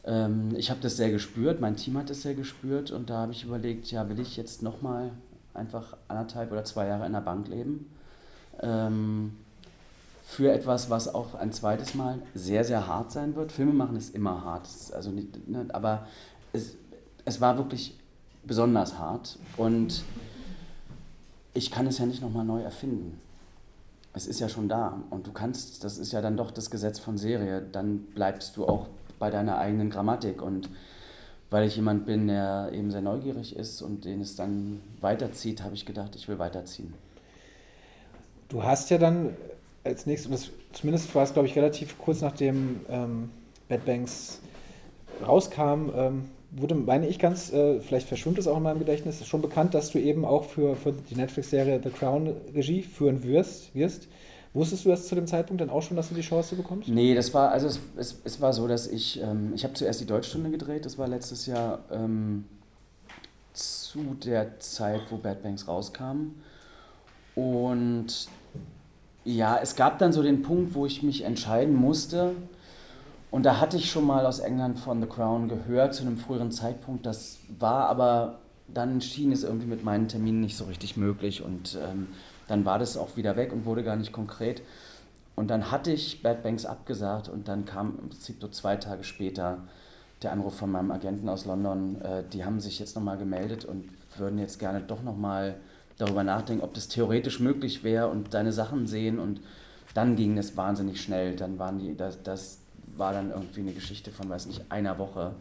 [0.04, 3.32] ähm, ich habe das sehr gespürt, mein Team hat das sehr gespürt und da habe
[3.32, 5.10] ich überlegt, ja, will ich jetzt nochmal
[5.54, 7.90] einfach anderthalb oder zwei Jahre in der Bank leben?
[8.60, 9.36] Ähm,
[10.26, 13.52] für etwas, was auch ein zweites Mal sehr, sehr hart sein wird.
[13.52, 16.06] Filme machen ist immer hart, also ne, aber
[16.52, 16.76] es,
[17.24, 17.96] es war wirklich
[18.46, 19.38] besonders hart.
[19.56, 20.04] Und
[21.54, 23.20] ich kann es ja nicht nochmal neu erfinden.
[24.12, 26.98] Es ist ja schon da und du kannst, das ist ja dann doch das Gesetz
[26.98, 28.86] von Serie, dann bleibst du auch
[29.18, 30.68] bei deiner eigenen Grammatik und
[31.50, 35.74] weil ich jemand bin, der eben sehr neugierig ist und den es dann weiterzieht, habe
[35.74, 36.94] ich gedacht, ich will weiterziehen.
[38.48, 39.36] Du hast ja dann
[39.82, 43.30] als nächstes, das, zumindest war es glaube ich relativ kurz nachdem ähm,
[43.68, 44.40] Bad Banks
[45.26, 46.24] rauskam, ähm,
[46.56, 49.90] wurde, meine ich ganz, äh, vielleicht verschwimmt es auch in meinem Gedächtnis, schon bekannt, dass
[49.90, 54.08] du eben auch für, für die Netflix-Serie The Crown Regie führen wirst, wirst.
[54.52, 56.88] Wusstest du das zu dem Zeitpunkt dann auch schon, dass du die Chance bekommst?
[56.88, 60.00] Nee, das war, also es, es, es war so, dass ich, ähm, ich habe zuerst
[60.00, 62.44] die Deutschstunde gedreht, das war letztes Jahr ähm,
[63.52, 66.36] zu der Zeit, wo Bad Banks rauskam.
[67.34, 68.28] Und
[69.24, 72.36] ja, es gab dann so den Punkt, wo ich mich entscheiden musste,
[73.34, 76.52] und da hatte ich schon mal aus England von The Crown gehört zu einem früheren
[76.52, 77.04] Zeitpunkt.
[77.04, 81.42] Das war aber, dann schien es irgendwie mit meinen Terminen nicht so richtig möglich.
[81.42, 82.06] Und ähm,
[82.46, 84.62] dann war das auch wieder weg und wurde gar nicht konkret.
[85.34, 89.02] Und dann hatte ich Bad Banks abgesagt und dann kam im Prinzip so zwei Tage
[89.02, 89.58] später
[90.22, 92.00] der Anruf von meinem Agenten aus London.
[92.02, 95.56] Äh, die haben sich jetzt nochmal gemeldet und würden jetzt gerne doch nochmal
[95.98, 99.18] darüber nachdenken, ob das theoretisch möglich wäre und deine Sachen sehen.
[99.18, 99.40] Und
[99.92, 101.34] dann ging es wahnsinnig schnell.
[101.34, 102.60] Dann waren die, das, das
[102.98, 105.34] war dann irgendwie eine Geschichte von, weiß nicht, einer Woche,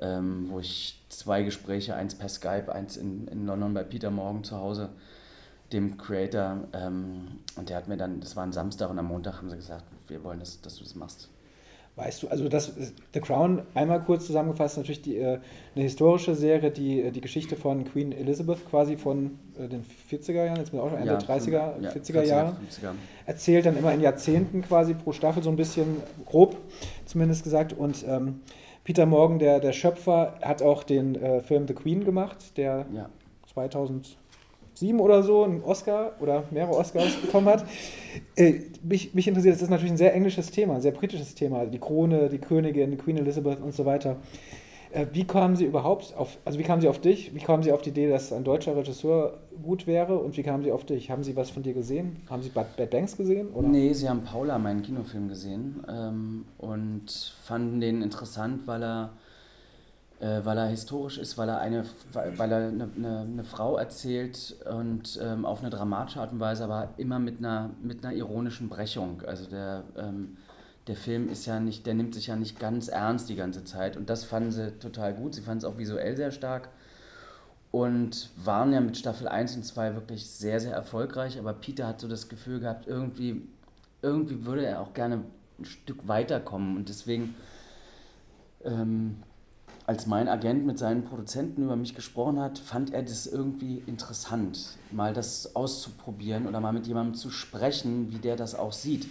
[0.00, 4.44] ähm, wo ich zwei Gespräche, eins per Skype, eins in, in London bei Peter Morgan
[4.44, 4.90] zu Hause,
[5.72, 9.38] dem Creator, ähm, und der hat mir dann, das war ein Samstag und am Montag
[9.38, 11.28] haben sie gesagt, wir wollen, das, dass du das machst.
[11.98, 12.72] Weißt du, also das
[13.12, 15.40] The Crown, einmal kurz zusammengefasst, natürlich die, äh,
[15.74, 20.44] eine historische Serie, die äh, die Geschichte von Queen Elizabeth quasi von äh, den 40er
[20.44, 22.56] Jahren, jetzt bin ich auch schon Ende ja, 30er, ja, 40er Jahre,
[23.26, 26.56] erzählt dann immer in Jahrzehnten quasi pro Staffel so ein bisschen grob
[27.04, 28.42] zumindest gesagt und ähm,
[28.84, 33.08] Peter Morgan, der, der Schöpfer, hat auch den äh, Film The Queen gemacht, der ja.
[33.52, 34.16] 2000
[34.78, 37.64] sieben oder so einen Oscar oder mehrere Oscars bekommen hat.
[38.36, 41.66] Äh, mich, mich interessiert, das ist natürlich ein sehr englisches Thema, ein sehr britisches Thema,
[41.66, 44.16] die Krone, die Königin, Queen Elizabeth und so weiter.
[44.90, 47.34] Äh, wie kamen Sie überhaupt auf, also wie kamen Sie auf dich?
[47.34, 50.64] Wie kamen Sie auf die Idee, dass ein deutscher Regisseur gut wäre und wie kamen
[50.64, 51.10] Sie auf dich?
[51.10, 52.16] Haben Sie was von dir gesehen?
[52.30, 53.48] Haben Sie Bad, Bad Banks gesehen?
[53.48, 53.68] Oder?
[53.68, 59.10] Nee, Sie haben Paula, meinen Kinofilm, gesehen ähm, und fanden den interessant, weil er
[60.20, 64.56] äh, weil er historisch ist, weil er eine, weil er eine, eine, eine Frau erzählt
[64.68, 68.68] und ähm, auf eine dramatische Art und Weise, aber immer mit einer, mit einer ironischen
[68.68, 69.22] Brechung.
[69.26, 70.36] Also der, ähm,
[70.88, 73.96] der Film ist ja nicht, der nimmt sich ja nicht ganz ernst die ganze Zeit
[73.96, 75.34] und das fanden sie total gut.
[75.34, 76.70] Sie fanden es auch visuell sehr stark
[77.70, 82.00] und waren ja mit Staffel 1 und 2 wirklich sehr, sehr erfolgreich, aber Peter hat
[82.00, 83.42] so das Gefühl gehabt, irgendwie,
[84.02, 85.22] irgendwie würde er auch gerne
[85.58, 87.34] ein Stück weiterkommen und deswegen
[88.64, 89.22] ähm,
[89.88, 94.76] als mein Agent mit seinen Produzenten über mich gesprochen hat, fand er das irgendwie interessant,
[94.92, 99.08] mal das auszuprobieren oder mal mit jemandem zu sprechen, wie der das auch sieht.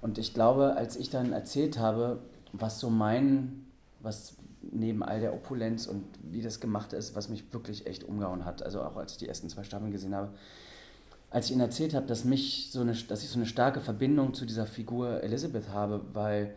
[0.00, 2.20] Und ich glaube, als ich dann erzählt habe,
[2.52, 3.66] was so mein,
[3.98, 8.44] was neben all der Opulenz und wie das gemacht ist, was mich wirklich echt umgehauen
[8.44, 10.28] hat, also auch als ich die ersten zwei Staffeln gesehen habe,
[11.30, 14.34] als ich ihnen erzählt habe, dass, mich so eine, dass ich so eine starke Verbindung
[14.34, 16.54] zu dieser Figur Elizabeth habe, weil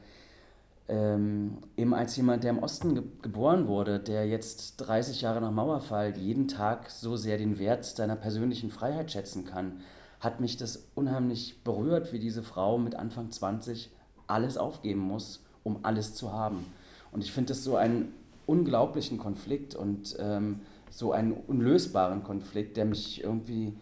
[0.88, 5.52] ähm, eben als jemand, der im Osten ge geboren wurde, der jetzt 30 Jahre nach
[5.52, 9.82] Mauerfall jeden Tag so sehr den Wert seiner persönlichen Freiheit schätzen kann,
[10.20, 13.92] hat mich das unheimlich berührt, wie diese Frau mit Anfang 20
[14.28, 16.66] alles aufgeben muss, um alles zu haben.
[17.12, 18.14] Und ich finde das so einen
[18.46, 20.62] unglaublichen Konflikt und ähm,
[20.92, 23.74] so einen unlösbaren Konflikt, der mich irgendwie,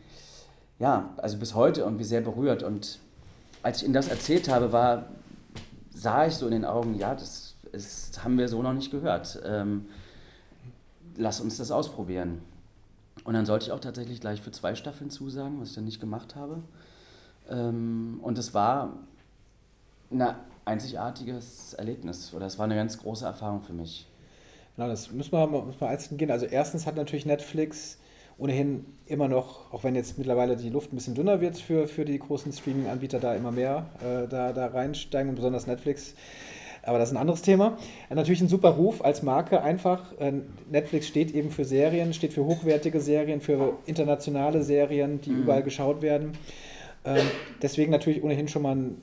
[0.79, 2.63] ja, also bis heute irgendwie sehr berührt.
[2.63, 2.99] Und
[3.61, 5.05] als ich Ihnen das erzählt habe, war
[5.93, 9.41] sah ich so in den Augen, ja, das, das haben wir so noch nicht gehört.
[9.45, 9.85] Ähm,
[11.15, 12.41] lass uns das ausprobieren.
[13.23, 15.99] Und dann sollte ich auch tatsächlich gleich für zwei Staffeln zusagen, was ich dann nicht
[15.99, 16.61] gemacht habe.
[17.49, 18.93] Ähm, und es war
[20.11, 20.35] ein
[20.65, 24.07] einzigartiges Erlebnis oder es war eine ganz große Erfahrung für mich.
[24.75, 26.31] Genau, das müssen wir, wir einzeln gehen.
[26.31, 27.97] Also erstens hat natürlich Netflix
[28.37, 32.05] ohnehin immer noch, auch wenn jetzt mittlerweile die Luft ein bisschen dünner wird für, für
[32.05, 36.15] die großen Streaming-Anbieter, da immer mehr äh, da, da reinsteigen und besonders Netflix.
[36.85, 37.77] Aber das ist ein anderes Thema.
[38.09, 40.17] Äh, natürlich ein super Ruf als Marke einfach.
[40.19, 40.33] Äh,
[40.69, 45.43] Netflix steht eben für Serien, steht für hochwertige Serien, für internationale Serien, die mhm.
[45.43, 46.33] überall geschaut werden.
[47.05, 47.25] Ähm,
[47.61, 49.01] deswegen natürlich ohnehin schon mal ein,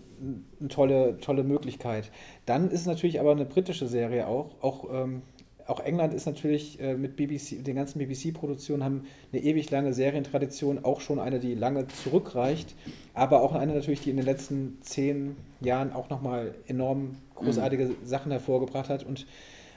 [0.58, 2.10] eine tolle, tolle Möglichkeit.
[2.46, 5.22] Dann ist natürlich aber eine britische Serie auch, auch ähm,
[5.70, 10.84] auch England ist natürlich äh, mit BBC, den ganzen BBC-Produktionen haben eine ewig lange Serientradition,
[10.84, 12.74] auch schon eine, die lange zurückreicht,
[13.14, 17.96] aber auch eine natürlich, die in den letzten zehn Jahren auch nochmal enorm großartige mhm.
[18.04, 19.26] Sachen hervorgebracht hat und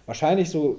[0.06, 0.78] wahrscheinlich, so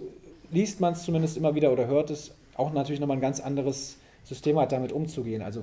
[0.50, 3.98] liest man es zumindest immer wieder oder hört es, auch natürlich nochmal ein ganz anderes
[4.24, 5.42] System hat, damit umzugehen.
[5.42, 5.62] Also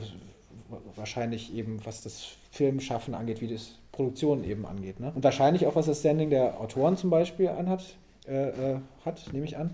[0.96, 5.00] wahrscheinlich eben, was das Filmschaffen angeht, wie das Produktion eben angeht.
[5.00, 5.12] Ne?
[5.14, 7.98] Und wahrscheinlich auch, was das Standing der Autoren zum Beispiel anhat,
[8.28, 9.74] äh, äh, hat, nehme ich an.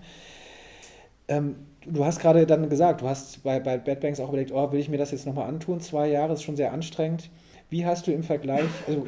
[1.28, 4.72] Ähm, du hast gerade dann gesagt, du hast bei, bei Bad Banks auch überlegt, oh,
[4.72, 5.80] will ich mir das jetzt nochmal antun?
[5.80, 7.30] Zwei Jahre ist schon sehr anstrengend.
[7.70, 9.06] Wie hast du im Vergleich, also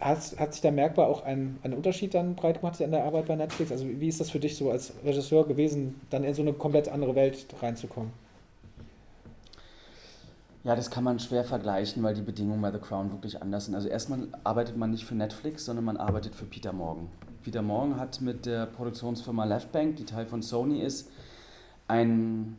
[0.00, 3.26] hast, hat sich da merkbar auch ein, ein Unterschied dann breit gemacht an der Arbeit
[3.26, 3.70] bei Netflix?
[3.72, 6.88] Also wie ist das für dich so als Regisseur gewesen, dann in so eine komplett
[6.88, 8.12] andere Welt reinzukommen?
[10.64, 13.74] Ja, das kann man schwer vergleichen, weil die Bedingungen bei The Crown wirklich anders sind.
[13.74, 17.08] Also erstmal arbeitet man nicht für Netflix, sondern man arbeitet für Peter Morgan.
[17.44, 21.10] Peter Morgan hat mit der Produktionsfirma Leftbank, die Teil von Sony ist,
[21.86, 22.56] ein,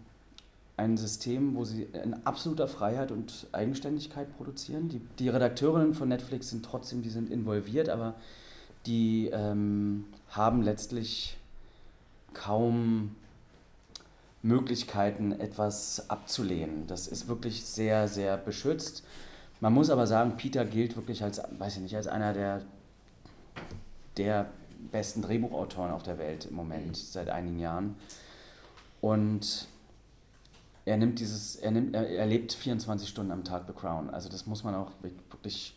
[0.77, 4.88] ein System, wo sie in absoluter Freiheit und Eigenständigkeit produzieren.
[4.89, 8.13] Die, die Redakteurinnen von Netflix sind trotzdem, die sind involviert, aber
[8.86, 11.38] die ähm, haben letztlich
[12.33, 13.15] kaum
[14.43, 16.86] Möglichkeiten, etwas abzulehnen.
[16.86, 19.03] Das ist wirklich sehr, sehr beschützt.
[19.59, 22.61] Man muss aber sagen, Peter gilt wirklich als, weiß ich nicht, als einer der,
[24.17, 24.45] der
[24.89, 27.95] besten Drehbuchautoren auf der Welt im Moment, seit einigen Jahren.
[29.01, 29.67] Und
[30.86, 34.09] er nimmt dieses, er nimmt, er, er lebt 24 Stunden am Tag The Crown.
[34.09, 35.75] Also das muss man auch wirklich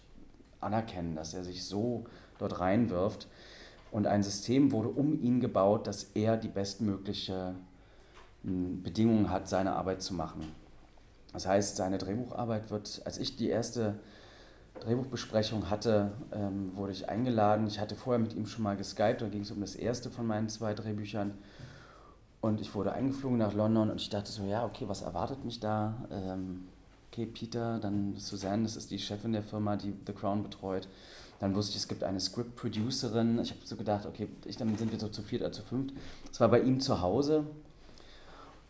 [0.61, 2.05] anerkennen, dass er sich so
[2.39, 3.27] dort reinwirft.
[3.91, 7.55] Und ein System wurde um ihn gebaut, dass er die bestmögliche
[8.45, 10.53] hm, Bedingungen hat, seine Arbeit zu machen.
[11.33, 13.99] Das heißt, seine Drehbucharbeit wird, als ich die erste
[14.79, 17.67] Drehbuchbesprechung hatte, ähm, wurde ich eingeladen.
[17.67, 20.27] Ich hatte vorher mit ihm schon mal geskypt, da ging es um das erste von
[20.27, 21.35] meinen zwei Drehbüchern.
[22.41, 25.59] Und ich wurde eingeflogen nach London und ich dachte so, ja, okay, was erwartet mich
[25.59, 25.95] da?
[26.11, 26.69] Ähm,
[27.11, 30.89] okay, Peter, dann Suzanne, das ist die Chefin der Firma, die The Crown betreut.
[31.41, 33.39] Dann wusste ich, es gibt eine Script-Producerin.
[33.41, 35.95] Ich habe so gedacht, okay, ich, dann sind wir so zu viert oder zu fünft.
[36.29, 37.45] Das war bei ihm zu Hause.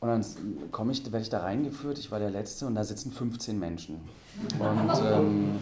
[0.00, 0.24] Und dann
[0.70, 3.96] komme ich, werde ich da reingeführt, ich war der Letzte und da sitzen 15 Menschen.
[4.58, 5.58] Und ähm,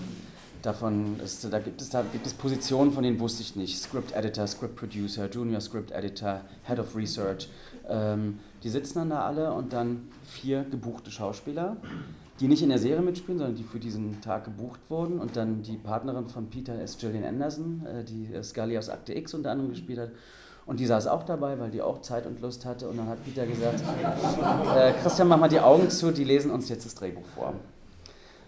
[0.66, 3.78] davon ist, da gibt es da gibt es Positionen, von denen wusste ich nicht.
[3.78, 7.48] Script Editor, Script Producer, Junior Script Editor, Head of Research.
[7.88, 11.76] Ähm, die sitzen dann da alle und dann vier gebuchte Schauspieler,
[12.40, 15.20] die nicht in der Serie mitspielen, sondern die für diesen Tag gebucht wurden.
[15.20, 19.34] Und dann die Partnerin von Peter ist Gillian Anderson, äh, die Scully aus Akte X
[19.34, 20.10] unter anderem gespielt hat.
[20.66, 22.88] Und die saß auch dabei, weil die auch Zeit und Lust hatte.
[22.88, 23.80] Und dann hat Peter gesagt,
[24.76, 27.54] äh, Christian, mach mal die Augen zu, die lesen uns jetzt das Drehbuch vor.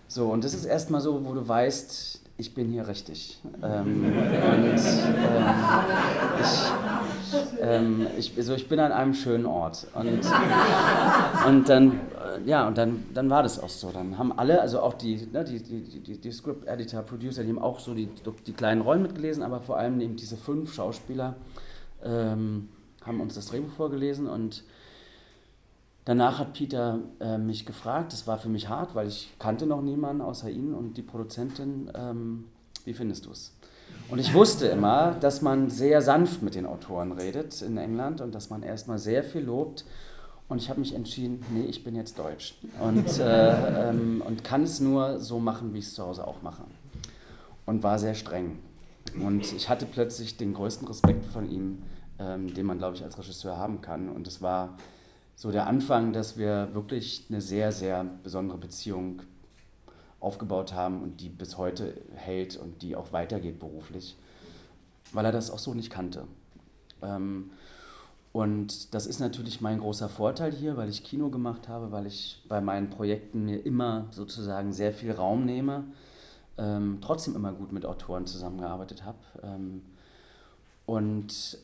[0.09, 3.39] So, und das ist erstmal so, wo du weißt, ich bin hier richtig.
[3.63, 4.79] Ähm, und ähm,
[6.41, 9.87] ich, ähm, ich, also ich bin an einem schönen Ort.
[9.93, 10.21] Und,
[11.47, 13.91] und dann, äh, ja, und dann, dann war das auch so.
[13.91, 17.59] Dann haben alle, also auch die, ne, die, die, die, die Script-Editor, Producer, die haben
[17.59, 18.09] auch so die,
[18.47, 21.35] die kleinen Rollen mitgelesen, aber vor allem eben diese fünf Schauspieler
[22.03, 22.71] ähm,
[23.05, 24.65] haben uns das Drehbuch vorgelesen und
[26.09, 29.83] Danach hat Peter äh, mich gefragt, das war für mich hart, weil ich kannte noch
[29.83, 32.45] niemanden außer ihn und die Produzentin, ähm,
[32.87, 33.53] wie findest du es?
[34.09, 38.35] Und ich wusste immer, dass man sehr sanft mit den Autoren redet in England und
[38.35, 39.85] dass man erstmal sehr viel lobt.
[40.49, 44.63] Und ich habe mich entschieden, nee, ich bin jetzt Deutsch und, äh, ähm, und kann
[44.63, 46.63] es nur so machen, wie ich es zu Hause auch mache.
[47.67, 48.59] Und war sehr streng.
[49.23, 51.83] Und ich hatte plötzlich den größten Respekt von ihm,
[52.19, 54.09] ähm, den man, glaube ich, als Regisseur haben kann.
[54.09, 54.79] Und es war
[55.39, 59.23] so der Anfang, dass wir wirklich eine sehr, sehr besondere Beziehung
[60.19, 64.17] aufgebaut haben und die bis heute hält und die auch weitergeht beruflich,
[65.13, 66.25] weil er das auch so nicht kannte.
[67.03, 67.53] Ähm,
[68.33, 72.45] und das ist natürlich mein großer Vorteil hier, weil ich Kino gemacht habe, weil ich
[72.49, 75.85] bei meinen Projekten mir immer sozusagen sehr viel Raum nehme,
[76.59, 79.19] ähm, trotzdem immer gut mit Autoren zusammengearbeitet habe.
[79.45, 79.83] Ähm,
[80.85, 81.59] und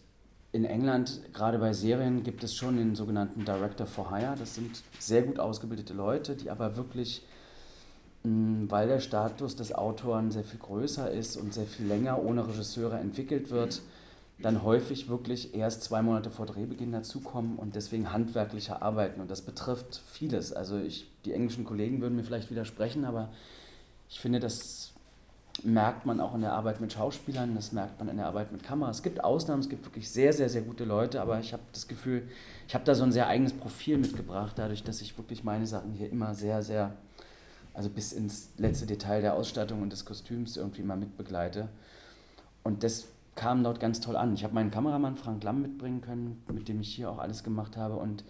[0.54, 4.36] in England, gerade bei Serien, gibt es schon den sogenannten Director for Hire.
[4.38, 7.22] Das sind sehr gut ausgebildete Leute, die aber wirklich,
[8.22, 12.46] mh, weil der Status des Autoren sehr viel größer ist und sehr viel länger ohne
[12.46, 13.82] Regisseure entwickelt wird,
[14.38, 19.20] dann häufig wirklich erst zwei Monate vor Drehbeginn dazukommen und deswegen handwerklicher arbeiten.
[19.20, 20.52] Und das betrifft vieles.
[20.52, 23.28] Also ich, die englischen Kollegen würden mir vielleicht widersprechen, aber
[24.08, 24.93] ich finde, das
[25.62, 28.62] merkt man auch in der Arbeit mit Schauspielern, das merkt man in der Arbeit mit
[28.62, 28.90] Kamera.
[28.90, 31.86] Es gibt Ausnahmen, es gibt wirklich sehr, sehr, sehr gute Leute, aber ich habe das
[31.86, 32.28] Gefühl,
[32.66, 35.92] ich habe da so ein sehr eigenes Profil mitgebracht, dadurch, dass ich wirklich meine Sachen
[35.92, 36.92] hier immer sehr, sehr,
[37.72, 41.68] also bis ins letzte Detail der Ausstattung und des Kostüms irgendwie mal mitbegleite.
[42.62, 44.34] Und das kam dort ganz toll an.
[44.34, 47.76] Ich habe meinen Kameramann Frank Lamm mitbringen können, mit dem ich hier auch alles gemacht
[47.76, 48.24] habe und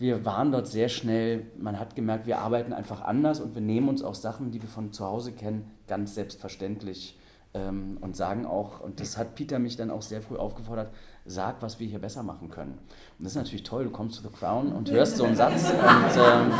[0.00, 3.90] wir waren dort sehr schnell, man hat gemerkt, wir arbeiten einfach anders und wir nehmen
[3.90, 7.18] uns auch Sachen, die wir von zu Hause kennen, ganz selbstverständlich
[7.52, 10.90] ähm, und sagen auch, und das hat Peter mich dann auch sehr früh aufgefordert,
[11.26, 12.78] sag, was wir hier besser machen können.
[13.18, 15.70] Und das ist natürlich toll, du kommst zu The Crown und hörst so einen Satz
[15.70, 16.52] und, ähm,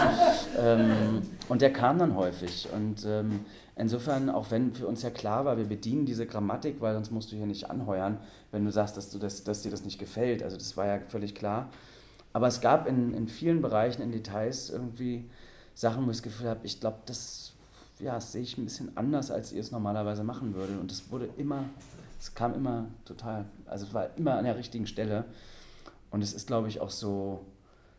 [0.59, 2.69] ähm, und der kam dann häufig.
[2.75, 6.93] Und ähm, insofern, auch wenn für uns ja klar war, wir bedienen diese Grammatik, weil
[6.93, 8.19] sonst musst du hier nicht anheuern,
[8.53, 10.43] wenn du sagst, dass, du das, dass dir das nicht gefällt.
[10.43, 11.71] Also das war ja völlig klar.
[12.33, 15.29] Aber es gab in, in vielen Bereichen, in Details irgendwie
[15.75, 17.53] Sachen, wo ich das Gefühl habe, ich glaube, das,
[17.99, 20.79] ja, das sehe ich ein bisschen anders, als ihr es normalerweise machen würdet.
[20.79, 21.65] Und es wurde immer,
[22.21, 25.25] es kam immer total, also es war immer an der richtigen Stelle.
[26.11, 27.45] Und es ist, glaube ich, auch so,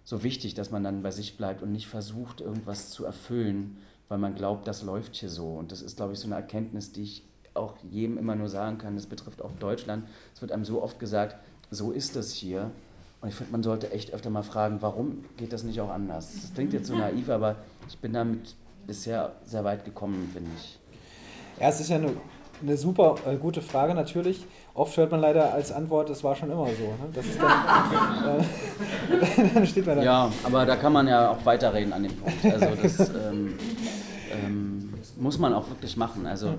[0.04, 3.78] so wichtig, dass man dann bei sich bleibt und nicht versucht, irgendwas zu erfüllen,
[4.10, 5.54] weil man glaubt, das läuft hier so.
[5.54, 8.78] Und das ist, glaube ich, so eine Erkenntnis, die ich auch jedem immer nur sagen
[8.78, 8.96] kann.
[8.96, 10.06] Das betrifft auch Deutschland.
[10.34, 11.36] Es wird einem so oft gesagt,
[11.70, 12.72] so ist das hier.
[13.22, 16.34] Und ich finde, man sollte echt öfter mal fragen, warum geht das nicht auch anders?
[16.42, 17.58] Das klingt jetzt so naiv, aber
[17.88, 18.56] ich bin damit
[18.88, 20.80] bisher sehr weit gekommen, finde ich.
[21.60, 22.14] Ja, es ist ja eine,
[22.64, 24.48] eine super äh, gute Frage natürlich.
[24.74, 26.72] Oft hört man leider als Antwort, das war schon immer so.
[26.72, 27.10] Ne?
[27.14, 30.04] Das ist dann, äh, dann steht man da.
[30.04, 32.44] Ja, aber da kann man ja auch weiterreden an dem Punkt.
[32.46, 33.56] Also das ähm,
[34.32, 36.26] ähm, muss man auch wirklich machen.
[36.26, 36.56] Also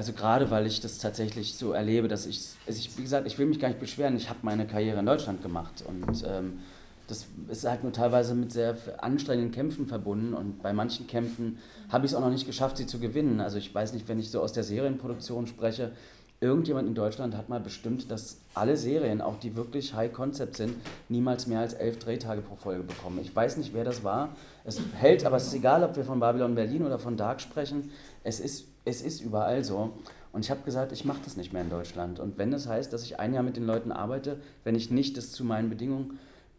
[0.00, 3.38] also gerade weil ich das tatsächlich so erlebe, dass ich, also ich, wie gesagt, ich
[3.38, 6.60] will mich gar nicht beschweren, ich habe meine Karriere in Deutschland gemacht und ähm,
[7.06, 11.58] das ist halt nur teilweise mit sehr anstrengenden Kämpfen verbunden und bei manchen Kämpfen
[11.90, 13.40] habe ich es auch noch nicht geschafft, sie zu gewinnen.
[13.42, 15.92] Also ich weiß nicht, wenn ich so aus der Serienproduktion spreche,
[16.40, 20.74] irgendjemand in Deutschland hat mal bestimmt, dass alle Serien, auch die wirklich High Concept sind,
[21.10, 23.18] niemals mehr als elf Drehtage pro Folge bekommen.
[23.20, 24.30] Ich weiß nicht, wer das war.
[24.64, 27.90] Es hält, aber es ist egal, ob wir von Babylon Berlin oder von Dark sprechen.
[28.24, 29.92] Es ist, es ist überall so.
[30.32, 32.20] Und ich habe gesagt, ich mache das nicht mehr in Deutschland.
[32.20, 35.18] Und wenn das heißt, dass ich ein Jahr mit den Leuten arbeite, wenn ich nicht
[35.18, 36.18] das zu meinen Bedingungen,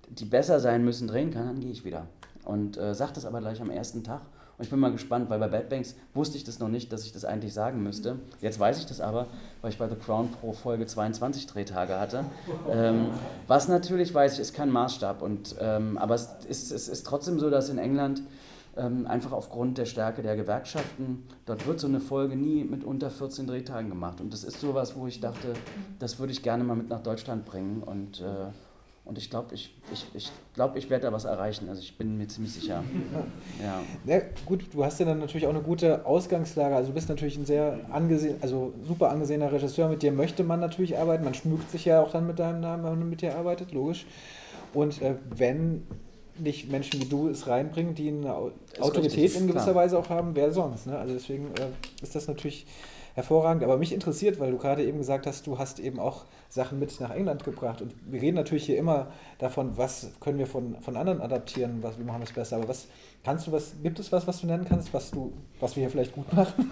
[0.09, 2.05] die besser sein müssen, drehen kann, dann gehe ich wieder.
[2.43, 4.21] Und äh, sage das aber gleich am ersten Tag
[4.61, 7.03] und ich bin mal gespannt, weil bei Bad Banks wusste ich das noch nicht, dass
[7.03, 8.19] ich das eigentlich sagen müsste.
[8.41, 9.25] Jetzt weiß ich das aber,
[9.63, 12.25] weil ich bei The Crown pro Folge 22 Drehtage hatte.
[12.69, 13.07] Ähm,
[13.47, 15.23] was natürlich, weiß ich, ist kein Maßstab.
[15.23, 18.21] Und, ähm, aber es ist, es ist trotzdem so, dass in England
[18.77, 23.09] ähm, einfach aufgrund der Stärke der Gewerkschaften, dort wird so eine Folge nie mit unter
[23.09, 24.21] 14 Drehtagen gemacht.
[24.21, 25.53] Und das ist sowas, wo ich dachte,
[25.97, 27.81] das würde ich gerne mal mit nach Deutschland bringen.
[27.81, 28.51] Und äh,
[29.11, 31.67] und ich glaube, ich, ich, ich, glaub, ich werde da was erreichen.
[31.67, 32.81] Also ich bin mir ziemlich sicher.
[33.61, 33.81] Ja.
[34.05, 34.21] ja.
[34.45, 36.73] gut, du hast ja dann natürlich auch eine gute Ausgangslage.
[36.73, 39.89] Also du bist natürlich ein sehr angesehen, also super angesehener Regisseur.
[39.89, 41.25] Mit dir möchte man natürlich arbeiten.
[41.25, 44.05] Man schmückt sich ja auch dann mit deinem Namen, wenn man mit dir arbeitet, logisch.
[44.73, 45.85] Und äh, wenn
[46.39, 48.33] nicht Menschen wie du es reinbringen, die eine
[48.79, 49.75] Autorität in gewisser klar.
[49.75, 50.87] Weise auch haben, wer sonst?
[50.87, 50.97] Ne?
[50.97, 51.67] Also deswegen äh,
[52.01, 52.65] ist das natürlich
[53.13, 53.63] hervorragend.
[53.63, 56.99] Aber mich interessiert, weil du gerade eben gesagt hast, du hast eben auch Sachen mit
[56.99, 57.81] nach England gebracht.
[57.81, 59.07] Und wir reden natürlich hier immer
[59.39, 62.57] davon, was können wir von, von anderen adaptieren, was, wie machen wir es besser.
[62.57, 62.87] Aber was
[63.23, 65.89] kannst du was, gibt es was, was du nennen kannst, was du, was wir hier
[65.89, 66.71] vielleicht gut machen?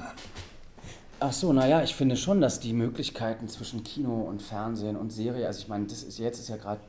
[1.21, 5.47] Ach so, naja, ich finde schon, dass die Möglichkeiten zwischen Kino und Fernsehen und Serie,
[5.47, 6.79] also ich meine, das ist jetzt ist ja gerade,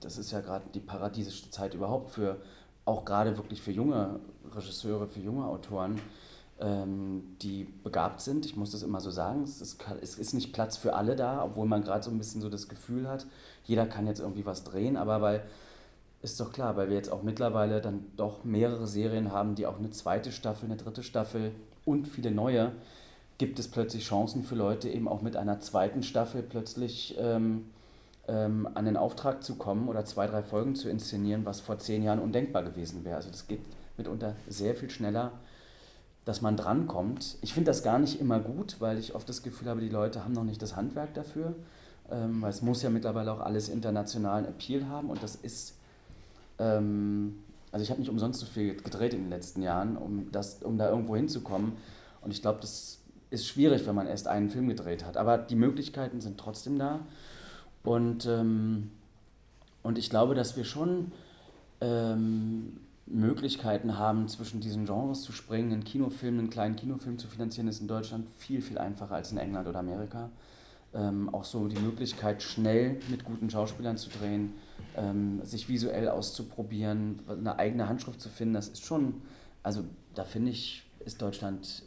[0.00, 2.38] das ist ja gerade die paradiesische Zeit überhaupt für,
[2.84, 4.18] auch gerade wirklich für junge
[4.52, 6.00] Regisseure, für junge Autoren,
[6.64, 8.46] die begabt sind.
[8.46, 9.42] Ich muss das immer so sagen.
[9.42, 12.40] Es ist, es ist nicht Platz für alle da, obwohl man gerade so ein bisschen
[12.40, 13.26] so das Gefühl hat,
[13.64, 15.42] jeder kann jetzt irgendwie was drehen, aber weil
[16.22, 19.78] ist doch klar, weil wir jetzt auch mittlerweile dann doch mehrere Serien haben, die auch
[19.78, 21.50] eine zweite Staffel, eine dritte Staffel
[21.84, 22.70] und viele neue,
[23.38, 27.64] gibt es plötzlich Chancen für Leute eben auch mit einer zweiten Staffel plötzlich ähm,
[28.28, 32.04] ähm, an den Auftrag zu kommen oder zwei, drei Folgen zu inszenieren, was vor zehn
[32.04, 33.16] Jahren undenkbar gewesen wäre.
[33.16, 33.60] Also das geht
[33.96, 35.32] mitunter sehr viel schneller
[36.24, 37.36] dass man drankommt.
[37.40, 40.24] Ich finde das gar nicht immer gut, weil ich oft das Gefühl habe, die Leute
[40.24, 41.54] haben noch nicht das Handwerk dafür.
[42.10, 45.76] Ähm, weil es muss ja mittlerweile auch alles internationalen Appeal haben und das ist,
[46.58, 47.38] ähm,
[47.70, 50.76] also ich habe nicht umsonst so viel gedreht in den letzten Jahren, um, das, um
[50.76, 51.72] da irgendwo hinzukommen.
[52.20, 52.98] Und ich glaube, das
[53.30, 55.16] ist schwierig, wenn man erst einen Film gedreht hat.
[55.16, 57.00] Aber die Möglichkeiten sind trotzdem da.
[57.82, 58.90] Und, ähm,
[59.82, 61.12] und ich glaube, dass wir schon
[61.80, 65.72] ähm, Möglichkeiten haben, zwischen diesen Genres zu springen.
[65.72, 69.38] Einen Kinofilm, einen kleinen Kinofilm zu finanzieren, ist in Deutschland viel, viel einfacher als in
[69.38, 70.30] England oder Amerika.
[70.94, 74.52] Ähm, auch so die Möglichkeit, schnell mit guten Schauspielern zu drehen,
[74.96, 79.22] ähm, sich visuell auszuprobieren, eine eigene Handschrift zu finden, das ist schon,
[79.62, 79.84] also
[80.14, 81.84] da finde ich, ist Deutschland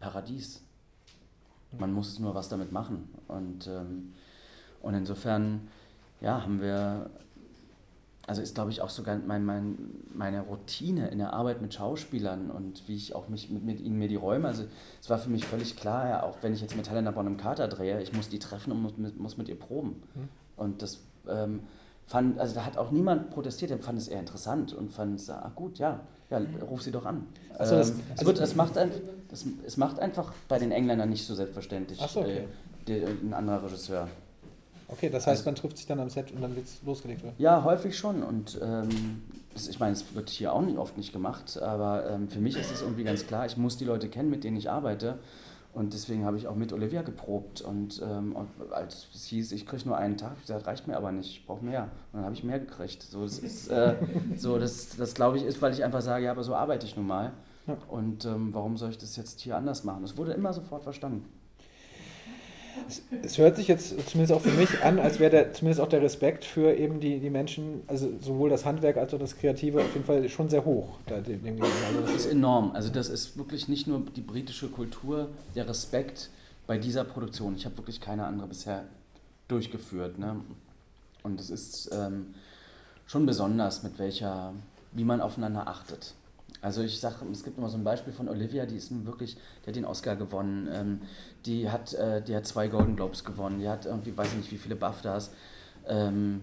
[0.00, 0.62] Paradies.
[1.78, 3.08] Man muss nur was damit machen.
[3.28, 4.12] Und, ähm,
[4.82, 5.68] und insofern,
[6.20, 7.10] ja, haben wir
[8.30, 9.76] also ist, glaube ich, auch sogar mein, mein,
[10.14, 13.98] meine Routine in der Arbeit mit Schauspielern und wie ich auch mich mit, mit ihnen
[13.98, 14.66] mir die Räume, also
[15.02, 17.66] es war für mich völlig klar, ja, auch wenn ich jetzt mit Helena Bonham Carter
[17.66, 20.00] drehe, ich muss die treffen und muss mit, muss mit ihr proben.
[20.14, 20.28] Mhm.
[20.56, 21.64] Und das ähm,
[22.06, 25.28] fand, also da hat auch niemand protestiert, der fand es eher interessant und fand es,
[25.28, 25.98] ah gut, ja,
[26.30, 27.26] ja, ruf sie doch an.
[27.58, 28.92] So, das, ähm, es, wird, es, macht ein,
[29.28, 32.38] das, es macht einfach bei den Engländern nicht so selbstverständlich so, okay.
[32.38, 32.46] äh,
[32.86, 34.06] die, ein anderer Regisseur.
[34.92, 37.32] Okay, das heißt, man trifft sich dann am Set und dann wird es losgelegt, oder?
[37.38, 38.22] Ja, häufig schon.
[38.22, 39.22] Und ähm,
[39.54, 42.72] ich meine, es wird hier auch nicht, oft nicht gemacht, aber ähm, für mich ist
[42.72, 45.18] es irgendwie ganz klar, ich muss die Leute kennen, mit denen ich arbeite.
[45.72, 47.60] Und deswegen habe ich auch mit Olivia geprobt.
[47.60, 50.96] Und, ähm, und als es hieß, ich kriege nur einen Tag, ich gesagt, reicht mir
[50.96, 51.84] aber nicht, ich brauche mehr.
[52.12, 53.02] Und dann habe ich mehr gekriegt.
[53.02, 53.94] So, das ist, äh,
[54.36, 56.96] so, das, das glaube ich, ist, weil ich einfach sage, ja, aber so arbeite ich
[56.96, 57.32] nun mal.
[57.68, 57.76] Ja.
[57.88, 60.02] Und ähm, warum soll ich das jetzt hier anders machen?
[60.02, 61.24] Es wurde immer sofort verstanden.
[62.90, 66.02] Es, es, hört sich jetzt zumindest auch für mich an, als wäre zumindest auch der
[66.02, 69.94] Respekt für eben die, die Menschen, also sowohl das Handwerk als auch das Kreative auf
[69.94, 70.98] jeden Fall schon sehr hoch.
[71.06, 72.72] Da, dem, dem das ist enorm.
[72.72, 76.30] Also das ist wirklich nicht nur die britische Kultur, der Respekt
[76.66, 77.54] bei dieser Produktion.
[77.54, 78.84] Ich habe wirklich keine andere bisher
[79.46, 80.18] durchgeführt.
[80.18, 80.40] Ne?
[81.22, 82.34] Und es ist ähm,
[83.06, 84.52] schon besonders, mit welcher,
[84.92, 86.14] wie man aufeinander achtet.
[86.62, 89.68] Also ich sage, es gibt immer so ein Beispiel von Olivia, die ist wirklich, die
[89.68, 91.00] hat den Oscar gewonnen, ähm,
[91.46, 94.52] die, hat, äh, die hat zwei Golden Globes gewonnen, die hat irgendwie, weiß ich nicht,
[94.52, 95.30] wie viele BAFTAs.
[95.86, 96.42] Ähm,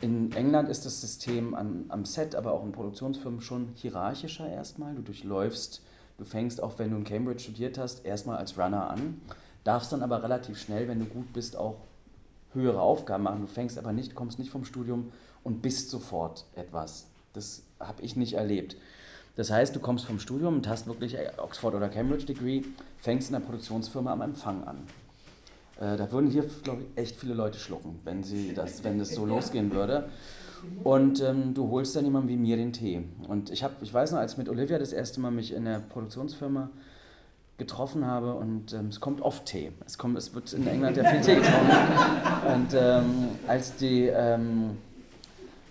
[0.00, 4.94] in England ist das System an, am Set, aber auch in Produktionsfirmen schon hierarchischer erstmal.
[4.94, 5.82] Du durchläufst,
[6.16, 9.20] du fängst auch, wenn du in Cambridge studiert hast, erstmal als Runner an,
[9.64, 11.76] darfst dann aber relativ schnell, wenn du gut bist, auch
[12.54, 13.42] höhere Aufgaben machen.
[13.42, 15.12] Du fängst aber nicht, kommst nicht vom Studium
[15.44, 17.06] und bist sofort etwas.
[17.32, 18.76] Das habe ich nicht erlebt.
[19.36, 22.62] Das heißt, du kommst vom Studium und hast wirklich Oxford oder Cambridge Degree,
[22.98, 24.78] fängst in der Produktionsfirma am Empfang an.
[25.80, 29.14] Äh, da würden hier, glaube ich, echt viele Leute schlucken, wenn, sie das, wenn das
[29.14, 30.08] so losgehen würde.
[30.84, 33.04] Und ähm, du holst dann jemanden wie mir den Tee.
[33.26, 35.64] Und ich, hab, ich weiß noch, als ich mit Olivia das erste Mal mich in
[35.64, 36.70] der Produktionsfirma
[37.58, 39.72] getroffen habe und ähm, es kommt oft Tee.
[39.86, 41.76] Es, kommt, es wird in England ja viel Tee getrunken.
[42.54, 44.78] Und ähm, als die ähm,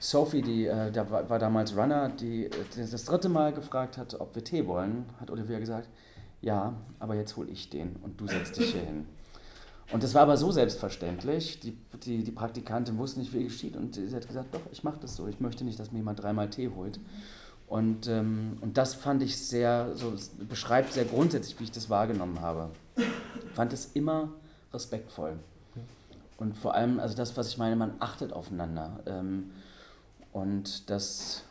[0.02, 4.20] Sophie, die äh, da war, war, damals Runner, die, die das dritte Mal gefragt hat,
[4.20, 5.88] ob wir Tee wollen, hat Olivia gesagt,
[6.42, 9.06] ja, aber jetzt hole ich den und du setzt dich hier hin.
[9.92, 13.94] Und das war aber so selbstverständlich, die, die, die Praktikantin wusste nicht, wie geschieht und
[13.94, 16.50] sie hat gesagt, doch, ich mache das so, ich möchte nicht, dass mir jemand dreimal
[16.50, 17.00] Tee holt.
[17.68, 20.14] Und, ähm, und das fand ich sehr, so
[20.50, 22.72] beschreibt sehr grundsätzlich, wie ich das wahrgenommen habe.
[22.96, 24.30] Ich fand es immer
[24.74, 25.38] respektvoll.
[26.38, 29.00] Und vor allem, also das, was ich meine, man achtet aufeinander.
[29.06, 29.52] Ähm,
[30.32, 31.44] und das,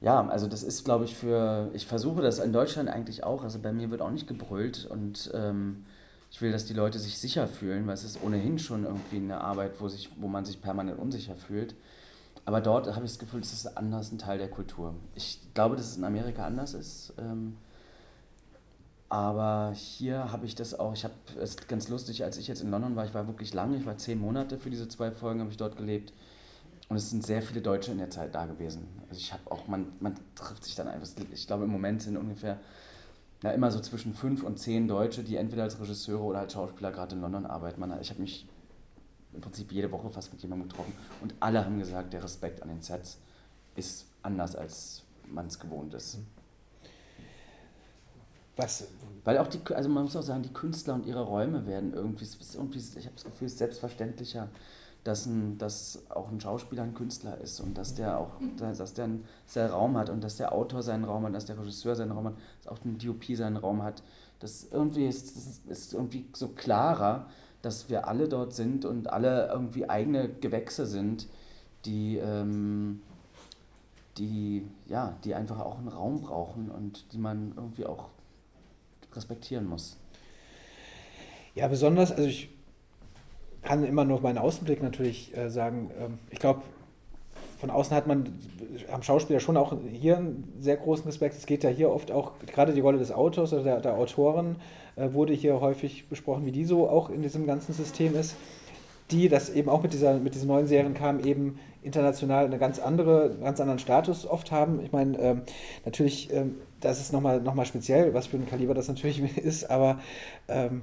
[0.00, 3.58] ja, also das ist, glaube ich, für, ich versuche das in Deutschland eigentlich auch, also
[3.58, 5.84] bei mir wird auch nicht gebrüllt und ähm,
[6.30, 9.40] ich will, dass die Leute sich sicher fühlen, weil es ist ohnehin schon irgendwie eine
[9.40, 11.76] Arbeit, wo, sich, wo man sich permanent unsicher fühlt.
[12.44, 14.94] Aber dort habe ich das Gefühl, das ist anders ein Teil der Kultur.
[15.14, 17.12] Ich glaube, dass es in Amerika anders ist.
[17.18, 17.56] Ähm,
[19.08, 22.70] aber hier habe ich das auch, ich habe es ganz lustig, als ich jetzt in
[22.72, 25.50] London war, ich war wirklich lange, ich war zehn Monate für diese zwei Folgen, habe
[25.50, 26.12] ich dort gelebt.
[26.88, 28.86] Und es sind sehr viele Deutsche in der Zeit da gewesen.
[29.08, 32.16] Also ich habe auch, man, man trifft sich dann einfach, ich glaube im Moment sind
[32.16, 32.60] ungefähr
[33.42, 36.92] na, immer so zwischen fünf und zehn Deutsche, die entweder als Regisseure oder als Schauspieler
[36.92, 37.80] gerade in London arbeiten.
[37.80, 38.48] Man, ich habe mich
[39.32, 42.68] im Prinzip jede Woche fast mit jemandem getroffen und alle haben gesagt, der Respekt an
[42.68, 43.18] den Sets
[43.76, 46.18] ist anders, als man es gewohnt ist.
[48.56, 48.86] Was?
[49.24, 52.26] Weil auch die, also man muss auch sagen, die Künstler und ihre Räume werden irgendwie,
[52.54, 54.48] irgendwie ich habe das Gefühl, es ist selbstverständlicher
[55.04, 59.04] dass, ein, dass auch ein Schauspieler ein Künstler ist und dass der auch, dass der
[59.04, 62.12] einen sehr Raum hat und dass der Autor seinen Raum hat, dass der Regisseur seinen
[62.12, 64.02] Raum hat, dass auch ein DOP seinen Raum hat.
[64.40, 67.26] Das irgendwie ist, das ist irgendwie so klarer,
[67.60, 71.26] dass wir alle dort sind und alle irgendwie eigene Gewächse sind,
[71.84, 73.02] die, ähm,
[74.16, 78.08] die, ja, die einfach auch einen Raum brauchen und die man irgendwie auch
[79.12, 79.98] respektieren muss.
[81.54, 82.53] Ja, besonders, also ich
[83.64, 85.90] kann immer nur meinen Außenblick natürlich äh, sagen.
[85.98, 86.62] Ähm, ich glaube,
[87.58, 88.38] von außen hat man,
[88.92, 91.36] haben Schauspieler schon auch hier einen sehr großen Respekt.
[91.36, 94.56] Es geht ja hier oft auch, gerade die Rolle des Autors oder der, der Autoren
[94.96, 98.36] äh, wurde hier häufig besprochen, wie die so auch in diesem ganzen System ist.
[99.10, 102.78] Die, das eben auch mit, dieser, mit diesen neuen Serien kam, eben international eine ganz
[102.78, 104.80] andere, ganz anderen Status oft haben.
[104.82, 105.42] Ich meine, ähm,
[105.84, 109.70] natürlich, ähm, das ist nochmal noch mal speziell, was für ein Kaliber das natürlich ist,
[109.70, 110.00] aber
[110.48, 110.82] ähm,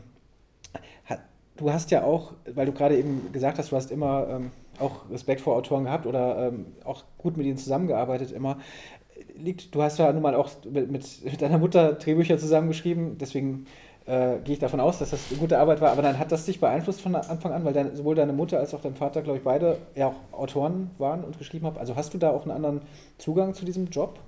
[1.57, 5.09] du hast ja auch, weil du gerade eben gesagt hast, du hast immer ähm, auch
[5.11, 8.57] Respekt vor Autoren gehabt oder ähm, auch gut mit ihnen zusammengearbeitet immer.
[9.35, 13.65] Liegt, du hast ja nun mal auch mit, mit deiner Mutter Drehbücher zusammengeschrieben, deswegen
[14.05, 15.91] äh, gehe ich davon aus, dass das eine gute Arbeit war.
[15.91, 18.73] Aber dann hat das dich beeinflusst von Anfang an, weil dein, sowohl deine Mutter als
[18.73, 21.77] auch dein Vater, glaube ich, beide ja auch Autoren waren und geschrieben haben.
[21.77, 22.81] Also hast du da auch einen anderen
[23.17, 24.19] Zugang zu diesem Job?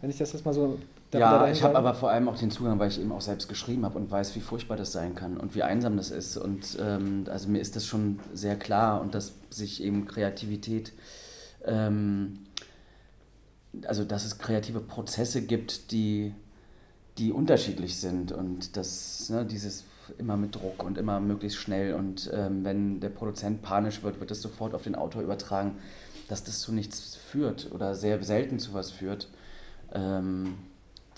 [0.00, 0.78] Wenn ich das jetzt mal so.
[1.12, 3.84] Ja, ich habe aber vor allem auch den Zugang, weil ich eben auch selbst geschrieben
[3.84, 6.36] habe und weiß, wie furchtbar das sein kann und wie einsam das ist.
[6.36, 10.92] Und ähm, also mir ist das schon sehr klar und dass sich eben Kreativität,
[11.64, 12.40] ähm,
[13.86, 16.34] also dass es kreative Prozesse gibt, die
[17.18, 19.84] die unterschiedlich sind und das, ne, dieses
[20.18, 24.30] immer mit Druck und immer möglichst schnell und ähm, wenn der Produzent panisch wird, wird
[24.30, 25.76] das sofort auf den Autor übertragen,
[26.28, 29.28] dass das zu nichts führt oder sehr selten zu was führt.
[29.92, 30.54] Ähm,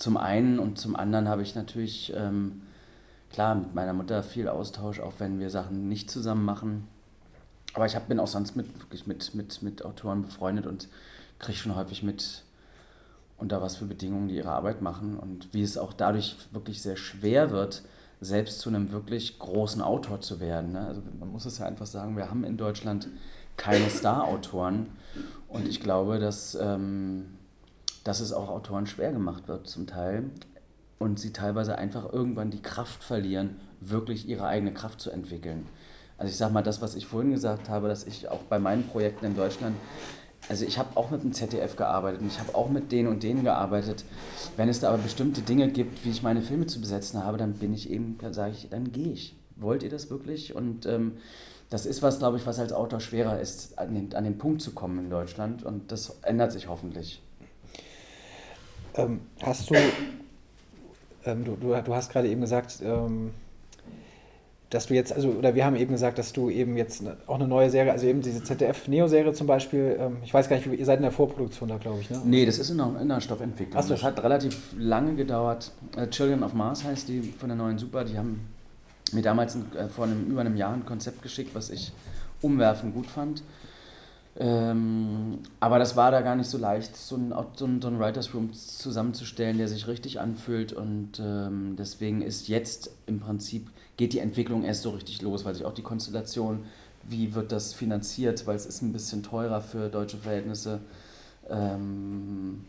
[0.01, 2.63] zum einen und zum anderen habe ich natürlich, ähm,
[3.31, 6.87] klar, mit meiner Mutter viel Austausch, auch wenn wir Sachen nicht zusammen machen.
[7.73, 10.89] Aber ich hab, bin auch sonst mit, wirklich mit, mit, mit Autoren befreundet und
[11.37, 12.43] kriege schon häufig mit,
[13.37, 16.97] unter was für Bedingungen die ihre Arbeit machen und wie es auch dadurch wirklich sehr
[16.97, 17.83] schwer wird,
[18.19, 20.73] selbst zu einem wirklich großen Autor zu werden.
[20.73, 20.87] Ne?
[20.87, 23.07] Also man muss es ja einfach sagen, wir haben in Deutschland
[23.55, 24.87] keine Star-Autoren
[25.47, 27.37] und ich glaube, dass, ähm,
[28.03, 30.29] dass es auch Autoren schwer gemacht wird zum Teil
[30.99, 35.67] und sie teilweise einfach irgendwann die Kraft verlieren, wirklich ihre eigene Kraft zu entwickeln.
[36.17, 38.87] Also ich sage mal, das, was ich vorhin gesagt habe, dass ich auch bei meinen
[38.87, 39.75] Projekten in Deutschland
[40.49, 43.23] also ich habe auch mit dem ZDF gearbeitet und ich habe auch mit denen und
[43.23, 44.03] denen gearbeitet.
[44.57, 47.53] Wenn es da aber bestimmte Dinge gibt, wie ich meine Filme zu besetzen habe, dann
[47.53, 49.37] bin ich eben, sage ich, dann gehe ich.
[49.55, 50.55] Wollt ihr das wirklich?
[50.55, 51.13] Und ähm,
[51.69, 54.61] das ist was, glaube ich, was als Autor schwerer ist, an den, an den Punkt
[54.61, 57.21] zu kommen in Deutschland und das ändert sich hoffentlich.
[58.95, 59.75] Ähm, hast du,
[61.25, 63.31] ähm, du, du, du, hast gerade eben gesagt, ähm,
[64.69, 67.47] dass du jetzt, also, oder wir haben eben gesagt, dass du eben jetzt auch eine
[67.47, 70.97] neue Serie, also eben diese ZDF-Neo-Serie zum Beispiel, ähm, ich weiß gar nicht, ihr seid
[70.97, 72.21] in der Vorproduktion da, glaube ich, ne?
[72.23, 73.77] Nee, das ist in der, in der Stoffentwicklung.
[73.77, 73.93] Achso.
[73.93, 75.71] Das hat relativ lange gedauert.
[75.97, 78.47] Äh, Children of Mars heißt die von der neuen Super, die haben
[79.11, 81.91] mir damals ein, äh, vor einem, über einem Jahr ein Konzept geschickt, was ich
[82.41, 83.43] umwerfend gut fand.
[84.37, 87.99] Ähm, aber das war da gar nicht so leicht, so ein, so ein, so ein
[87.99, 90.71] Writers Room zusammenzustellen, der sich richtig anfühlt.
[90.73, 95.53] Und ähm, deswegen ist jetzt im Prinzip, geht die Entwicklung erst so richtig los, weil
[95.53, 96.63] sich auch die Konstellation,
[97.03, 100.79] wie wird das finanziert, weil es ist ein bisschen teurer für deutsche Verhältnisse.
[101.49, 102.65] Ähm,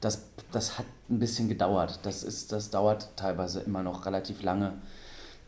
[0.00, 2.00] das, das hat ein bisschen gedauert.
[2.02, 4.72] Das, ist, das dauert teilweise immer noch relativ lange,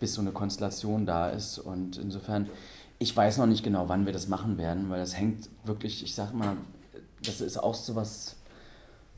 [0.00, 1.58] bis so eine Konstellation da ist.
[1.58, 2.48] Und insofern
[2.98, 6.14] ich weiß noch nicht genau, wann wir das machen werden, weil das hängt wirklich, ich
[6.14, 6.56] sag mal,
[7.24, 8.36] das ist auch so was,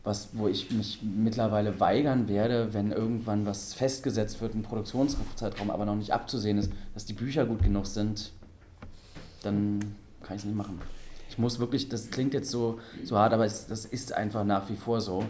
[0.05, 5.85] was, wo ich mich mittlerweile weigern werde, wenn irgendwann was festgesetzt wird, ein Produktionszeitraum, aber
[5.85, 8.33] noch nicht abzusehen ist, dass die Bücher gut genug sind,
[9.43, 9.81] dann
[10.22, 10.81] kann ich es nicht machen.
[11.29, 14.70] Ich muss wirklich, das klingt jetzt so, so hart, aber es, das ist einfach nach
[14.70, 15.24] wie vor so.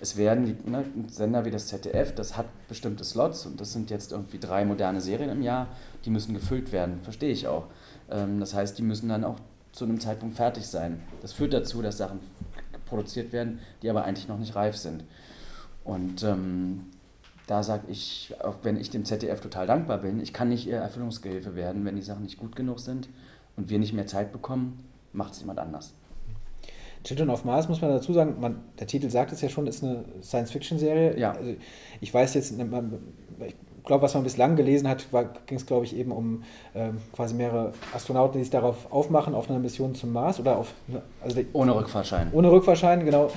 [0.00, 3.90] Es werden die, ne, Sender wie das ZDF, das hat bestimmte Slots und das sind
[3.90, 5.66] jetzt irgendwie drei moderne Serien im Jahr,
[6.04, 7.66] die müssen gefüllt werden, verstehe ich auch.
[8.10, 9.36] Ähm, das heißt, die müssen dann auch
[9.72, 11.00] zu einem Zeitpunkt fertig sein.
[11.22, 12.20] Das führt dazu, dass Sachen
[12.86, 15.04] produziert werden, die aber eigentlich noch nicht reif sind.
[15.84, 16.86] Und ähm,
[17.46, 20.76] da sage ich, auch wenn ich dem ZDF total dankbar bin, ich kann nicht ihr
[20.76, 23.08] Erfüllungsgehilfe werden, wenn die Sachen nicht gut genug sind
[23.56, 25.94] und wir nicht mehr Zeit bekommen, macht es jemand anders.
[27.02, 29.82] Children of Mars muss man dazu sagen, man, der Titel sagt es ja schon, ist
[29.82, 31.18] eine Science-Fiction-Serie.
[31.18, 31.32] Ja.
[31.32, 31.54] Also
[32.00, 33.54] ich weiß jetzt, ich
[33.84, 35.06] glaube, was man bislang gelesen hat,
[35.46, 36.42] ging es, glaube ich, eben um
[36.74, 40.72] ähm, quasi mehrere Astronauten, die sich darauf aufmachen, auf einer Mission zum Mars oder auf.
[40.86, 42.28] Ne, also ohne Rückfahrschein.
[42.32, 43.30] Ohne Rückfahrschein, genau.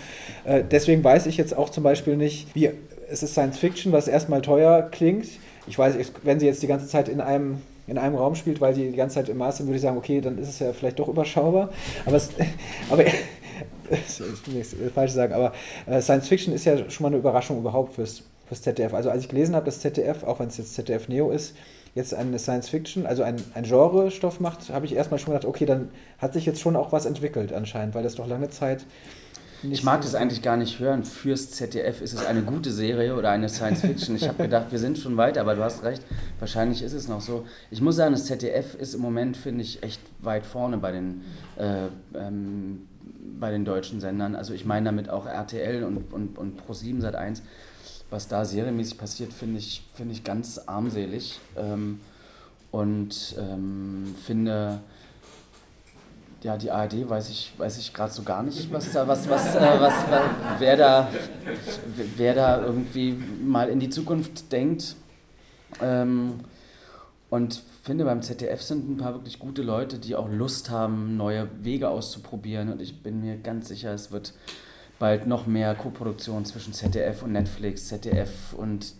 [0.44, 2.72] Äh, deswegen weiß ich jetzt auch zum Beispiel nicht, wie.
[3.10, 5.28] Es ist Science Fiction, was erstmal teuer klingt.
[5.68, 8.74] Ich weiß, wenn sie jetzt die ganze Zeit in einem in einem Raum spielt, weil
[8.74, 10.72] sie die ganze Zeit im Mars sind, würde ich sagen, okay, dann ist es ja
[10.72, 11.70] vielleicht doch überschaubar.
[12.06, 12.30] Aber, es,
[12.89, 13.04] aber
[13.89, 15.54] das ist nichts falsch sagen, aber
[15.86, 18.94] äh, Science Fiction ist ja schon mal eine Überraschung überhaupt fürs fürs ZDF.
[18.94, 21.56] Also als ich gelesen habe, dass ZDF, auch wenn es jetzt ZDF Neo ist,
[21.96, 25.66] jetzt eine Science Fiction, also ein, ein Genre-Stoff macht, habe ich erstmal schon gedacht, okay,
[25.66, 28.86] dann hat sich jetzt schon auch was entwickelt anscheinend, weil das doch lange Zeit.
[29.72, 31.06] Ich mag das eigentlich gar nicht hören.
[31.06, 34.16] Fürs ZDF ist es eine gute Serie oder eine Science Fiction.
[34.18, 36.04] Ich habe gedacht, wir sind schon weit, aber du hast recht,
[36.39, 37.46] wahrscheinlich ist es noch so.
[37.72, 41.22] Ich muss sagen, das ZDF ist im Moment, finde ich, echt weit vorne bei den
[41.58, 42.88] äh, ähm,
[43.39, 44.36] bei den deutschen Sendern.
[44.36, 47.44] Also ich meine damit auch RTL und, und, und Pro7 seit 1.
[48.14, 51.39] Was da serienmäßig passiert, finde ich, find ich ganz armselig.
[51.57, 51.99] Ähm,
[52.70, 54.82] und ähm, finde,
[56.43, 59.55] ja, die ARD weiß ich, weiß ich gerade so gar nicht, was da, was, was,
[59.55, 59.93] äh, was,
[60.59, 61.09] wer da,
[62.16, 64.95] wer da irgendwie mal in die Zukunft denkt.
[65.82, 66.41] Ähm,
[67.32, 71.49] und finde, beim ZDF sind ein paar wirklich gute Leute, die auch Lust haben, neue
[71.64, 72.72] Wege auszuprobieren.
[72.72, 74.34] Und ich bin mir ganz sicher, es wird
[75.04, 78.93] bald noch mehr Koproduktion zwischen ZDF und Netflix, ZDF und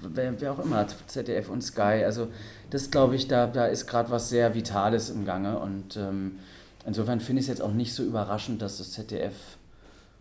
[0.00, 2.04] wer, wer, auch immer, ZDF und Sky.
[2.06, 2.28] Also
[2.70, 5.58] das glaube ich, da, da ist gerade was sehr Vitales im Gange.
[5.58, 6.38] Und ähm,
[6.86, 9.34] insofern finde ich es jetzt auch nicht so überraschend, dass das ZDF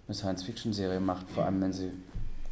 [0.10, 1.92] eine Science-Fiction-Serie macht, vor allem wenn sie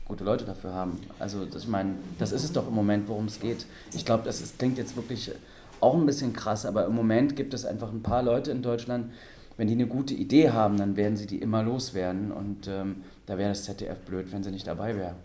[0.06, 1.02] gute Leute dafür haben.
[1.20, 3.66] Also das, ich meine, das ist es doch im Moment, worum es geht.
[3.94, 5.34] Ich glaube, das ist, klingt jetzt wirklich
[5.82, 9.12] auch ein bisschen krass, aber im Moment gibt es einfach ein paar Leute in Deutschland,
[9.60, 13.38] wenn die eine gute Idee haben, dann werden sie die immer loswerden und ähm, da
[13.38, 15.16] wäre das ZDF blöd, wenn sie nicht dabei wäre.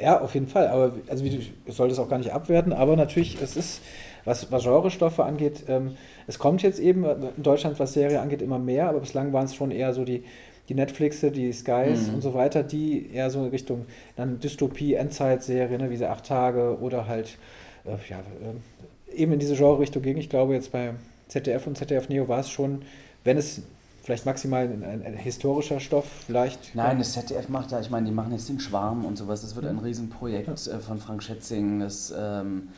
[0.00, 0.68] Ja, auf jeden Fall.
[0.68, 3.82] Aber also wie du, ich sollte es auch gar nicht abwerten, aber natürlich, es ist,
[4.24, 8.58] was, was Genrestoffe angeht, ähm, es kommt jetzt eben in Deutschland, was Serie angeht, immer
[8.58, 10.24] mehr, aber bislang waren es schon eher so die,
[10.70, 12.14] die Netflixe, die Skys mhm.
[12.14, 13.84] und so weiter, die eher so in Richtung
[14.16, 17.36] dann Dystopie, Endzeitserie, ne, wie sie acht Tage oder halt
[17.84, 20.16] äh, ja, äh, eben in diese Genre-Richtung ging.
[20.16, 20.94] Ich glaube, jetzt bei
[21.26, 22.80] ZDF und ZDF Neo war es schon,
[23.24, 23.62] wenn es
[24.02, 26.74] vielleicht maximal ein, ein, ein, historischer Stoff, vielleicht.
[26.74, 29.42] Nein, das ZDF macht da, ich meine, die machen jetzt den Schwarm und sowas.
[29.42, 30.76] Das wird ein Riesenprojekt ja.
[30.76, 31.80] Äh, von Frank Schätzing.
[31.80, 32.68] Das, ähm,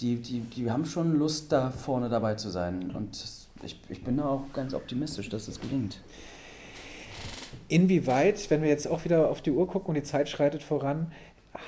[0.00, 2.90] die, die, die haben schon Lust, da vorne dabei zu sein.
[2.90, 3.24] Und
[3.62, 6.00] ich, ich bin da auch ganz optimistisch, dass das gelingt.
[7.68, 11.12] Inwieweit, wenn wir jetzt auch wieder auf die Uhr gucken und die Zeit schreitet voran,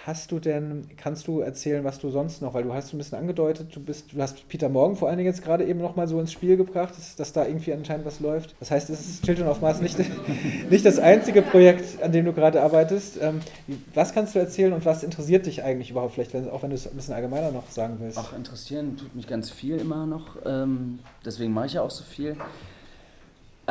[0.07, 2.99] hast du denn, kannst du erzählen, was du sonst noch, weil du hast so ein
[2.99, 6.07] bisschen angedeutet, du bist, du hast Peter Morgan vor allen Dingen jetzt gerade eben nochmal
[6.07, 8.55] so ins Spiel gebracht, dass, dass, da irgendwie anscheinend was läuft.
[8.61, 9.99] Das heißt, es ist Children of Mars nicht,
[10.71, 13.19] nicht das einzige Projekt, an dem du gerade arbeitest.
[13.21, 13.41] Ähm,
[13.95, 16.77] was kannst du erzählen und was interessiert dich eigentlich überhaupt, vielleicht, wenn, auch wenn du
[16.77, 18.19] es ein bisschen allgemeiner noch sagen willst?
[18.19, 22.05] Ach, interessieren tut mich ganz viel immer noch, ähm, deswegen mache ich ja auch so
[22.05, 22.37] viel.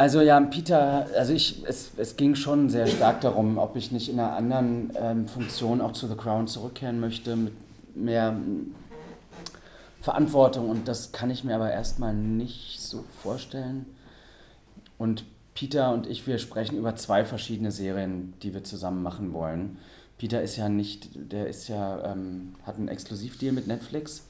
[0.02, 4.10] Also ja, Peter, also ich, es, es ging schon sehr stark darum, ob ich nicht
[4.10, 7.54] in einer anderen ähm, Funktion auch zu The Crown zurückkehren möchte, mit
[7.94, 8.36] mehr
[10.02, 13.86] Verantwortung und das kann ich mir aber erstmal nicht so vorstellen.
[14.98, 15.24] Und
[15.54, 19.78] Peter und ich, wir sprechen über zwei verschiedene Serien, die wir zusammen machen wollen.
[20.18, 24.26] Peter ist ja nicht, der ist ja, ähm, hat einen Exklusivdeal mit Netflix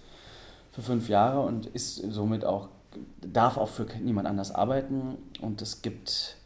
[0.74, 2.68] für fünf Jahre und ist somit auch
[3.22, 5.18] darf auch für niemand anders arbeiten.
[5.42, 6.38] Und es gibt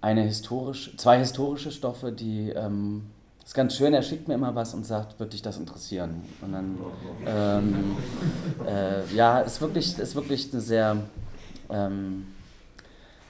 [0.00, 3.06] eine historisch, zwei historische Stoffe, die ähm,
[3.44, 6.22] ist ganz schön, er schickt mir immer was und sagt, wird dich das interessieren?
[6.40, 6.78] Und dann,
[7.26, 7.96] ähm,
[8.66, 10.96] äh, ja, ist wirklich, ist wirklich eine sehr,
[11.70, 12.26] ähm,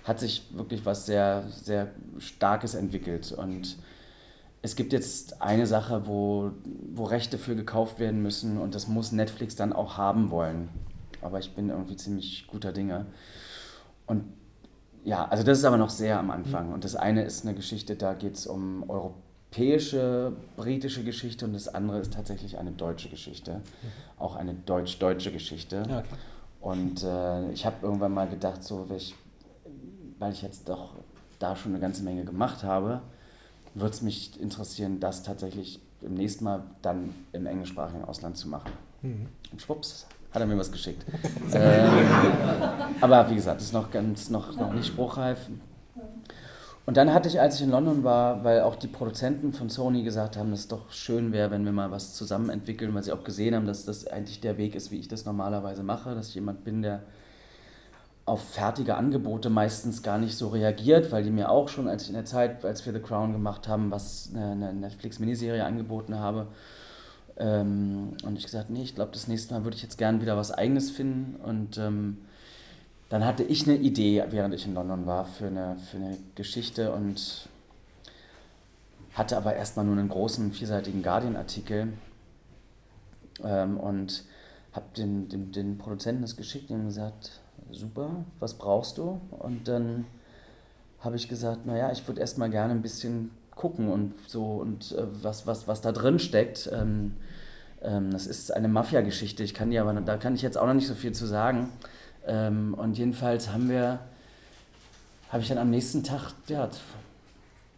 [0.04, 3.32] hat sich wirklich was sehr, sehr Starkes entwickelt.
[3.32, 3.76] Und
[4.62, 6.50] es gibt jetzt eine Sache, wo,
[6.94, 10.68] wo Rechte für gekauft werden müssen und das muss Netflix dann auch haben wollen
[11.24, 13.06] aber ich bin irgendwie ziemlich guter Dinge.
[14.06, 14.24] Und
[15.04, 16.72] ja, also das ist aber noch sehr am Anfang.
[16.72, 21.68] Und das eine ist eine Geschichte, da geht es um europäische, britische Geschichte und das
[21.68, 23.60] andere ist tatsächlich eine deutsche Geschichte.
[24.18, 25.82] Auch eine deutsch-deutsche Geschichte.
[25.82, 26.02] Okay.
[26.60, 29.14] Und äh, ich habe irgendwann mal gedacht, so, ich,
[30.18, 30.94] weil ich jetzt doch
[31.38, 33.02] da schon eine ganze Menge gemacht habe,
[33.74, 38.72] würde es mich interessieren, das tatsächlich im nächsten Mal dann im englischsprachigen Ausland zu machen.
[39.02, 39.28] Mhm.
[39.52, 41.04] Und schwupps, hat er mir was geschickt.
[41.54, 41.90] ähm,
[43.00, 45.38] aber wie gesagt, ist noch ganz noch, noch nicht spruchreif.
[46.86, 50.02] Und dann hatte ich, als ich in London war, weil auch die Produzenten von Sony
[50.02, 53.12] gesagt haben, dass es doch schön wäre, wenn wir mal was zusammen entwickeln, weil sie
[53.12, 56.28] auch gesehen haben, dass das eigentlich der Weg ist, wie ich das normalerweise mache, dass
[56.28, 57.00] ich jemand bin, der
[58.26, 62.08] auf fertige Angebote meistens gar nicht so reagiert, weil die mir auch schon, als ich
[62.08, 66.48] in der Zeit, als wir The Crown gemacht haben, was eine Netflix-Miniserie angeboten habe,
[67.36, 70.36] ähm, und ich gesagt, nee, ich glaube, das nächste Mal würde ich jetzt gern wieder
[70.36, 71.36] was Eigenes finden.
[71.42, 72.18] Und ähm,
[73.08, 76.92] dann hatte ich eine Idee, während ich in London war, für eine, für eine Geschichte
[76.92, 77.48] und
[79.14, 81.92] hatte aber erstmal nur einen großen vierseitigen Guardian-Artikel
[83.44, 84.24] ähm, und
[84.72, 87.40] habe den, den, den Produzenten das geschickt und gesagt,
[87.70, 89.20] super, was brauchst du?
[89.30, 90.06] Und dann
[91.00, 95.04] habe ich gesagt, naja, ich würde erstmal gerne ein bisschen gucken und so und äh,
[95.22, 96.68] was, was, was da drin steckt.
[96.72, 97.14] Ähm,
[97.82, 99.42] ähm, das ist eine Mafia-Geschichte.
[99.42, 101.68] Ich kann die aber, da kann ich jetzt auch noch nicht so viel zu sagen.
[102.26, 103.98] Ähm, und jedenfalls haben wir,
[105.28, 106.68] habe ich dann am nächsten Tag ja,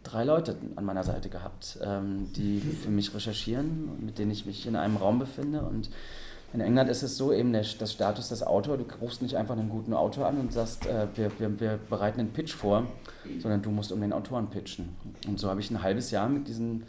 [0.03, 4.65] drei Leute an meiner Seite gehabt, ähm, die für mich recherchieren, mit denen ich mich
[4.65, 5.89] in einem Raum befinde und
[6.53, 9.57] In England ist es so eben der, das Status des Autors, du rufst nicht einfach
[9.57, 12.85] einen guten Autor an und sagst, äh, wir, wir, wir bereiten einen Pitch vor,
[13.39, 14.89] sondern du musst um den Autoren pitchen.
[15.27, 16.83] Und so habe ich ein halbes Jahr mit diesen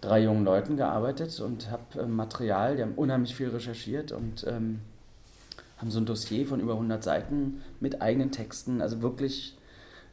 [0.00, 4.80] drei jungen Leuten gearbeitet und habe äh, Material, die haben unheimlich viel recherchiert und ähm,
[5.78, 9.56] haben so ein Dossier von über 100 Seiten mit eigenen Texten, also wirklich,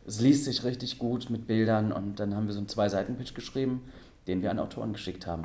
[0.08, 3.82] es liest sich richtig gut mit Bildern und dann haben wir so einen Zwei-Seiten-Pitch geschrieben,
[4.28, 5.44] den wir an Autoren geschickt haben.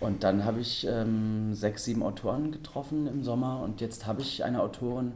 [0.00, 4.44] Und dann habe ich ähm, sechs, sieben Autoren getroffen im Sommer und jetzt habe ich
[4.44, 5.12] eine Autorin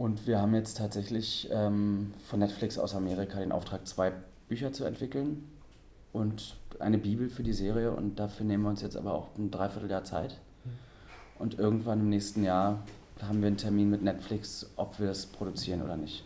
[0.00, 4.12] und wir haben jetzt tatsächlich ähm, von Netflix aus Amerika den Auftrag, zwei
[4.48, 5.44] Bücher zu entwickeln
[6.14, 9.50] und eine Bibel für die Serie und dafür nehmen wir uns jetzt aber auch ein
[9.50, 10.38] Dreivierteljahr Zeit.
[11.38, 12.78] Und irgendwann im nächsten Jahr
[13.20, 16.24] haben wir einen Termin mit Netflix, ob wir das produzieren oder nicht.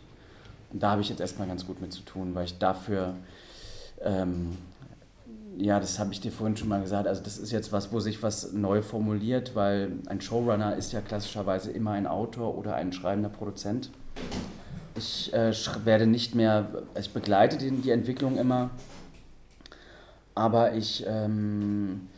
[0.73, 3.15] Und da habe ich jetzt erstmal ganz gut mit zu tun, weil ich dafür,
[4.03, 4.57] ähm,
[5.57, 8.01] ja, das habe ich dir vorhin schon mal gesagt, also das ist jetzt was, wo
[8.01, 12.93] sich was neu formuliert, weil ein Showrunner ist ja klassischerweise immer ein Autor oder ein
[12.93, 13.91] schreibender Produzent.
[14.97, 15.53] Ich äh,
[15.85, 16.69] werde nicht mehr,
[16.99, 18.71] ich begleite die, die Entwicklung immer,
[20.35, 22.09] aber ich ähm,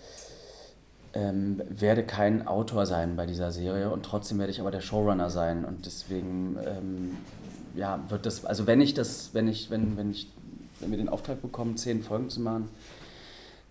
[1.16, 5.30] ähm, werde kein Autor sein bei dieser Serie und trotzdem werde ich aber der Showrunner
[5.30, 5.64] sein.
[5.64, 7.16] Und deswegen ähm,
[7.74, 10.30] ja, wird das, also wenn ich das, wenn ich, wenn, wenn ich,
[10.80, 12.68] wenn wir den Auftrag bekommen, zehn Folgen zu machen,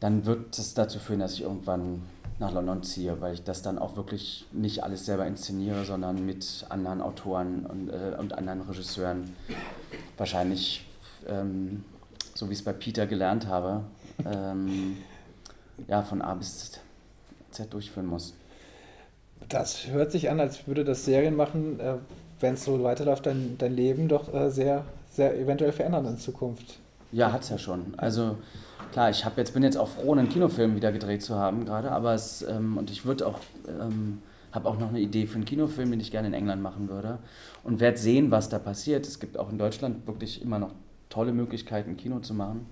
[0.05, 2.03] dann wird das dazu führen, dass ich irgendwann
[2.37, 6.63] nach London ziehe, weil ich das dann auch wirklich nicht alles selber inszeniere, sondern mit
[6.69, 9.35] anderen Autoren und, äh, und anderen Regisseuren
[10.15, 10.85] wahrscheinlich,
[11.27, 11.83] ähm,
[12.35, 13.81] so wie ich es bei Peter gelernt habe,
[14.31, 14.97] ähm,
[15.87, 16.81] ja, von A bis Z
[17.49, 18.35] Z durchführen muss.
[19.49, 21.95] Das hört sich an, als würde das Serien machen, äh,
[22.41, 26.77] wenn es so weiterläuft, dein, dein Leben doch äh, sehr, sehr eventuell verändern in Zukunft.
[27.11, 27.95] Ja, hat es ja schon.
[27.97, 28.37] Also
[28.95, 32.13] klar, ich jetzt, bin jetzt auch froh, einen Kinofilm wieder gedreht zu haben gerade, aber
[32.13, 35.91] es, ähm, und ich würde auch, ähm, habe auch noch eine Idee für einen Kinofilm,
[35.91, 37.19] den ich gerne in England machen würde
[37.63, 39.05] und werde sehen, was da passiert.
[39.05, 40.71] Es gibt auch in Deutschland wirklich immer noch
[41.09, 42.65] tolle Möglichkeiten, Kino zu machen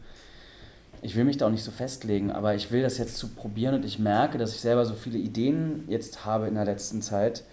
[1.04, 3.76] ich will mich da auch nicht so festlegen, aber ich will das jetzt zu probieren
[3.76, 7.44] und ich merke, dass ich selber so viele Ideen jetzt habe in der letzten Zeit,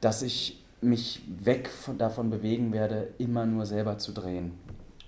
[0.00, 4.52] dass ich mich weg von, davon bewegen werde, immer nur selber zu drehen.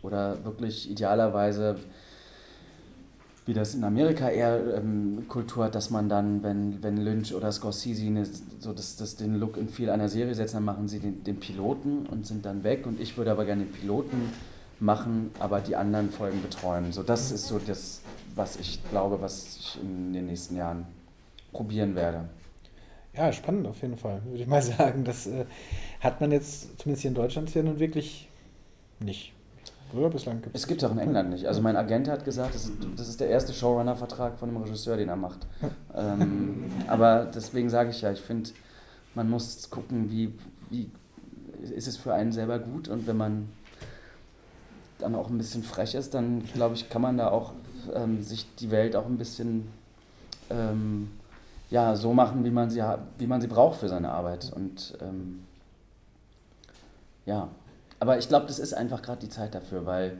[0.02, 1.76] Oder wirklich idealerweise,
[3.46, 7.50] wie das in Amerika eher ähm, Kultur hat, dass man dann, wenn, wenn Lynch oder
[7.52, 8.26] Scorsese eine,
[8.58, 11.38] so das, das den Look in viel einer Serie setzen, dann machen sie den, den
[11.38, 12.86] Piloten und sind dann weg.
[12.86, 14.32] Und ich würde aber gerne den Piloten
[14.80, 16.90] machen, aber die anderen Folgen betreuen.
[16.90, 18.00] So, das ist so das,
[18.34, 20.84] was ich glaube, was ich in den nächsten Jahren
[21.52, 22.28] probieren werde.
[23.14, 25.04] Ja, spannend auf jeden Fall, würde ich mal sagen.
[25.04, 25.44] Das äh,
[26.00, 28.28] hat man jetzt, zumindest hier in Deutschland, ja nun wirklich
[28.98, 29.35] nicht.
[29.92, 31.46] Oder bislang gibt's es gibt es auch in England nicht.
[31.46, 34.96] Also mein Agent hat gesagt, das ist, das ist der erste Showrunner-Vertrag von einem Regisseur,
[34.96, 35.46] den er macht.
[35.94, 38.50] ähm, aber deswegen sage ich ja, ich finde,
[39.14, 40.32] man muss gucken, wie,
[40.70, 40.90] wie
[41.74, 43.48] ist es für einen selber gut und wenn man
[44.98, 47.52] dann auch ein bisschen frech ist, dann glaube ich, kann man da auch
[47.94, 49.68] ähm, sich die Welt auch ein bisschen
[50.50, 51.10] ähm,
[51.70, 52.82] ja, so machen, wie man sie,
[53.18, 54.52] wie man sie braucht für seine Arbeit.
[54.54, 55.44] Und ähm,
[57.24, 57.48] ja,
[58.00, 60.18] aber ich glaube, das ist einfach gerade die Zeit dafür, weil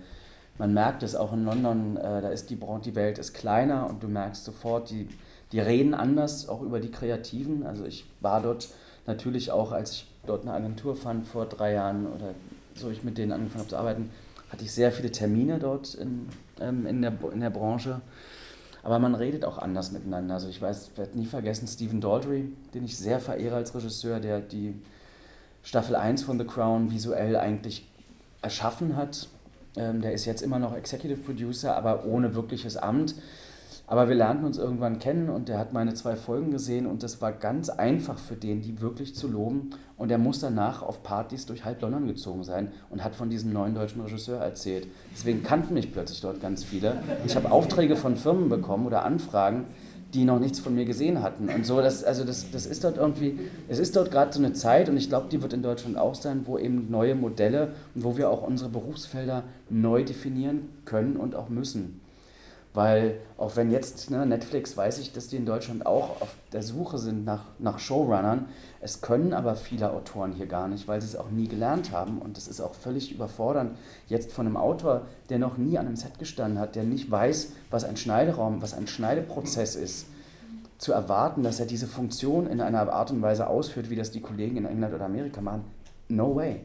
[0.59, 4.03] man merkt es auch in London, äh, da ist die, die Welt ist kleiner und
[4.03, 5.09] du merkst sofort, die,
[5.53, 7.66] die reden anders, auch über die Kreativen.
[7.66, 8.69] Also ich war dort
[9.07, 12.35] natürlich auch, als ich dort eine Agentur fand vor drei Jahren oder
[12.74, 14.11] so ich mit denen angefangen habe zu arbeiten,
[14.51, 16.28] hatte ich sehr viele Termine dort in,
[16.61, 18.01] ähm, in, der, in der Branche.
[18.82, 20.35] Aber man redet auch anders miteinander.
[20.35, 24.40] Also ich weiß, werde nie vergessen, Stephen Daldry, den ich sehr verehre als Regisseur, der
[24.40, 24.81] die
[25.66, 27.88] Staffel 1 von The Crown visuell eigentlich
[28.40, 29.28] erschaffen hat.
[29.76, 33.16] Ähm, der ist jetzt immer noch Executive Producer, aber ohne wirkliches Amt.
[33.88, 37.20] Aber wir lernten uns irgendwann kennen und der hat meine zwei Folgen gesehen und das
[37.20, 39.70] war ganz einfach für den, die wirklich zu loben.
[39.97, 43.52] Und er muss danach auf Partys durch halb London gezogen sein und hat von diesem
[43.52, 44.86] neuen deutschen Regisseur erzählt.
[45.12, 47.02] Deswegen kannten mich plötzlich dort ganz viele.
[47.24, 49.64] Ich habe Aufträge von Firmen bekommen oder Anfragen,
[50.16, 51.51] die noch nichts von mir gesehen hatten.
[51.51, 53.38] Und so, das, also das, das ist dort irgendwie,
[53.68, 56.14] es ist dort gerade so eine Zeit und ich glaube, die wird in Deutschland auch
[56.14, 61.34] sein, wo eben neue Modelle und wo wir auch unsere Berufsfelder neu definieren können und
[61.34, 62.01] auch müssen.
[62.77, 66.62] Weil auch wenn jetzt ne, Netflix weiß ich, dass die in Deutschland auch auf der
[66.62, 68.51] Suche sind nach, nach Showrunnern,
[68.82, 72.19] es können aber viele Autoren hier gar nicht, weil sie es auch nie gelernt haben.
[72.19, 73.78] Und das ist auch völlig überfordernd,
[74.09, 77.53] jetzt von einem Autor, der noch nie an einem Set gestanden hat, der nicht weiß,
[77.70, 80.09] was ein Schneideraum, was ein Schneideprozess ist,
[80.77, 84.20] zu erwarten, dass er diese Funktion in einer Art und Weise ausführt, wie das die
[84.20, 85.65] Kollegen in England oder Amerika machen.
[86.11, 86.61] No way.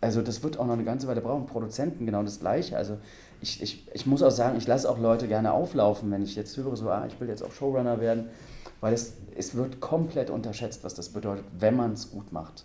[0.00, 1.46] Also das wird auch noch eine ganze Weile brauchen.
[1.46, 2.76] Produzenten genau das Gleiche.
[2.76, 2.98] Also
[3.40, 6.56] ich, ich, ich muss auch sagen, ich lasse auch Leute gerne auflaufen, wenn ich jetzt
[6.56, 8.28] höre, so, ah, ich will jetzt auch Showrunner werden,
[8.80, 12.64] weil es, es wird komplett unterschätzt, was das bedeutet, wenn man es gut macht.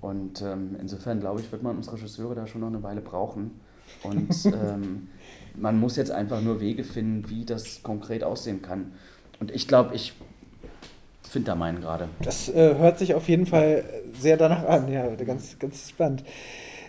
[0.00, 3.60] Und ähm, insofern glaube ich, wird man uns Regisseure da schon noch eine Weile brauchen.
[4.02, 5.08] Und ähm,
[5.54, 8.92] man muss jetzt einfach nur Wege finden, wie das konkret aussehen kann.
[9.38, 10.14] Und ich glaube, ich
[11.28, 12.08] finde da meinen gerade.
[12.22, 13.84] Das äh, hört sich auf jeden Fall
[14.18, 16.24] sehr danach an, ja, ganz, ganz spannend.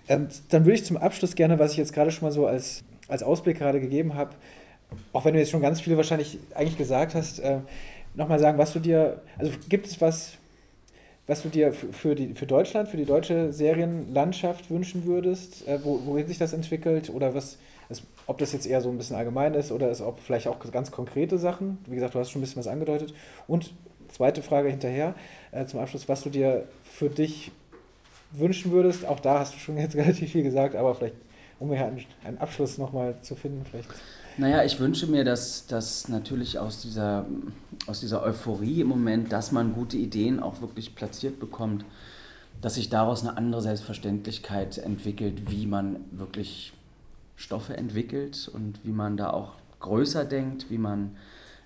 [0.08, 2.84] Ähm, dann würde ich zum Abschluss gerne, was ich jetzt gerade schon mal so als,
[3.08, 4.32] als Ausblick gerade gegeben habe,
[5.14, 7.60] auch wenn du jetzt schon ganz viel wahrscheinlich eigentlich gesagt hast, äh,
[8.16, 10.34] nochmal sagen, was du dir, also gibt es was,
[11.28, 16.06] was du dir für, die, für Deutschland, für die deutsche Serienlandschaft wünschen würdest, äh, wo,
[16.06, 17.58] wohin sich das entwickelt oder was,
[17.90, 20.60] es, ob das jetzt eher so ein bisschen allgemein ist oder ist, ob vielleicht auch
[20.72, 23.14] ganz konkrete Sachen, wie gesagt, du hast schon ein bisschen was angedeutet.
[23.48, 23.74] Und
[24.10, 25.16] zweite Frage hinterher
[25.52, 27.52] äh, zum Abschluss, was du dir für dich
[28.32, 31.16] wünschen würdest, auch da hast du schon jetzt relativ viel gesagt, aber vielleicht,
[31.60, 33.90] um mir einen, einen Abschluss nochmal zu finden, vielleicht.
[34.38, 37.26] Naja, ich wünsche mir, dass, dass natürlich aus dieser,
[37.88, 41.86] aus dieser Euphorie im Moment, dass man gute Ideen auch wirklich platziert bekommt,
[42.62, 46.74] dass sich daraus eine andere Selbstverständlichkeit entwickelt, wie man wirklich
[47.36, 51.16] Stoffe entwickelt und wie man da auch größer denkt, wie man,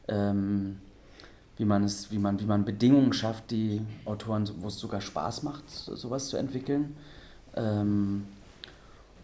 [0.07, 0.77] ähm,
[1.57, 5.43] wie man, es, wie, man, wie man Bedingungen schafft, die Autoren, wo es sogar Spaß
[5.43, 6.95] macht, sowas zu entwickeln.
[7.55, 8.25] Ähm,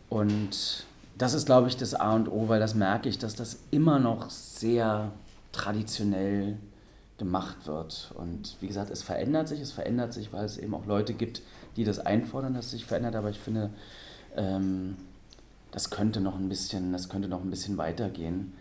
[0.10, 0.86] und
[1.18, 4.00] das ist, glaube ich, das A und O, weil das merke ich, dass das immer
[4.00, 5.12] noch sehr
[5.52, 6.58] traditionell
[7.18, 8.12] gemacht wird.
[8.16, 11.42] Und wie gesagt, es verändert sich, es verändert sich, weil es eben auch Leute gibt,
[11.76, 13.16] die das einfordern, dass es sich verändert.
[13.16, 13.72] Aber ich finde,
[14.36, 14.96] ähm,
[15.72, 18.54] das könnte noch ein bisschen, das könnte noch ein bisschen weitergehen.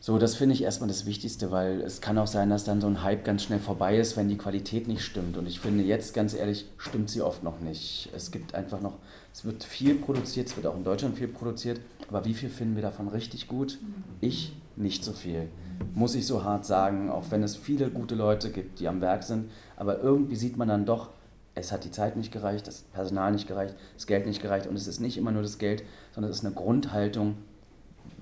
[0.00, 2.88] So, das finde ich erstmal das Wichtigste, weil es kann auch sein, dass dann so
[2.88, 5.36] ein Hype ganz schnell vorbei ist, wenn die Qualität nicht stimmt.
[5.36, 8.08] Und ich finde jetzt, ganz ehrlich, stimmt sie oft noch nicht.
[8.12, 8.94] Es gibt einfach noch,
[9.32, 12.76] es wird viel produziert, es wird auch in Deutschland viel produziert, aber wie viel finden
[12.76, 13.78] wir davon richtig gut?
[14.20, 15.48] Ich nicht so viel.
[15.94, 19.22] Muss ich so hart sagen, auch wenn es viele gute Leute gibt, die am Werk
[19.22, 19.50] sind.
[19.76, 21.10] Aber irgendwie sieht man dann doch,
[21.54, 24.66] es hat die Zeit nicht gereicht, das Personal nicht gereicht, das Geld nicht gereicht.
[24.66, 25.82] Und es ist nicht immer nur das Geld,
[26.14, 27.36] sondern es ist eine Grundhaltung,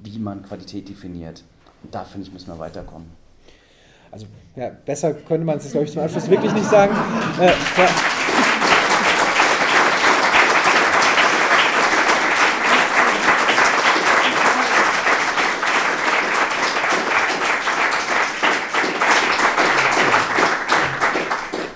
[0.03, 1.45] wie man Qualität definiert.
[1.83, 3.09] Und da finde ich, müssen wir weiterkommen.
[4.11, 4.27] Also
[4.57, 6.95] ja, besser könnte man es, glaube ich, zum Abschluss wirklich nicht sagen.
[7.41, 8.30] Äh, ja.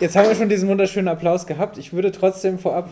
[0.00, 1.78] Jetzt haben wir schon diesen wunderschönen Applaus gehabt.
[1.78, 2.88] Ich würde trotzdem vorab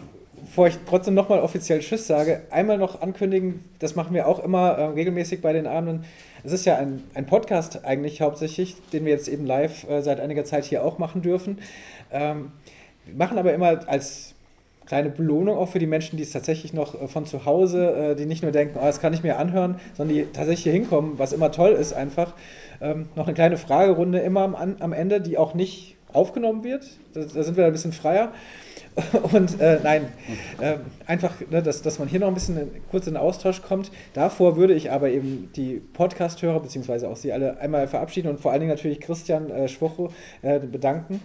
[0.53, 4.73] bevor ich trotzdem nochmal offiziell Tschüss sage, einmal noch ankündigen, das machen wir auch immer
[4.73, 6.05] äh, regelmäßig bei den Abenden.
[6.45, 10.21] Es ist ja ein, ein Podcast eigentlich hauptsächlich, den wir jetzt eben live äh, seit
[10.21, 11.59] einiger Zeit hier auch machen dürfen.
[12.11, 12.53] Ähm,
[13.07, 14.35] wir machen aber immer als
[14.85, 18.15] kleine Belohnung auch für die Menschen, die es tatsächlich noch äh, von zu Hause, äh,
[18.17, 21.19] die nicht nur denken, oh, das kann ich mir anhören, sondern die tatsächlich hier hinkommen,
[21.19, 22.35] was immer toll ist einfach.
[22.81, 26.85] Ähm, noch eine kleine Fragerunde immer am, am Ende, die auch nicht aufgenommen wird.
[27.15, 28.33] Da, da sind wir ein bisschen freier.
[29.33, 30.09] Und äh, nein,
[30.61, 30.75] äh,
[31.07, 33.91] einfach, ne, dass, dass man hier noch ein bisschen kurz in den Austausch kommt.
[34.13, 38.53] Davor würde ich aber eben die Podcast-Hörer, beziehungsweise auch Sie alle einmal verabschieden und vor
[38.53, 40.11] allen Dingen natürlich Christian äh, Schwocho
[40.43, 41.23] äh, bedanken.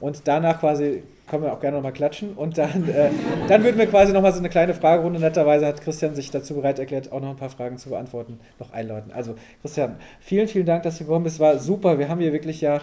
[0.00, 2.32] Und danach quasi können wir auch gerne nochmal klatschen.
[2.32, 3.10] Und dann, äh,
[3.48, 6.78] dann würden wir quasi nochmal so eine kleine Fragerunde, netterweise hat Christian sich dazu bereit
[6.78, 9.12] erklärt, auch noch ein paar Fragen zu beantworten, noch einläuten.
[9.12, 11.38] Also Christian, vielen, vielen Dank, dass du gekommen bist.
[11.38, 11.98] War super.
[11.98, 12.80] Wir haben hier wirklich ja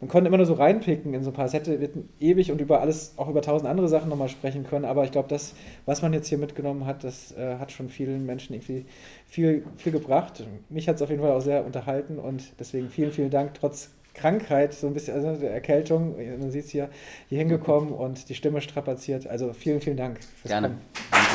[0.00, 1.46] man konnte immer nur so reinpicken in so ein paar.
[1.46, 5.04] Es hätte ewig und über alles, auch über tausend andere Sachen nochmal sprechen können, aber
[5.04, 5.54] ich glaube, das,
[5.86, 8.86] was man jetzt hier mitgenommen hat, das äh, hat schon vielen Menschen irgendwie
[9.26, 10.44] viel, viel gebracht.
[10.68, 13.90] Mich hat es auf jeden Fall auch sehr unterhalten und deswegen vielen, vielen Dank, trotz
[14.14, 16.88] Krankheit, so ein bisschen, also der Erkältung, man sieht es hier,
[17.28, 19.26] hier hingekommen und die Stimme strapaziert.
[19.28, 20.18] Also vielen, vielen Dank.
[20.44, 20.76] Gerne.
[21.10, 21.27] Danke.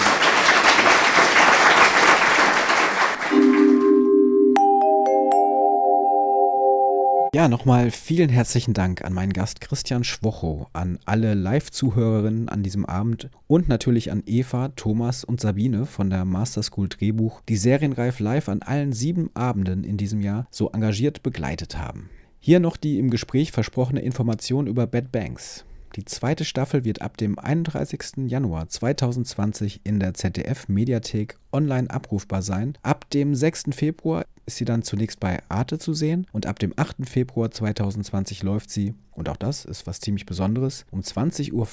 [7.36, 12.86] Ja, nochmal vielen herzlichen Dank an meinen Gast Christian Schwocho, an alle Live-Zuhörerinnen an diesem
[12.86, 18.20] Abend und natürlich an Eva, Thomas und Sabine von der Master School Drehbuch, die Serienreif
[18.20, 22.12] live an allen sieben Abenden in diesem Jahr so engagiert begleitet haben.
[22.40, 25.66] Hier noch die im Gespräch versprochene Information über Bad Banks.
[25.96, 28.28] Die zweite Staffel wird ab dem 31.
[28.28, 32.78] Januar 2020 in der ZDF Mediathek online abrufbar sein.
[32.82, 33.66] Ab dem 6.
[33.72, 37.08] Februar ist sie dann zunächst bei Arte zu sehen und ab dem 8.
[37.08, 41.68] Februar 2020 läuft sie, und auch das ist was ziemlich Besonderes, um 20.15 Uhr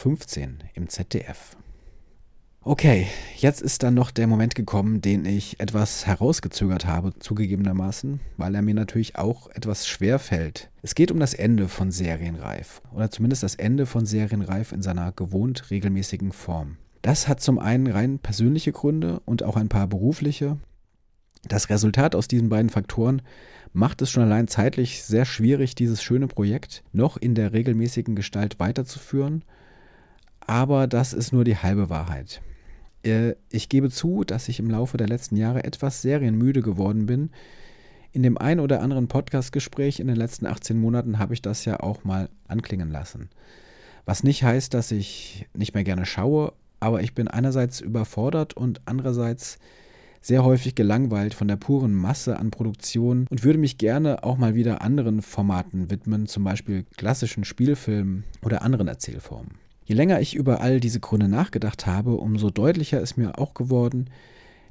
[0.74, 1.56] im ZDF.
[2.62, 3.06] Okay,
[3.38, 8.60] jetzt ist dann noch der Moment gekommen, den ich etwas herausgezögert habe, zugegebenermaßen, weil er
[8.60, 10.70] mir natürlich auch etwas schwer fällt.
[10.82, 15.10] Es geht um das Ende von Serienreif, oder zumindest das Ende von Serienreif in seiner
[15.12, 16.76] gewohnt regelmäßigen Form.
[17.00, 20.58] Das hat zum einen rein persönliche Gründe und auch ein paar berufliche.
[21.48, 23.22] Das Resultat aus diesen beiden Faktoren
[23.72, 28.58] macht es schon allein zeitlich sehr schwierig, dieses schöne Projekt noch in der regelmäßigen Gestalt
[28.58, 29.44] weiterzuführen.
[30.40, 32.42] Aber das ist nur die halbe Wahrheit.
[33.02, 37.30] Äh, ich gebe zu, dass ich im Laufe der letzten Jahre etwas serienmüde geworden bin.
[38.12, 41.80] In dem ein oder anderen Podcastgespräch in den letzten 18 Monaten habe ich das ja
[41.80, 43.30] auch mal anklingen lassen.
[44.04, 48.80] Was nicht heißt, dass ich nicht mehr gerne schaue, aber ich bin einerseits überfordert und
[48.86, 49.58] andererseits
[50.20, 54.54] sehr häufig gelangweilt von der puren Masse an Produktion und würde mich gerne auch mal
[54.54, 59.52] wieder anderen Formaten widmen, zum Beispiel klassischen Spielfilmen oder anderen Erzählformen.
[59.84, 64.10] Je länger ich über all diese Gründe nachgedacht habe, umso deutlicher ist mir auch geworden,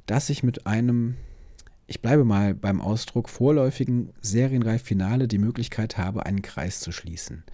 [0.06, 1.16] dass ich mit einem,
[1.86, 7.44] ich bleibe mal beim Ausdruck, vorläufigen Serienreif-Finale die Möglichkeit habe, einen Kreis zu schließen.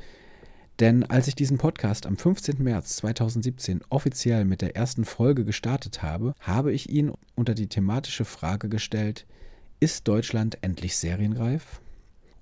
[0.81, 2.63] Denn als ich diesen Podcast am 15.
[2.63, 8.27] März 2017 offiziell mit der ersten Folge gestartet habe, habe ich ihn unter die thematische
[8.27, 9.27] Frage gestellt,
[9.81, 11.81] ist Deutschland endlich serienreif?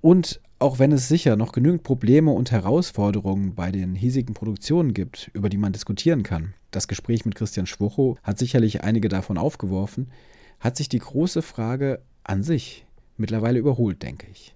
[0.01, 5.29] Und auch wenn es sicher noch genügend Probleme und Herausforderungen bei den hiesigen Produktionen gibt,
[5.33, 10.11] über die man diskutieren kann, das Gespräch mit Christian Schwocho hat sicherlich einige davon aufgeworfen,
[10.59, 12.85] hat sich die große Frage an sich
[13.17, 14.54] mittlerweile überholt, denke ich.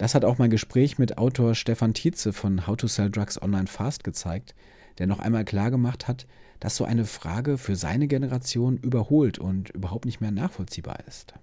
[0.00, 3.66] Das hat auch mein Gespräch mit Autor Stefan Tietze von How to Sell Drugs Online
[3.66, 4.54] Fast gezeigt,
[4.96, 6.26] der noch einmal klargemacht hat,
[6.58, 11.34] dass so eine Frage für seine Generation überholt und überhaupt nicht mehr nachvollziehbar ist.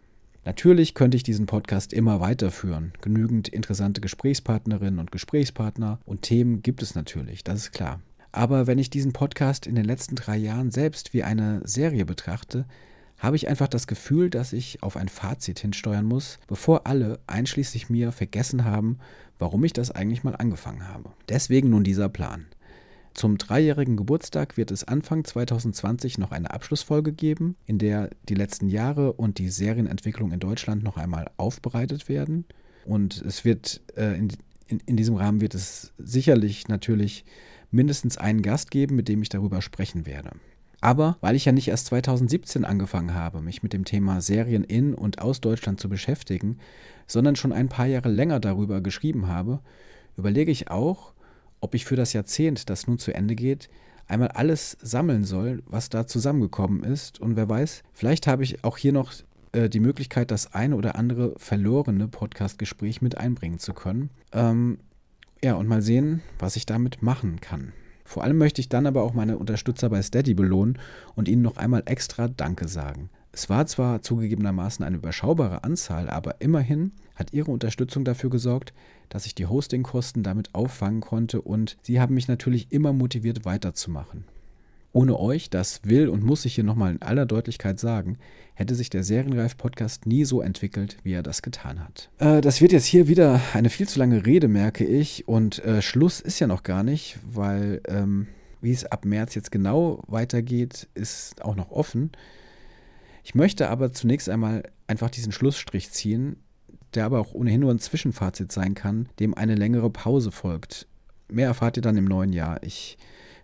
[0.43, 2.93] Natürlich könnte ich diesen Podcast immer weiterführen.
[2.99, 8.01] Genügend interessante Gesprächspartnerinnen und Gesprächspartner und Themen gibt es natürlich, das ist klar.
[8.31, 12.65] Aber wenn ich diesen Podcast in den letzten drei Jahren selbst wie eine Serie betrachte,
[13.18, 17.89] habe ich einfach das Gefühl, dass ich auf ein Fazit hinsteuern muss, bevor alle, einschließlich
[17.89, 18.99] mir, vergessen haben,
[19.39, 21.11] warum ich das eigentlich mal angefangen habe.
[21.30, 22.45] Deswegen nun dieser Plan.
[23.14, 28.68] Zum dreijährigen Geburtstag wird es Anfang 2020 noch eine Abschlussfolge geben, in der die letzten
[28.68, 32.45] Jahre und die Serienentwicklung in Deutschland noch einmal aufbereitet werden.
[32.85, 34.30] Und es wird äh, in,
[34.68, 37.26] in, in diesem Rahmen wird es sicherlich natürlich
[37.72, 40.31] mindestens einen Gast geben, mit dem ich darüber sprechen werde.
[40.81, 44.93] Aber weil ich ja nicht erst 2017 angefangen habe, mich mit dem Thema Serien in
[44.93, 46.59] und aus Deutschland zu beschäftigen,
[47.07, 49.59] sondern schon ein paar Jahre länger darüber geschrieben habe,
[50.17, 51.13] überlege ich auch,
[51.61, 53.69] ob ich für das Jahrzehnt, das nun zu Ende geht,
[54.07, 57.19] einmal alles sammeln soll, was da zusammengekommen ist.
[57.19, 59.13] Und wer weiß, vielleicht habe ich auch hier noch
[59.53, 64.09] äh, die Möglichkeit, das eine oder andere verlorene Podcast-Gespräch mit einbringen zu können.
[64.31, 64.77] Ähm,
[65.43, 67.73] ja, und mal sehen, was ich damit machen kann.
[68.07, 70.79] Vor allem möchte ich dann aber auch meine Unterstützer bei Steady belohnen
[71.15, 73.09] und ihnen noch einmal extra Danke sagen.
[73.34, 78.73] Es war zwar zugegebenermaßen eine überschaubare Anzahl, aber immerhin hat ihre Unterstützung dafür gesorgt,
[79.09, 84.23] dass ich die Hostingkosten damit auffangen konnte und sie haben mich natürlich immer motiviert weiterzumachen.
[84.93, 88.18] Ohne euch, das will und muss ich hier nochmal in aller Deutlichkeit sagen,
[88.55, 92.09] hätte sich der Serienreif-Podcast nie so entwickelt, wie er das getan hat.
[92.18, 95.27] Äh, das wird jetzt hier wieder eine viel zu lange Rede, merke ich.
[95.27, 98.27] Und äh, Schluss ist ja noch gar nicht, weil ähm,
[98.61, 102.11] wie es ab März jetzt genau weitergeht, ist auch noch offen.
[103.23, 106.38] Ich möchte aber zunächst einmal einfach diesen Schlussstrich ziehen,
[106.93, 110.88] der aber auch ohnehin nur ein Zwischenfazit sein kann, dem eine längere Pause folgt.
[111.30, 112.64] Mehr erfahrt ihr dann im neuen Jahr.
[112.64, 112.97] Ich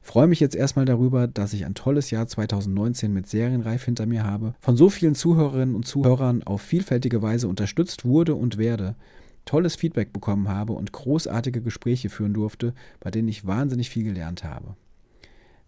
[0.04, 4.24] freue mich jetzt erstmal darüber, dass ich ein tolles Jahr 2019 mit Serienreif hinter mir
[4.24, 8.96] habe, von so vielen Zuhörerinnen und Zuhörern auf vielfältige Weise unterstützt wurde und werde,
[9.46, 14.44] tolles Feedback bekommen habe und großartige Gespräche führen durfte, bei denen ich wahnsinnig viel gelernt
[14.44, 14.76] habe.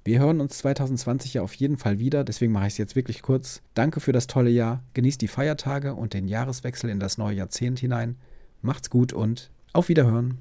[0.04, 3.24] Wir hören uns 2020 ja auf jeden Fall wieder, deswegen mache ich es jetzt wirklich
[3.24, 3.64] kurz.
[3.74, 7.80] Danke für das tolle Jahr, genießt die Feiertage und den Jahreswechsel in das neue Jahrzehnt
[7.80, 8.16] hinein.
[8.62, 10.38] Macht's gut und auf Wiederhören.